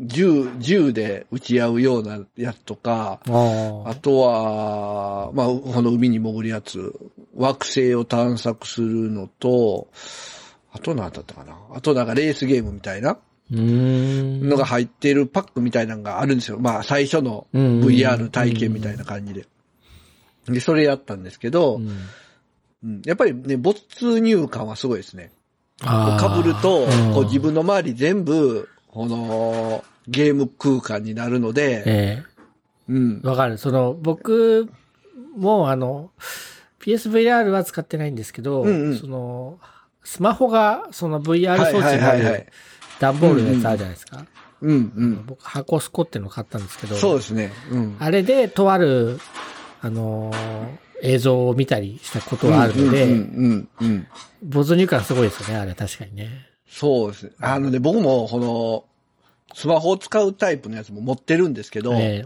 [0.00, 3.90] 銃、銃で撃ち合うようなやつとか、ああ。
[3.90, 6.92] あとは、まあ、この海に潜るやつ、
[7.36, 9.88] 惑星を探索するのと、
[10.76, 11.56] あと何だったかな？
[11.74, 13.18] あとなんかレースゲームみたいな。
[13.48, 16.58] のが入ってるパックみたいなのがあるんですよ。
[16.58, 19.46] まあ、最初のうん VR 体験みたいな感じで。
[20.48, 21.88] で、それやったんですけど、うん
[22.84, 25.30] うんやっぱりね、没入感はすごいですね。
[25.80, 32.22] かぶると、うんこう自分の周り全部、この、ゲーム空間になるので、え
[32.88, 33.26] うんえ。
[33.28, 33.58] わかる。
[33.58, 34.68] その、僕
[35.36, 36.10] も、あの、
[36.80, 39.58] PSVR は使ってないんですけど、うんうんその、
[40.06, 42.46] スマホが、その VR 装置はいがあるはいはいはい
[43.00, 44.24] 段ボールのやつあるじゃないですか。
[44.62, 45.26] うんうん。
[45.26, 47.52] 僕、箱スコっていうのを買ったんですけど、そうですね。
[47.70, 47.96] うん。
[47.98, 49.18] あれで、とある、
[49.82, 54.06] あのー映像を見たりしたことがあるので、うんうんうんうん。
[54.42, 56.46] 没入感すごいですよね、あれ確かにね。
[56.66, 57.32] そうですね。
[57.40, 58.84] あのね、僕も、この、
[59.54, 62.24] スマホを使うタイプのやつも持ってるんですけど、え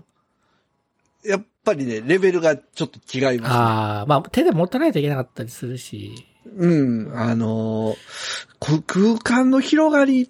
[1.24, 3.40] えやっぱりね、レベルがちょっと違います、ね。
[3.48, 6.66] ああ、まあ手で持たないといけなかったりするし、う
[7.06, 7.12] ん。
[7.14, 7.96] あのー
[8.58, 10.28] こ空間の広がりっ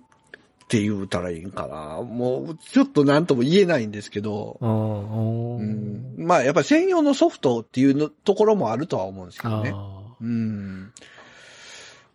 [0.69, 2.01] て言うたらいいんかな。
[2.03, 6.15] もう、ちょっと何とも言えないんですけど、うん。
[6.17, 9.73] まあ、やっぱり専用のソフトっていうのところもあるとは思うんですけどね。
[9.75, 10.93] あうん。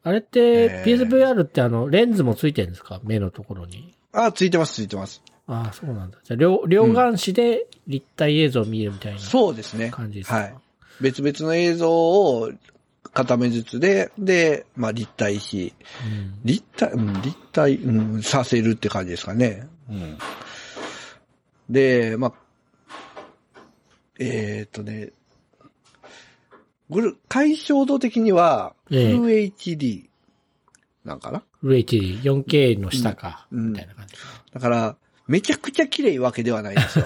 [0.03, 3.01] あれって、ええ PSVR ってあの、レンズもついてるんですか？
[3.03, 3.93] 目のところに。
[4.13, 5.22] あ、ついてます、ついてます。
[5.47, 6.17] ああ、そうなんだ。
[6.23, 9.89] じゃあ、両、両眼視で立体映像を見るみたいなそうですね。
[9.91, 10.35] 感じですか？
[10.38, 10.55] はい。
[11.01, 12.51] 別々の映像を
[13.15, 15.73] 片目ずつで、で、まあ立体視。
[16.05, 19.67] うん立体、うん、立体、うん、させるって感じですかね。
[19.89, 20.17] うん。
[21.69, 22.33] で、まあ、
[24.19, 25.11] えーっとね、
[26.89, 30.07] グル、解消度的には、フええル HD
[31.05, 34.15] なんかな、フル HD、4K の下か、うんみたいな感じ。
[34.51, 34.97] だから、
[35.27, 37.05] めちゃくちゃ綺麗わけではないんですよ。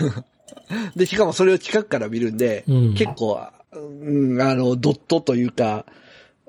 [0.96, 3.40] で、しかもそれを近くから見るんで、うん結構、
[3.74, 5.86] うん、あの、ドットというか、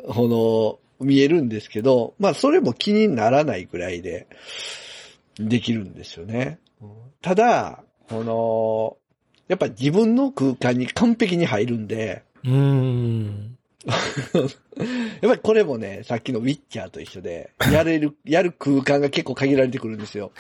[0.08, 4.28] この、見えるんですけど、まあそれも気にならないぐらいで
[5.38, 6.60] できるんですよね。
[7.22, 8.98] ただ、この、
[9.48, 13.55] やっぱ自分の空間に完璧に入るんで、うん。
[14.36, 14.48] やっ
[15.22, 20.32] ぱりこれもね、さっきのウィッチャーと一緒で、やれる、 やる空間が結構限られてくるんですよ。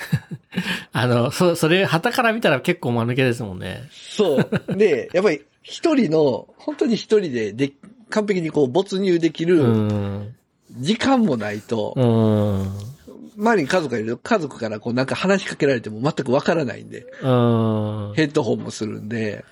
[0.92, 3.84] あの、そ、それ、旗から見たら結構間抜けですもんね。
[3.92, 4.78] そう。
[4.78, 7.72] で、やっぱり一人の、本当に一人でで、
[8.10, 10.36] 完璧にこう没入できうるん。
[10.78, 12.96] 時間もないと、うん。
[13.38, 18.14] 周りに家族がいると家族からこうなんか話しかけられても全くわからないんで、うん。
[18.16, 19.44] ヘッドホンもするんで、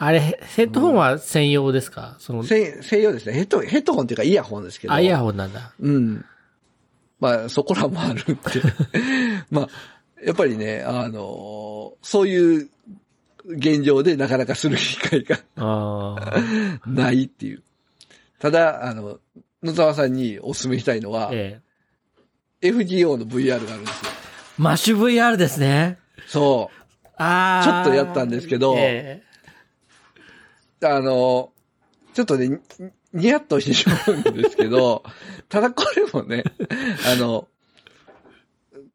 [0.00, 2.16] あれ、ヘッドホンは専用ですか？
[2.20, 3.32] その、せ専用ですね。
[3.34, 4.94] ヘッド、ヘッドホンっていうかイヤホンですけど。
[4.94, 5.72] あ、イヤホンなんだ。
[5.80, 6.24] うん。
[7.20, 8.36] まあ、そこらもあるって。
[9.50, 9.68] まあ、
[10.24, 12.68] やっぱりね、あのそういう
[13.46, 15.38] 現状でなかなかする機会が。
[16.86, 17.62] ないっていう。
[18.38, 19.18] ただ、あの、
[19.64, 21.60] 野沢さんにお勧めしたいのは、え
[22.60, 24.10] FGO の VR があるんですよ。
[24.58, 24.62] え。
[24.62, 25.98] マッシュ VR ですね。
[26.28, 27.08] そう。
[27.16, 27.84] ああ。
[27.84, 29.22] ちょっとやったんですけどえ
[30.82, 31.52] あの、
[32.14, 32.58] ちょっとね、に
[33.12, 35.02] にやっとしてしまうんですけど、
[35.48, 36.44] ただこれもね、
[37.06, 37.48] あの、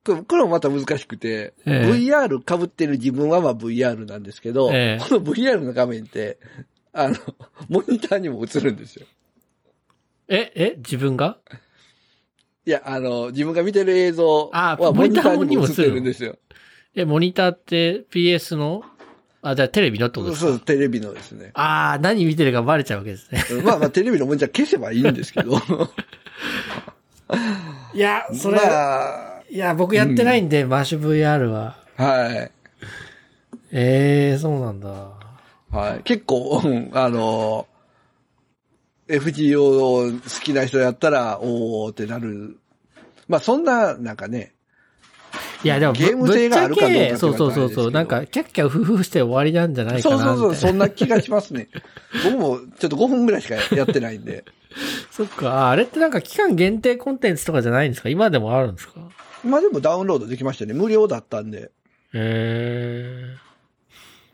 [0.03, 1.91] これもまた難しくて、ええ。
[1.91, 5.03] VR 被ってる自分はまあ VR なんですけど、ええ。
[5.03, 6.37] この VR の画面って、
[6.91, 7.15] あの、
[7.69, 9.07] モニターにも映るんですよ。
[10.27, 11.37] え、え、自分が？
[12.65, 16.37] いや、あの、自分が見てる映像あはモニターにも映ってるんですよ。
[16.95, 18.83] え、モニターって PS の？
[19.43, 20.49] あ、じゃあテレビのってことですか？
[20.51, 21.51] そう、テレビのですね。
[21.53, 23.43] ああ、何見てるかバレちゃうわけですね。
[23.63, 25.57] まあまあ、テレビのモニター消せばいいんですけど。
[27.93, 31.75] いや、それ、まあ、いや、僕やってないんで、マッシュ VR は。
[31.97, 32.51] はい。
[33.71, 34.89] ええそうなんだ。
[35.71, 36.03] はい。
[36.03, 37.67] 結構、うんあの、
[39.07, 42.57] FGO 好きな人やったら、おーってなる。
[43.27, 44.52] まあそんな、なんかね、
[45.63, 47.91] いや、でもぶ、ゲーム性があるかどうかそうそうそうそう。
[47.91, 51.69] なんか、キャッキャウフフして終わりなんじゃないかなそうそうそう、そんな気がしますね。
[52.25, 54.43] 僕もちょっと5分ぐらいしかやってないんで。
[55.11, 55.67] そっか。
[55.67, 58.09] ああれってなんか期間限定コンテンツとかじゃないんですか？
[58.09, 58.93] 今でもあるんですか？
[59.43, 60.73] まあでもダウンロードできましたね。
[60.73, 61.63] 無料だったんで。
[61.63, 61.69] へ
[62.13, 63.35] え。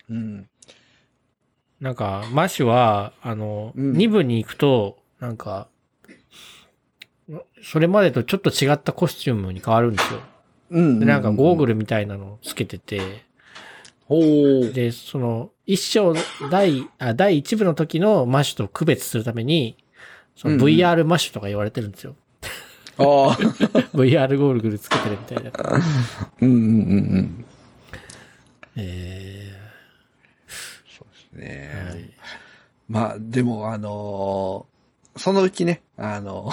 [0.09, 0.47] うん。
[1.81, 5.67] なんか、マッシュは、あの、うん2部に行くと、なんか、
[7.63, 10.19] それまでとちょっと違ったコスチュームに変わるんですよ。
[10.69, 10.99] うん。
[10.99, 13.23] で、なんかゴーグルみたいなのをつけてて、
[14.07, 14.73] おー。
[14.73, 16.13] で、その、一章、
[16.49, 19.77] 第、あ、第一部の時のマッシュと区別するために、
[20.35, 22.15] そのうんうん VR マッシュとか言われてるんですよ。
[22.97, 23.37] ああ。
[23.93, 25.51] VR ゴーグルつけてるみたいな。
[26.41, 27.45] うんうんうんうん。
[28.75, 29.55] え
[31.33, 32.09] ねーはい
[32.87, 34.79] まあ、でも、あのー
[35.19, 36.49] そのうちね、あの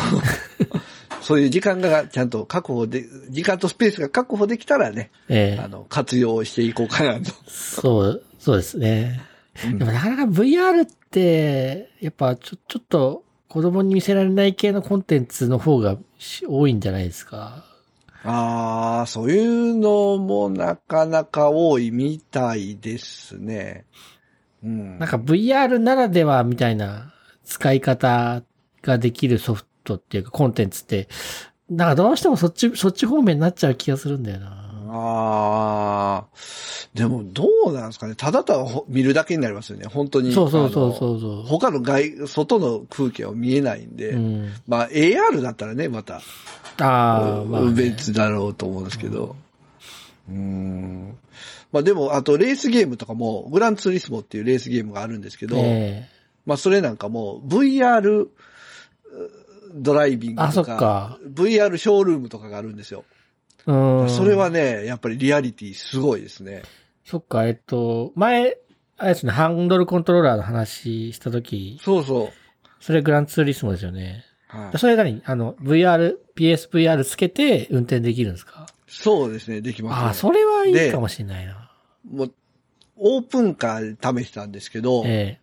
[1.27, 7.33] そういう時間がちゃんと確保で、時間とスペースが確保できたらね、えあの、活用していこうかなと。
[7.49, 9.21] そう、そうですね。
[9.65, 17.65] うんでもなかなか VR って、やっぱちょ、ちょっと子供に見せられない系のコンテンツの方がし多いんじゃないですか？
[18.23, 19.39] ああ、そうい
[19.71, 23.85] うのもなかなか多いみたいですね。
[24.63, 24.99] うん。
[24.99, 27.13] なんか VR ならではみたいな
[27.45, 28.43] 使い方
[28.83, 31.09] ができるソフトっていうかコンテンツって、
[31.71, 34.67] なんかどうしてもそっち、そっち方面になっちゃう気がするんだよな。
[34.89, 36.27] ああ、
[36.95, 38.15] でもどうなんですかね。
[38.15, 39.87] ただただほ見るだけになりますよね。
[39.87, 40.33] 本当に。
[40.33, 40.95] そうそうそうう。
[40.95, 41.43] そうそう。
[41.43, 44.11] 他の外、外の空気は見えないんで。
[44.11, 44.53] うん。
[44.69, 46.21] まあ AR だったらね、また、
[46.79, 47.73] ああ、まあ、ね。
[47.73, 49.35] 別だろうと思うんですけど。
[50.29, 51.17] うん。
[51.73, 56.09] まあでも、あとレースゲームとかも、グランツーリスモっていうレースゲームがあるんですけど、え
[56.47, 58.31] まあそれなんかも VR う
[59.77, 63.05] ドライビングとか、か VR ショールームとかがあるんですよ。
[63.69, 64.11] えうん。
[64.11, 66.63] それはね、やっぱりリアリティすごいですね。
[67.05, 68.59] そっか、えっと、前、
[68.97, 72.29] あれですね、ハンドルコントローラーの話したとき、そうそう。
[72.81, 74.25] それグランツーリスモですよね。
[74.49, 75.23] はい、それ何？
[75.25, 78.67] あの、VR、PSVR つけて運転できるんですか？
[78.87, 80.07] そうですね、できます、ね。
[80.07, 81.71] ああ、それはいいかもしれないな。
[82.09, 82.33] もう、
[82.97, 85.41] オープンカーで試したんですけど、え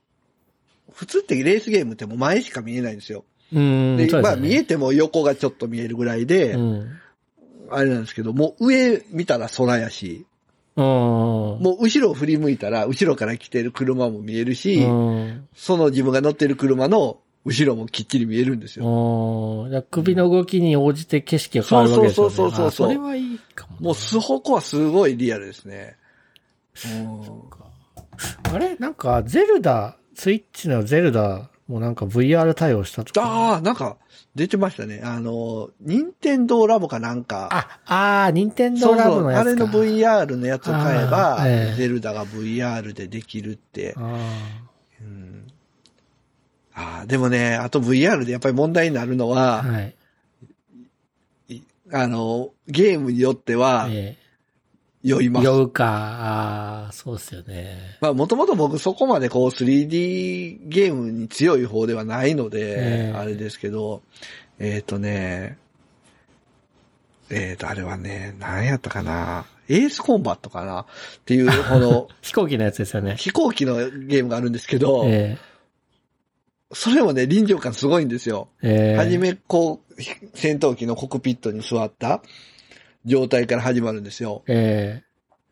[0.91, 3.25] 普通ってレースゲームってもう前しか見えないんですよ。
[3.53, 6.99] で、まあ見えても横がちょっと見えるぐらいで、うん。
[7.69, 10.25] あれなんですけど、もう上見たら空やし、
[10.75, 10.83] うん。
[10.83, 15.47] もう後ろを振り向いたら後ろから来てる車も見えるし、うん。
[15.55, 18.85] その自分が乗ってる車の後ろもきっちり見えるんですよ。
[19.91, 22.35] 首の動きに応じて景色が変わるわけですよね。
[22.35, 23.81] そうそうそうそうそうあそれはいいかもな。
[23.81, 25.97] もうスホコはすごいリアルですね。
[26.85, 27.63] うん
[28.53, 33.25] あれなんか、ゼルダ、スイッチのゼルダもうなんか VR 対応したとか。
[33.25, 33.97] ああ、なんか、
[34.35, 35.01] 出てましたね。
[35.03, 37.47] あの、任天堂ラボかなんか。
[37.51, 39.51] あ、ああ、任天堂ラボのやつか。
[39.51, 43.93] あれの VR のやつを買えば、ええゼルダが VR でできるって。
[43.97, 44.19] あ
[45.01, 45.47] うん、
[46.73, 49.95] ああ、でもね、あと VR でやっぱり問題になるのあ、は、はい。
[51.47, 51.61] い
[51.93, 54.22] あの、ゲームによってはええ
[55.03, 55.45] 酔います。
[55.45, 57.97] 酔うか、そうですよね。
[57.99, 64.01] まあ、もともと僕そこまでこう 3D ゲームに強い方ではないので、ええあれですけど、
[64.59, 65.57] えっ、とね、
[67.29, 70.85] えっ、と、あれはね、何やったかな、エースコンバットかなっ
[71.25, 73.15] ていう、この 飛行機のやつですよね。
[73.17, 75.37] 飛行機のゲームがあるんですけど、え
[76.71, 78.47] それもね、臨場感すごいんですよ。
[78.61, 79.93] えええはじめ、こう、
[80.33, 82.23] 戦闘機のコックピットに座った
[83.05, 84.43] 状態から始まるんですよ。
[84.47, 85.01] え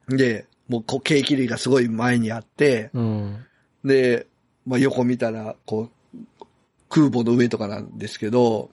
[0.10, 3.46] で、もう、こう、景気類がすごい前にあって、えうん。
[3.84, 4.28] で、
[4.66, 6.16] まあ、横見たら、こう、
[6.90, 8.70] 空母の上とかなんですけど、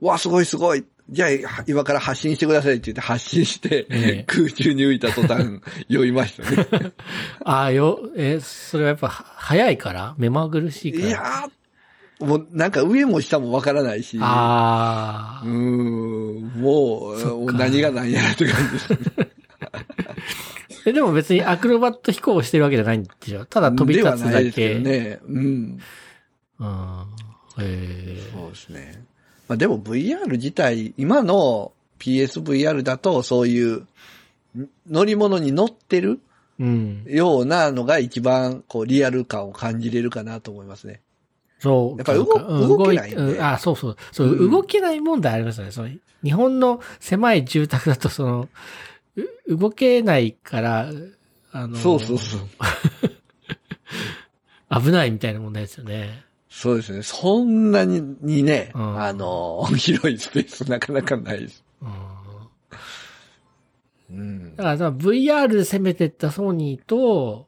[0.00, 0.84] うわ、すごいすごい。
[1.10, 6.92] じゃあ、今から発進してくださいって言って発進して、ええ空中に浮いた途端、 酔いましたね。
[7.44, 10.14] ああ、よ、え、それはやっぱ、は早いから？
[10.18, 11.06] 目まぐるしいから？
[11.08, 11.50] いやー、
[12.20, 17.10] もうなんか上も下もわからないし、ああ、うーん、も
[17.46, 18.88] う、何が何やらって感じです。
[20.88, 23.44] え、でも別にアクロバット飛行をしてるわけじゃないんでしょ？
[23.44, 24.74] ただ飛び立つだではないですけけ。
[24.76, 25.18] どね。
[25.26, 25.78] うん。
[26.58, 27.04] うん。
[27.60, 29.04] ええそうですね。
[29.48, 33.86] まあでも VR 自体、今の PSVR だとそういう
[34.56, 36.20] ん乗り物に乗ってる
[36.58, 37.04] うん。
[37.06, 41.00] ようなのが一番こうリアル感を感じれるかなと思いますね。
[41.58, 41.98] そう。
[41.98, 43.96] やっぱり動けないんでうんあ、そうそう。
[44.12, 45.72] そう、うん動けない問題ありますよね。
[45.72, 45.88] その
[46.22, 48.48] 日本の狭い住宅だと、その、
[49.48, 50.90] う動けないから、
[51.52, 52.40] あの、そうそうそう。
[54.82, 56.24] 危ないみたいな問題ですよね。
[56.50, 57.02] そうですね。
[57.02, 61.64] そんなににね、うんあの、広いスペースなかなかないです。
[61.80, 62.18] うん
[64.10, 64.64] うんだ。
[64.64, 67.46] からさ、VR で攻めてったソニーと、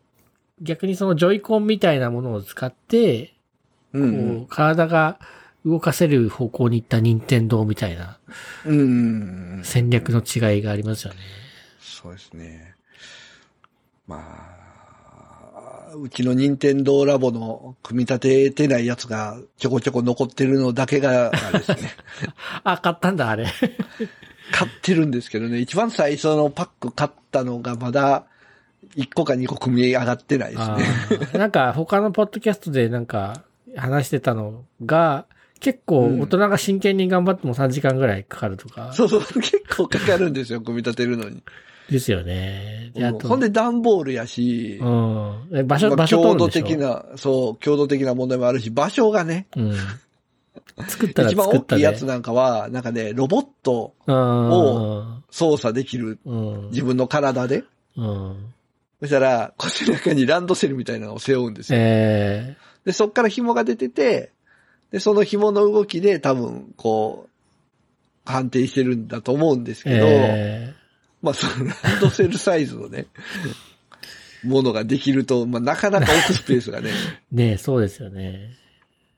[0.60, 3.32] 逆にそのジョイコンみたいなものを使って、こ
[3.92, 5.18] うんうんう、体が
[5.66, 8.18] 動かせる方向に行った任天堂みたいな。
[9.62, 11.20] 戦略の違いがありますよね。
[11.80, 12.74] そうですね。
[14.06, 14.18] ま
[15.90, 21.90] あ、うちの任天堂ラボの組み立ててないやつがちょこちょこ残ってるのだけが、あれですね。
[22.64, 23.46] あ、買ったんだ、あれ。
[24.52, 28.24] 買ってるんですけどね、一番最初のパック買ったのがまだ
[28.96, 30.84] 1個か2個組み上がってないですあね。
[31.10, 33.44] ーなんか他のポッドキャストでなんか
[33.76, 35.26] 話してたのが、
[35.60, 38.92] 結構大人が真剣に頑張っても3時間ぐらいかかるとか。
[38.94, 41.42] そうそう、 結構かかるんですよ、組み立てるのに。
[41.90, 42.92] ですよね。
[42.94, 45.48] であとほんで段ボールやし、うん。
[45.52, 49.74] え場所、まあ場所強度的な、そう、強度的な問題もあるし、場所がね、うん。
[50.88, 51.80] 作ったら一番大作ったで。
[51.80, 55.22] きいやつなんかは、なんかね、ロボットうん。
[55.30, 56.68] 操作できるうん。
[56.70, 57.64] 自分の体で。
[57.96, 58.36] うん。
[59.00, 61.78] そしたら、腰中にランドセルみたいなのを背負うんですよ。
[61.80, 64.32] えで、そっから紐が出てて、
[64.90, 67.30] で、その紐の動きで多分、こう、
[68.30, 70.74] 判定してるんだと思うんですー、けど、え
[71.22, 73.06] まあ、そのランドセルサイズのね、
[74.44, 76.90] ものができると、まあ、なかなか置くスペースがね、
[77.32, 78.56] ー、ねそうですよね。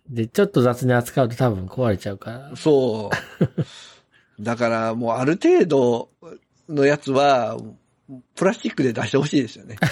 [0.09, 2.57] で、ちょっと雑に扱うと多分壊れちゃうから。
[2.57, 3.11] そ
[4.39, 4.43] う。
[4.43, 6.11] だから、もうある程度
[6.69, 7.57] のやつは、
[8.35, 9.77] プラスチックで出してほしいですよね。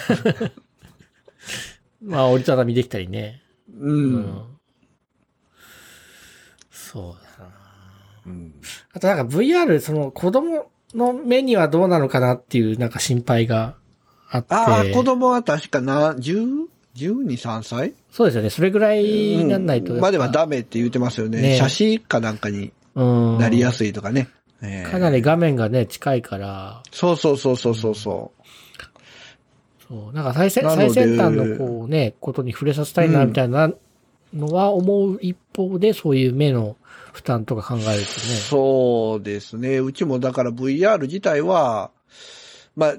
[2.03, 3.43] まあ、折りたたみできたりね。
[3.79, 3.93] う。
[3.93, 4.43] うん
[6.71, 7.51] そうだな。
[8.27, 8.55] うん
[8.93, 13.77] あとなんか VR、その子供の目にはどうなのかなっていうなんか心配が
[14.31, 14.55] あって。
[14.55, 16.67] ああ、子供は確かな、10、
[16.97, 17.95] 12、3歳？
[18.11, 18.51] そうですよね。
[18.51, 19.95] それぐらいになんないと。
[19.95, 21.41] うんまではダメって言ってますよね。
[21.41, 23.39] ね写真かなんかにうん。
[23.39, 24.29] なりやすいとかね。
[24.63, 28.40] ええかなり画面がね、近いから、そうそうそうそうそう
[29.91, 33.73] そそう、なんか最先最先端のこうね、ことに触れさせたいな、みたいな
[34.33, 36.77] のは思う一方で、そういう目の
[37.13, 38.05] 負担とか考えるとねう。。
[38.05, 39.79] そうですね。
[39.79, 41.91] うちもだから VR 自体は、
[42.77, 42.95] まあ、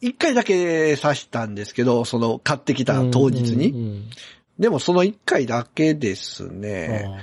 [0.00, 3.70] 一回だけ刺したんですけど、その買ってきた当日に。
[3.70, 4.04] うんうん
[4.58, 7.20] でもその一回だけですうんね。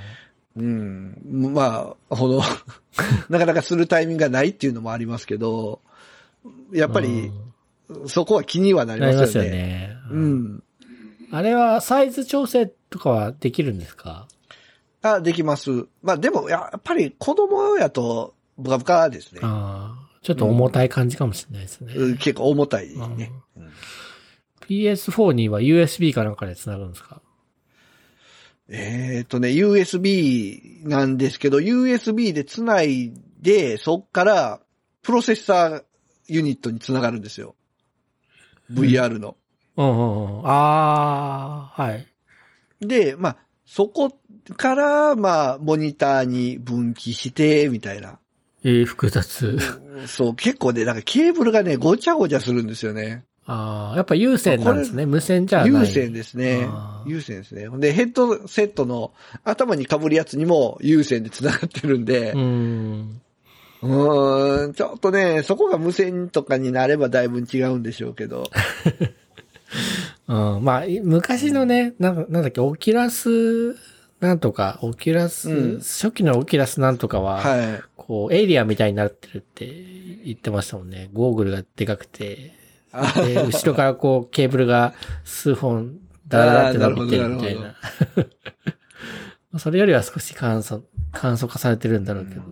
[0.56, 1.52] うん。
[1.52, 2.42] まあ、ほの、
[3.28, 5.80] なかなかするタイミングがないっていうのもありますけど、
[6.72, 7.32] やっぱり、
[8.06, 9.48] そこは気にはなりますよね。
[9.50, 9.96] よね。
[10.10, 10.62] うん。
[11.30, 14.26] あれはサイズ調整とかはできるんですか？
[15.02, 15.86] あ、できます。
[16.02, 19.40] まあでも、やっぱり子供やと、ブカブカですね。
[19.42, 21.92] ああ、ちょっと重たい感じかもしれないですね。
[21.94, 23.32] うん結構重たいね。
[23.56, 23.70] うん
[24.66, 27.20] PS4 には USB かなんかで繋ぐんですか？
[28.70, 33.12] えっ、とね、USB なんですけど、USB で繋い
[33.42, 34.60] で、そっから、
[35.02, 35.84] プロセッサー
[36.28, 37.56] ユニットに繋がるんですよ。
[38.74, 39.36] VR の。
[39.76, 40.46] うんうんうん。
[40.46, 42.06] ああ、はい。
[42.80, 43.36] で、まあ、
[43.66, 44.16] そこ
[44.56, 48.18] から、まあ、モニターに分岐して、みたいな。
[48.62, 49.58] えー、複雑。
[50.06, 53.24] そう、結構ね、なんかケーブルがね、ごちゃごちゃするんですよね。
[53.46, 55.04] ああ、やっぱ有線なんですね。
[55.04, 55.68] 無線じゃない。
[55.68, 56.66] 有線ですね
[57.06, 57.68] 有線ですね。
[57.78, 59.12] で、ヘッドセットの
[59.44, 63.20] 頭に被るやつにも有線で繋がってるんでう、ん。
[63.84, 68.50] うーん、ちょっとね、そこが無線とかになればだいぶ違うんでしょうけど。
[70.26, 73.76] うん、まあ、い昔のね、なんかなんだっけ、オキュラス、
[74.20, 77.82] なんとか、オキュラス、うん初期のオキュラスなんとかは、はい。
[77.96, 79.66] こう、エイリアンみたいになってるって
[80.24, 81.10] 言ってましたもんね。
[81.12, 82.52] ゴーグルがでかくて、
[82.90, 84.94] あで、 後ろからこう、ケーブルが
[85.24, 87.66] 数本、ダラダラって伸びてるみたいな。
[89.52, 92.42] まあそれよりは少し簡素、簡素化されてるんだろうけど。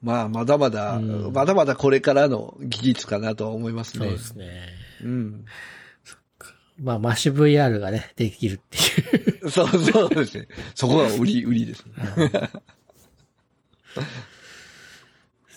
[0.00, 4.22] まあ、まだまだ、うんまだまだこれからの技術かなとは思いますねそうで。
[4.22, 4.68] すね。
[5.02, 5.44] うん。
[6.80, 8.80] まあ、マッシュ VR がね、できるってい
[9.42, 9.50] う。
[9.50, 10.48] そうそうですね。
[10.74, 11.92] そこが売り、売りですね。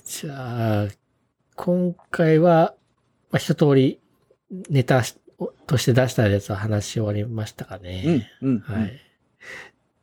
[0.05, 0.87] じゃあ、
[1.55, 2.73] 今回は、
[3.29, 3.99] まあ、一通り
[4.69, 5.15] ネタし
[5.67, 8.59] として出したやつは話し終わりましたかうんね。、うん。
[8.59, 8.99] はい。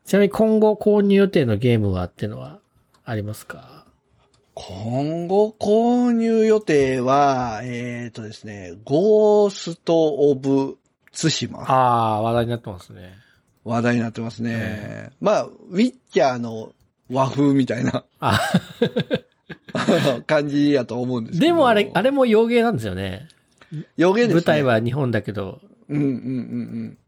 [0.04, 2.60] ちなみに今後購入予定のゲームはっていうのは
[3.04, 3.77] ありますか？
[4.60, 10.78] 今後購入予定は、えっ、とですね、ゴースト・オブ・
[11.12, 11.60] ツシマ。
[11.60, 13.14] ああ、話題になってますね。
[13.62, 15.10] 話題になってますね。
[15.20, 16.72] まあ、ウィッチャーの
[17.08, 18.40] 和風みたいなあ、
[20.26, 21.46] 感じやと思うんですけど。
[21.46, 23.28] でもあれ、あれも洋芸なんですよね。
[23.96, 24.34] 予言ですね。
[24.34, 24.62] 舞台。
[24.64, 26.14] は日本だけど、うんうんうんう
[26.86, 26.98] ん。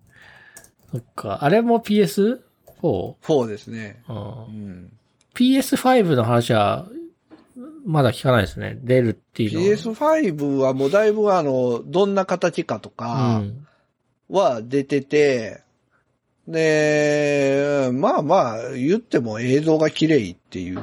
[0.92, 2.38] そっか、あれも PS4?
[2.80, 4.02] 4ですね。
[4.08, 4.92] うんうん、
[5.34, 6.86] PS5 の話は、
[7.84, 8.78] まだ聞かないですね。
[8.82, 9.66] 出るっていうのは。
[9.66, 13.66] PS5 はもうだいぶあの、どんな形かとうかん。
[14.28, 15.62] は出てて、
[16.46, 20.80] で、まあまあ、言っても映像が綺麗っていう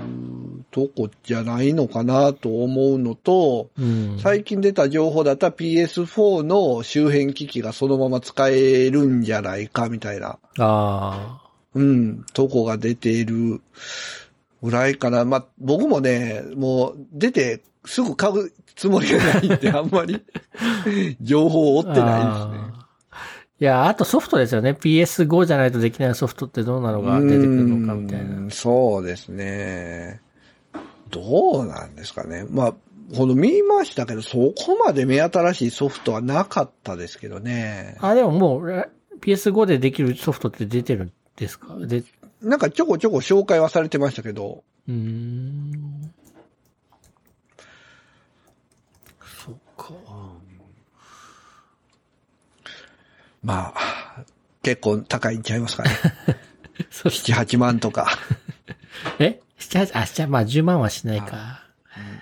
[0.71, 4.19] とこじゃないのかなと思うのと、うん。
[4.21, 11.41] 最近出た情報だったら PS4 の周辺機器がそのまま使えるんじゃないかみたいな、あ
[11.73, 13.61] うん、とこが出ている
[14.61, 15.25] ぐらいかな。
[15.25, 20.21] まあ、僕もね、もう出てすぐ買うつもりがないんで、 あんまり
[21.21, 21.91] 情報を追あ。
[21.91, 22.77] ってないあー
[23.59, 24.77] いや、あとソフトですよね。
[24.79, 27.21] PS5 じゃないとできないソフトってどうなのですね。
[27.21, 28.39] が出てくるのかみたいうな。
[28.41, 30.21] んそうですね。
[31.09, 32.45] どうなんですかね。
[32.49, 32.73] まあ、
[33.15, 37.95] この見ましたけど、そこまで目新しいソフトはなかったですけどね。
[38.01, 38.89] あ、でももう、え
[39.21, 41.75] PS5 でできるソフトって出てるんですか？
[42.47, 46.13] なんかちょこちょこ紹介はされてましたけど、ーん。
[49.21, 49.93] そっか。
[53.43, 54.23] まあ、
[54.63, 55.89] 結構高いんちゃいますかね。
[56.89, 58.07] そし7、8万とか。
[59.19, 61.65] え ?7、8、あ、じゃあまあ10万はしないか。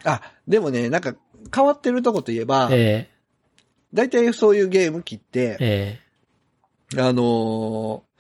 [0.06, 1.16] あ、でもね、なんか
[1.54, 3.12] 変わってるとこといえば、え
[3.94, 6.00] 大体そういうゲーム機ってえ、
[6.96, 8.15] えあのー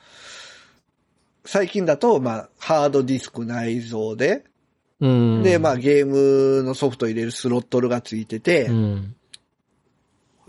[1.45, 4.45] 最近だと、まあ、ハードディスク内蔵で、
[5.01, 5.43] えうん。
[5.43, 9.15] で、まあ、ゲームのソフト入れるスロットルがついてて、うん。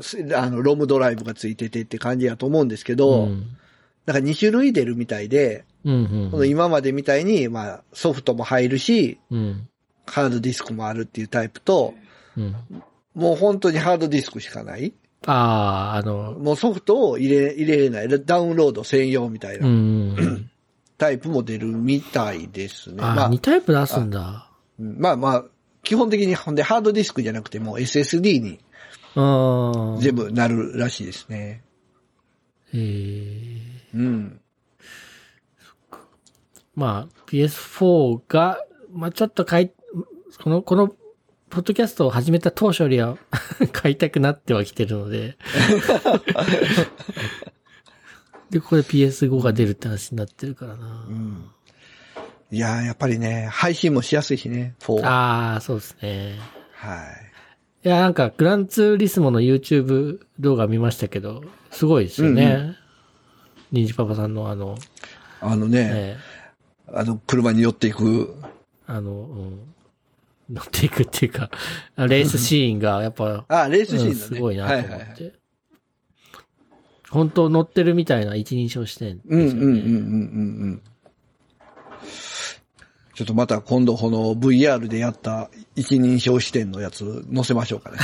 [0.01, 3.47] すあの、ロムドライブがついててって感じやと思うんですけど、うん。
[4.07, 6.29] なんか2種類出るみたいで、うん。
[6.31, 9.69] この今までみたいに、まあ、ソフトも入るし、うん。
[10.07, 11.95] ハードディスクもあるっていうタイプと、
[12.37, 12.55] うん。
[13.15, 14.93] もう本当にハードディスクしかない。
[15.27, 18.25] ああ、あの、もうソフトを入れ、入れれない。
[18.25, 20.51] ダウンロード専用みたいなうん。
[20.99, 23.03] タイプも出るみたいですね。
[23.03, 24.51] ああ、まあ2、タイプ出すんだ。
[24.79, 25.45] うんまあまあ、
[25.83, 28.61] 基本的にほんでハードディスクじゃなくてもう SSD に
[29.17, 30.01] うん。
[30.01, 31.65] 全部なるらしいですね。
[32.75, 32.81] ええ
[33.95, 34.41] うん。
[36.75, 38.63] まあ、PS4 が、
[38.93, 39.71] まあちょっと買い、
[40.43, 40.89] この、この、
[41.49, 43.17] ポッドキャストを始めた当初よりは
[43.73, 45.39] 買いたくなってはきてるので。
[48.51, 51.07] で、ここで PS5 が出るって話になってるからな。
[51.09, 51.51] うん。
[52.51, 55.09] いやーやっぱりね、配信もしやすいしね、4は。
[55.09, 56.39] ああ、そうですね。
[56.73, 56.97] は
[57.83, 57.87] い。
[57.87, 62.45] いや、なんか、グランツーリスモの YouTube 動画見ましたけど、すごいですよね。
[62.45, 62.77] うん
[63.73, 64.79] ニンジパパさんのあの、
[65.41, 66.17] あのね、え
[66.87, 68.49] あの、車に寄っていく、え
[68.87, 69.75] あの、うん、
[70.49, 71.51] 乗っていくっていうか、
[71.97, 74.11] レースシーンがやっぱ、あ、レースシーンのね。
[74.11, 74.93] うんすごいなと思って。
[74.93, 75.33] はいはいはい
[77.11, 79.45] 本当乗ってるみたいな一人称視点ですよね。
[79.53, 80.83] うんうんうんうんうんうん。
[83.15, 87.97] ちょっとまた今度この VR でやった一人称視点のやつ載せましょうかね。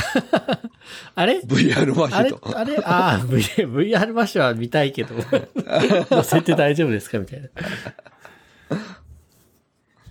[1.13, 2.57] あれ？VR マシと。
[2.57, 2.77] あれ？
[2.83, 5.13] ああ、VR マッシュは見たいけど、
[6.09, 7.19] 乗せて大丈夫ですか？
[7.19, 7.49] みたいな。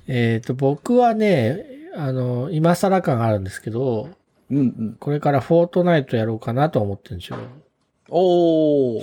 [0.06, 1.64] えっと、僕はね、
[1.96, 4.08] あの、今更感があるんですけど、
[4.50, 4.96] うんうん。
[5.00, 7.38] これからフォートナイトやろうかなと思ってるんですよ。
[8.14, 9.02] おー。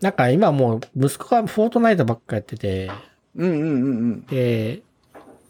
[0.00, 2.90] なんか今もう息子がフォートナイトばっかやってて、
[3.34, 3.70] うんうんうんう
[4.16, 4.26] ん。
[4.26, 4.82] で、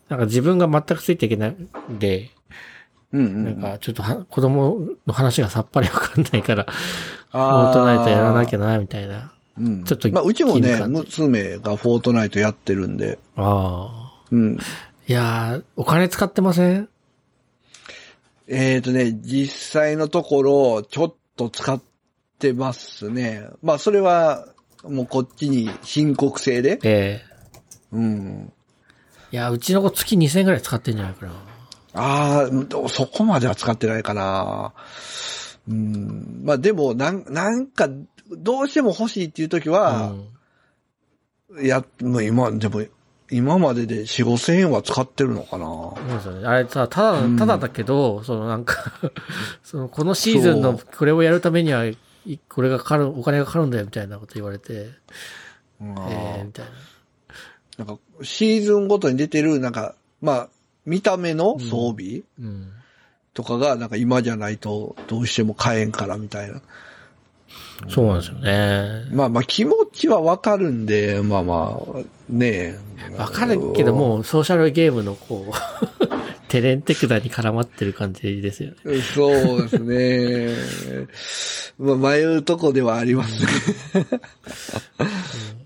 [0.09, 1.51] なんか自分が全くついていけない
[1.93, 2.31] んで、
[3.13, 3.45] うんうん。
[3.45, 6.71] なんかちょっとは子供の話がさっぱりわかんないから、フ
[7.33, 8.59] あォートナイトやらなきゃ。
[8.59, 9.33] ゃな、みたいな。
[9.59, 9.85] うん。
[9.85, 13.19] ちょっとまあ、うちもね、娘がフォートナイトやってるんで。
[13.37, 14.23] ああ。
[14.31, 14.59] うん。
[15.09, 16.89] いやー、お金使ってません？
[18.49, 21.81] えっ、ー、とね、実際のところ、ちょっと使っ
[22.39, 23.49] てますね。
[23.63, 24.47] まあ、それは、
[24.85, 26.79] もうこっちに申告制で。
[26.85, 27.23] え
[27.93, 28.53] うん。
[29.33, 31.33] えいや、うちの子月2000円くらい使ってんじゃないかな。
[31.95, 34.73] ああ、そこまでは使ってないかな。
[35.69, 36.43] うん。
[36.45, 37.89] まあでも、なん、なんか、
[38.31, 40.13] どうしても欲しいっていう時は、
[41.51, 41.67] うん。
[41.67, 42.83] や、もう今、でも、
[43.31, 45.65] 今までで4、5千円は使ってるのかな。
[45.67, 46.47] そうですよね。
[46.47, 48.93] あれさ、ただ、うんただだけど、そのなんか、
[49.65, 51.97] その、このシーズンのこれをやるためには、い
[52.49, 54.91] これがかかる、お金がかかるんだよ、みたいなこと言われて、
[55.81, 57.85] うんええみたいな。
[57.85, 60.49] なんか、シーズンごとに出てる、なんか、まあ、
[60.85, 62.73] 見た目の装備うん。
[63.35, 66.63] とかが、なんか今じゃないと、どうしても買えんからみたいな。
[67.89, 69.05] そうなんですよね。
[69.13, 71.99] まあまあ、気持ちはわかるんで、まあまあ、
[72.31, 72.79] ね
[73.11, 73.17] え。
[73.19, 75.53] わかるけど、もう、ソーシャルゲームのこう、
[76.49, 79.01] テレンテクダに絡まってる感じですよね。
[79.15, 81.09] そうですね。
[81.79, 84.21] まあ、迷うとこではありますね。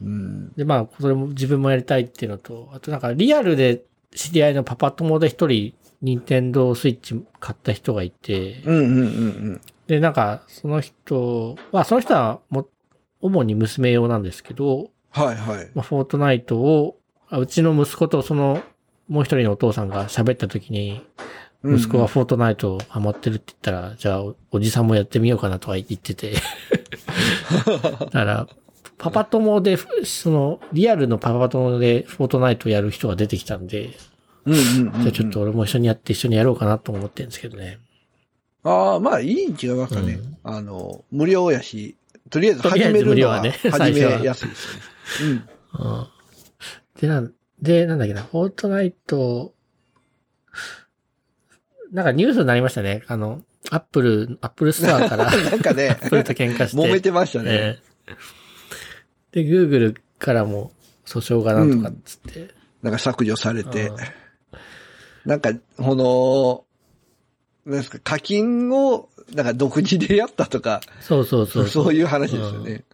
[0.02, 0.52] うん。
[0.54, 3.82] で、まあ、それも自分もやりたいっていうのと、あとなんかリアルで
[4.14, 12.68] 知り合いのパパ友で一人、任天堂スイッチ買った人がいて、うんうんうんで、なんか、その人は、その人はも、
[13.20, 15.70] 主に娘用なんですけど、はいはい。
[15.74, 16.96] まあ、フォートナイトを、
[17.28, 18.62] あうちの息子とその、
[19.10, 21.04] もう一人のお父さんが喋った時に、
[21.64, 26.34] 息子はフォートナイトハマってるって言ったら、じゃあお、おじさんもやってみようかなとか言ってて。
[28.00, 28.48] だから、
[28.98, 33.90] パパ友で、その、リアルのパパ友でフォートナイトやる人が出てきたんで、
[34.46, 37.78] うんうんうんうんじゃあちょっと俺も一緒にやって一緒にやろうかなと思ってるんですけどね。
[38.62, 40.14] ああ、まあいいん違いますかね。
[40.14, 41.96] うんあの、無料やし、
[42.30, 44.76] とりあえず始めるのは無料はね始めやすいです
[45.34, 45.42] ね。
[45.78, 46.06] うん。
[47.00, 47.32] で、なん、
[47.62, 49.54] で、なんだっけな、フォートナイト、
[51.92, 53.02] なんかニュースになりましたね。
[53.08, 55.44] あの、アップル、アップルストアから、うん。
[55.44, 56.76] なんかね、アップルと喧嘩して。
[56.76, 57.50] 揉めてましたね。
[57.50, 57.90] ええ
[59.32, 60.72] で、Google からも
[61.06, 62.54] 訴訟がなんとかっつって。
[62.82, 63.96] なんか削除されてうん。
[65.24, 66.64] なんか、この、
[67.66, 71.68] なんですか、課金を、なんか独自でやったとか、そうそうそう。
[71.68, 72.84] そういう話ですよね。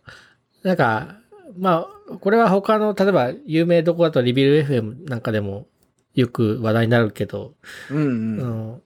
[0.63, 1.21] なんか、
[1.59, 5.67] まあ、これは他の、例えば有名どこだとリビル FM なんかでも
[6.15, 7.55] よく話題になるけど、
[7.91, 8.39] うんうん。
[8.39, 8.45] う
[8.77, 8.83] ん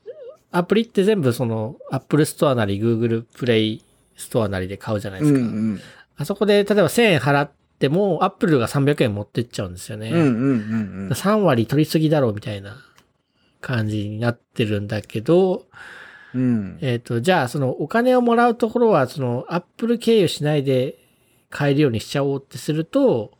[0.53, 3.83] アプリって全部その Apple Store なり Google Play
[4.17, 5.47] Store なりで買うじゃないでうんすか。
[5.47, 5.81] うん。
[6.17, 10.11] あそこで例えば1000円払っても Apple が300円持ってっちゃうんですよね。
[10.11, 10.27] うんうんう
[11.07, 12.77] ん3割取りすぎだろうみたいな
[13.61, 15.67] 感じになってるんだけど、
[16.35, 16.41] うん。
[16.41, 16.79] うん。
[16.81, 21.00] えっ、と、じゃあそのお金をもらうところはその Apple 経由しないで
[21.51, 23.33] 買えるようにしちゃおうってすると、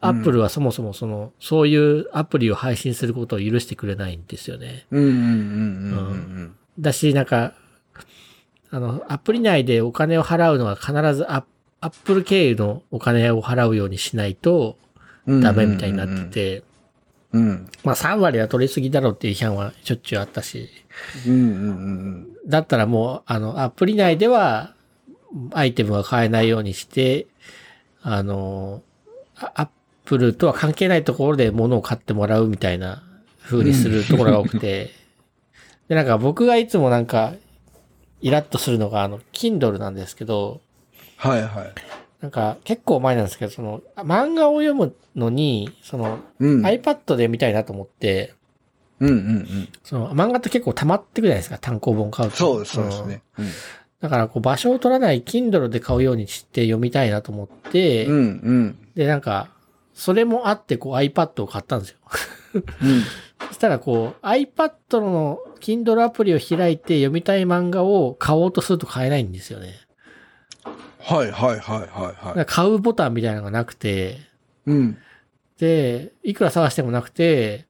[0.00, 4.86] アップルはそもそもその、そういうアプリを配信することを許してくれないんですよね。
[4.90, 5.24] うんうんうんう
[6.44, 7.54] んだし、なんか、
[8.70, 11.44] あの、アプリ内でお金を払うのは必ずア
[11.80, 14.76] アップル経由のお金を払うようにしないと
[15.26, 15.40] うん。
[15.40, 16.62] ダメみたいになってて、
[17.32, 17.70] うん。
[17.84, 20.70] まあ3割は取りすぎだろうっていう批判はしょっちゅうあったし、
[21.26, 21.44] うんうんう
[21.74, 24.74] んだったらもう、あの、アプリ内では
[25.52, 27.26] アイテムが買えないようにして、
[28.10, 28.82] あの、
[29.36, 29.68] あアッ
[30.06, 33.02] プルとは関係ないところで物を買ってもらうみたいな
[33.42, 34.90] 風にするところが多くて、
[35.88, 37.34] で、なんか僕がいつもなんか、
[38.20, 40.60] イラッとするのが、あの、Kindle なんですけど、
[41.16, 41.72] はいはい。
[42.20, 46.62] なんか結構前なんですけど、その、漫画を読むのに、その、うん。
[46.64, 48.34] iPad で見たいなと思って、
[49.00, 49.68] うんうんうん。
[49.84, 52.36] その、漫画って結構溜まってくじゃないですか、単行本買うと。
[52.36, 53.22] そうです、そうですね。
[54.00, 58.78] だから、こう、場所を取らない Kindle で買うようにして読みたいなと思って、うんうん。
[58.94, 59.50] で、なんか、
[59.92, 61.98] それもあって、こう iPad を買ったんですよ。
[62.54, 63.02] うん。
[63.48, 69.74] そしたら、こう、iPad の Kindle アプリを開いて読みたい漫画を買おうとすると買えないんですよね。
[71.00, 72.46] はいはいはいはいはい。
[72.46, 74.18] 買うボタンみたいなのがなくて、
[74.66, 74.98] うん。
[75.58, 77.66] で、いくら探してもなくて、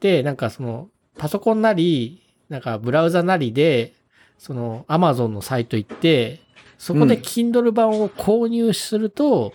[0.00, 0.88] で、なんかその、
[1.18, 3.94] パソコンなり、なんかブラウザなりで、
[4.38, 6.40] その、アマゾンのサイト行って、
[6.78, 9.52] そこでうん Kindle 版を購入すると、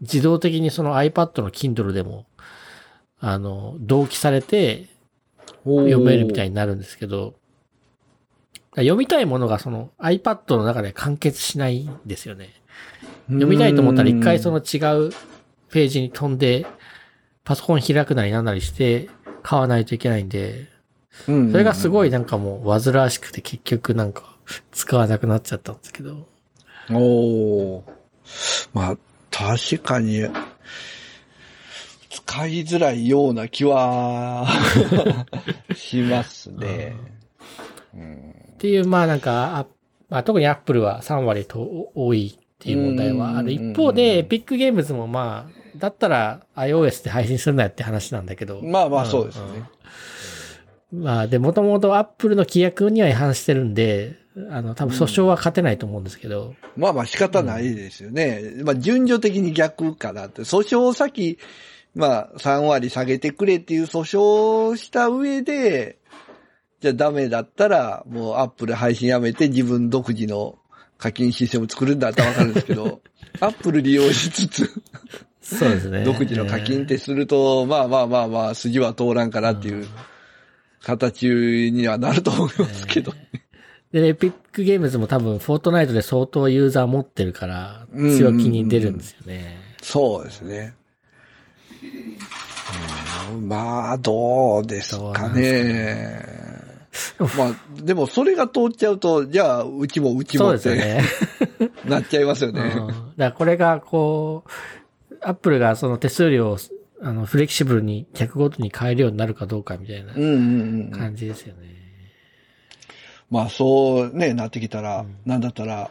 [0.00, 2.26] 自動的にその iPad の Kindle でも、
[3.18, 4.88] あの、同期されて
[5.64, 6.50] 読めるみたいに。
[6.50, 7.34] になるんですけど、
[8.76, 12.50] 読みたいものがその iPad の中で完結しないんですよね。
[13.28, 14.78] 読みたいと思ったら一回その違
[15.08, 15.12] う
[15.70, 16.66] ページに飛んで、
[17.44, 19.08] パソコン開くなりなんなりして
[19.42, 20.68] 買わないといけないんで、
[21.28, 22.08] うん、それがすごい。
[22.08, 24.36] いなんかもう煩わしくて結局なんか
[24.72, 26.26] 使わなくなっちゃったんですけど。
[26.90, 27.82] おー
[28.72, 28.96] まあ、
[29.30, 30.26] 確かに、
[32.10, 34.46] 使いづらいような気は、
[35.74, 36.96] しますね。
[37.94, 39.66] うんっていう、まあなんか、あ
[40.08, 43.48] まあ、特に Apple は3割と多いっていう問題はある。
[43.48, 48.62] うん一方で、Epic Games もまあ、だったら iOS で配信するなよって話なんだけど。
[48.62, 49.44] まあまあんそうですね。
[49.54, 49.66] うん
[50.92, 54.18] まあ、で、もともと Apple の規約には違反してるんで、
[54.50, 56.54] あの、多分訴訟は勝てないと思うんですけど。
[56.76, 58.52] まあまあ仕方ないですよね。
[58.62, 60.42] まあ順序的に逆かなって。
[60.42, 61.38] 訴訟を先、
[61.94, 65.98] まあ3割下げてくれっていう訴訟をした上で、
[66.80, 70.58] じゃあダメだったらもうアップル配信やめて自分独自の
[70.98, 73.00] 課金システム作るんだったらわかるんですけど、
[73.40, 74.82] アップル利用しつつ、
[75.40, 76.04] そうですね。
[76.04, 79.86] 独自の課金ってすると、まあまあまあまあ筋は通らんかなっていう
[80.86, 83.12] 形にはなると思いますけど。
[83.90, 89.58] で、エピックゲームズも多分、フォートナイトで相当ユーザー持ってるから、うん強気に出るんですよね。
[89.82, 90.74] そうですね。
[93.32, 96.24] うんまあ、どうですかね。
[97.36, 101.70] まあ、でもそれが通っちゃうと、じゃあ、うちもうちそうもってですよね。
[101.84, 102.60] なっちゃいますよね。
[102.60, 106.58] うんだからこれが、こう、アップルがその手数料を、
[107.02, 110.34] あの、フレキシブルに客ごとに変えるようになるかどうかみたいなうんうんう
[110.88, 110.90] ん。
[110.90, 111.76] 感じですよね。
[113.30, 115.90] まあ、そうね、なってきたら、うんなんだったら、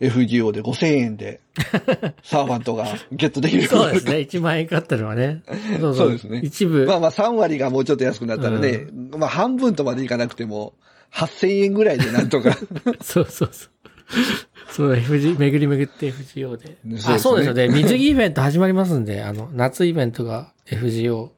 [0.00, 1.40] FGO で5000円で、
[2.24, 4.16] サーバントがゲットできるそうですね。
[4.16, 5.42] 1万円買ったのはね。
[5.80, 10.74] そうそうですね一部、まあまあ3割がもうちょっと安くなったらね、まあ半分とまでいかなくても、
[11.12, 12.58] 8000円ぐらいでなんとか。
[13.00, 13.70] そうそうそう。
[14.72, 16.76] そう、FG、巡り巡って FGO で。
[17.06, 17.68] あ、そうですよね。
[17.68, 21.30] 水着イベント始まりますんで、あの、夏イベントが FGO。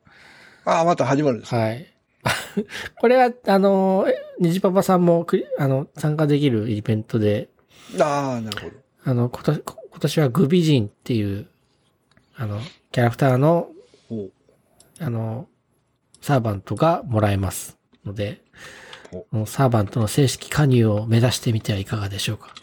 [0.65, 1.57] ああ、また始まるんですか？
[1.59, 1.87] はい。
[3.01, 7.49] これは、あの、え虹パパさんもくり、あの、参加できるイベントで、
[8.01, 8.77] ああ、なるほど。
[9.05, 11.47] あの、今年、今年はグビジンっていう、
[12.37, 12.61] あの、
[12.93, 13.69] キャラクターの、
[14.11, 14.29] お
[15.01, 15.49] あの、
[16.23, 17.77] サーバントがもらえます
[18.07, 18.44] ので、お
[19.31, 22.55] もうサーバントの正式加入を目指してみてはいかがでしょうか？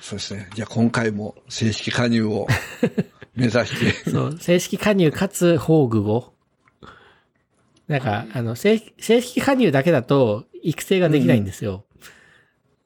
[0.00, 0.48] そうですね。
[0.54, 2.46] じゃあ今回も正式加入を
[3.34, 4.10] 目指して。
[4.10, 6.32] そう、正式加入かつ宝具を。
[7.86, 11.84] なんか、あの、正正式加入だけだと育成ができないんですよ。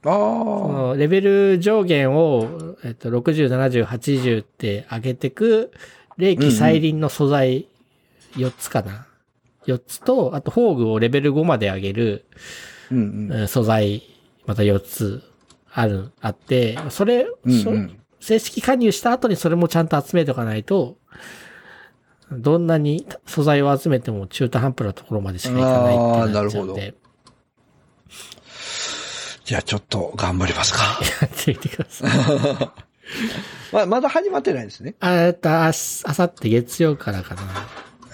[0.05, 0.13] ああ。
[0.13, 5.73] そのレベル上限を、えっと、60、70、80って上げてく、
[6.17, 7.69] 霊気再臨の素材
[8.37, 9.07] 4つかな
[9.67, 12.25] ？4つと、あと宝具をレベル5まで上げる、
[12.91, 12.99] うん
[13.31, 13.41] うん。
[13.41, 14.03] うん素材、
[14.47, 15.23] また4つ
[15.73, 20.97] ある、あって、それ、そうんうん正式加入した後にそれもちゃんと集めておかないと、
[22.33, 25.99] どんなに素材を集めても中途半端なところまでしかいかないっ
[26.29, 26.95] てなっちゃうんあーなで、
[29.45, 30.81] じゃあちょっと頑張りますか。
[31.21, 32.11] やってみてください。
[33.75, 34.95] まあ、まだ始まってないですね。
[35.01, 37.43] あえっと、ああさって月曜からかな。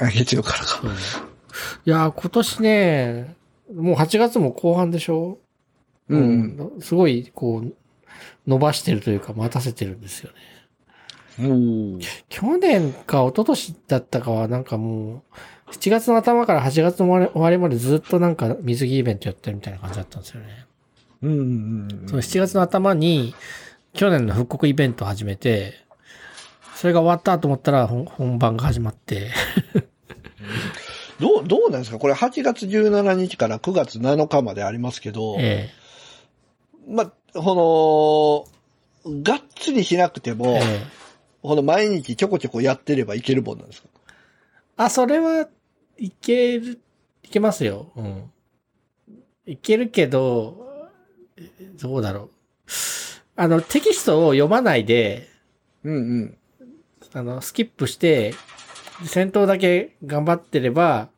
[0.00, 0.80] あ月曜からか。
[0.82, 3.36] うんいやー、今年ね、
[3.74, 5.38] もう8月も後半でしょ？
[6.08, 6.20] うん。
[6.20, 6.80] うん。
[6.80, 7.74] すごい、こう、
[8.46, 10.36] 伸ばしてるというか待たせてるんですよね。
[11.38, 15.22] おー去年か一昨年だったかはなんかも
[15.68, 20.66] う、7月の頭から8月の終わり終わりまでずっとなんか水着イベントやってるみたいな感じだったんですよね。
[21.22, 22.08] うんうんうん。
[22.08, 23.34] その7月の頭に、
[23.92, 25.74] 去年の復刻イベントを始めて、
[26.74, 29.30] それが終わったと思ったら本本番が始まって、
[31.20, 31.98] どう、どうなんですか？
[31.98, 35.68] これ8月17日から9月7日までありますけど、え
[36.88, 38.46] まあ、こ
[39.04, 40.80] の、がっつりしなくてえも、ええ
[41.42, 43.88] この毎日ちょこちょこやってればいけるもんなんですか？
[44.76, 45.48] あ、それは
[45.98, 46.80] いける、
[47.22, 47.92] いけますよ。
[47.96, 48.30] うん。
[49.46, 50.88] いけるけど、
[51.38, 51.48] え
[51.80, 52.30] どうだろう。
[53.36, 55.28] あの、テキストを読まないで、
[55.84, 56.36] うんうん。
[57.14, 58.34] あの、スキップして、
[59.04, 61.08] 戦闘だけ頑張ってれば、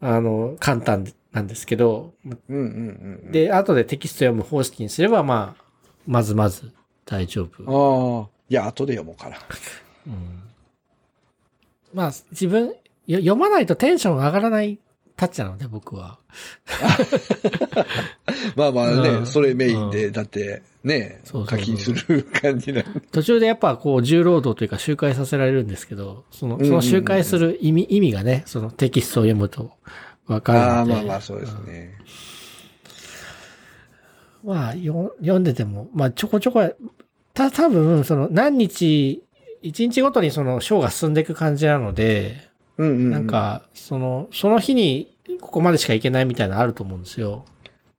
[0.00, 3.32] あの、簡単なんですけど、うんうんうん。
[3.32, 5.62] で、後でテキスト読む方式にすれば、まあ、
[6.06, 6.72] まずまず
[7.06, 8.22] 大丈夫。
[8.22, 8.28] ああ。
[8.48, 9.36] いや、後で読もうかな。
[11.94, 12.74] まあ、自分、
[13.06, 14.78] よ読まないとテンション上がらない
[15.16, 16.18] タッチなので、僕は。
[18.56, 22.82] まあまあね、うんそれメインで、だって、ね、課金する感じな。
[23.12, 29.72] 途中でやっぱこう重労働というか周回させられるんですけど、その、うんうんその周回する意味、意味がね、そのテキストを読むと
[30.26, 30.70] わかるので。
[30.70, 31.94] ああ、まあまあ、そうですね。
[34.44, 36.74] まあ、よ読んでても、まあ、ちょこちょこ、
[37.32, 39.22] た、多分、その、何日、
[39.62, 43.10] 一日ごとにその、章が進んでいく感じなので、うんうん。
[43.10, 47.44] なん、か、その、その日に、ここまでしか行けないみたいなのあると思うんですよ。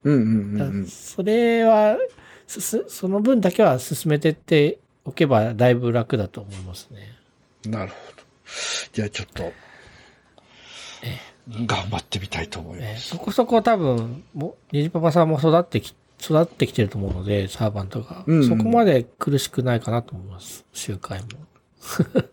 [0.04, 0.86] うんうんうんだうん。
[0.88, 1.98] それは、
[2.48, 7.14] その分だけは進めてっておけば、だいぶ楽だと思いますね。
[7.65, 8.24] なるほど。
[8.91, 9.52] じゃあちょっと、
[11.49, 12.88] 頑張ってみたいと思います。
[12.88, 18.24] えーそこそこ多分、もう、ニジパパさんも育ってき、育ってきてると思うので、サーバントが。
[18.26, 20.65] うんうんそこまで苦しくないかなと思います。
[20.74, 21.28] 周回も。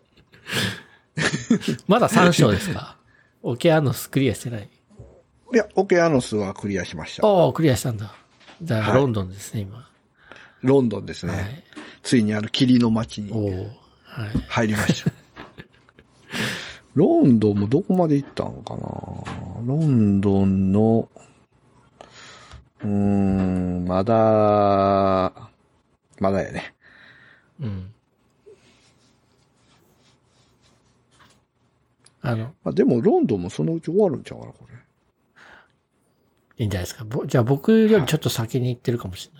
[1.88, 2.96] まだ3章ですか
[3.42, 4.68] オケアノスクリアしてない。
[5.52, 7.26] いや、オケアノスはクリアしました。
[7.26, 8.14] おおクリアしたんだ。
[8.62, 9.89] じゃあ、はいロンドンですね、今。
[10.62, 11.32] ロンドンですね。
[11.32, 11.64] はい。
[12.02, 13.32] ついにあの霧の街に。
[14.48, 15.12] 入りました。
[16.94, 18.80] ロンドンもどこまで行ったのかな？
[19.64, 21.08] ロンドンの、
[22.82, 25.32] うーん、まだ、
[26.18, 26.74] まだやね。
[27.60, 27.92] うん。
[32.22, 34.74] あの、あでもロンドンもそのうち終わるんちゃうかな、これ。
[36.58, 37.04] いいんじゃないですか。
[37.04, 39.39] ぼじゃあ僕よりちょっと先に行ってるかもしれな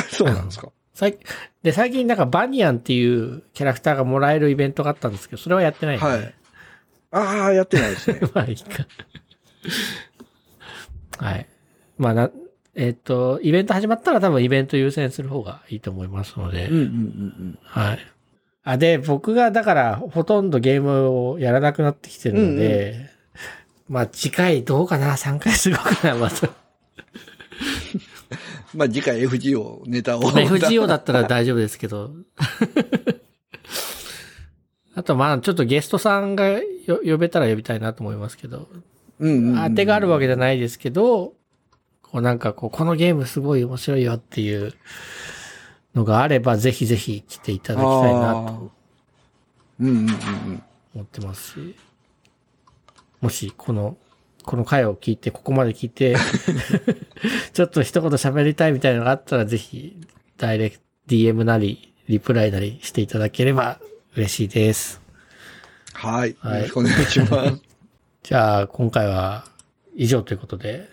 [0.10, 0.70] そうなんですか。
[0.94, 1.18] 最
[1.62, 6.34] で、最近なんかバニアンっていうキャラクターがもらえるイベントがあったんですけど、それはやってない、はい。
[7.10, 8.20] ああ、やってないですね。
[8.34, 8.86] まあいいか。
[11.18, 11.46] はい。
[11.98, 12.30] まあな、
[12.74, 17.98] えっ、と、イベント始まったら多分イベント優先する方がいいと思いますので、うんうんうんはい。
[18.64, 23.10] あ、で、僕がだからほとんどゲームをやらなくなってきてるので、
[23.88, 26.16] まあ次回どうかな ?3 回するかな？
[26.16, 26.48] また。
[28.74, 28.78] うん。
[28.78, 30.22] まあ次回 FGO ネタを。
[30.22, 32.10] FGO だったら大丈夫ですけど。
[34.96, 38.68] あとまあちょっとゲストさんがよ呼べたら呼びたいなと思いますけど、
[39.18, 39.70] うんうんうん。
[39.70, 41.34] 当てがあるわけじゃないですけど、
[42.02, 44.72] こうなんかこう、このゲームすごい面白いよっていう
[45.94, 48.72] のがあれば、ぜひぜひ来ていただきたいなと
[49.80, 50.62] うんうんうんうん。
[50.94, 51.76] 思ってますし、
[53.20, 53.96] もしこの、
[54.44, 56.16] この回を聞いて、ここまで聞いて、
[57.52, 59.96] ちょっと一言喋りたいみたいなのがあったら、ぜひ、
[60.36, 63.78] ダイレクト、DM なり、リプライなりしていただければ
[64.16, 65.00] 嬉しいです。
[65.92, 66.36] はい。
[66.40, 67.62] はいよろしくお願いします。
[68.22, 69.44] じゃあ、今回は
[69.94, 70.88] 以上ということで、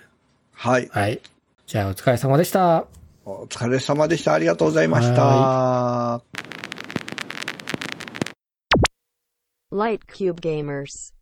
[0.54, 0.90] はい。
[0.92, 1.22] はい。
[1.66, 2.86] じゃあ、お疲れ様でした。
[3.24, 4.34] お疲れ様でした。
[4.34, 6.22] ありがとうございました。
[9.72, 11.21] Light Cube Gamers.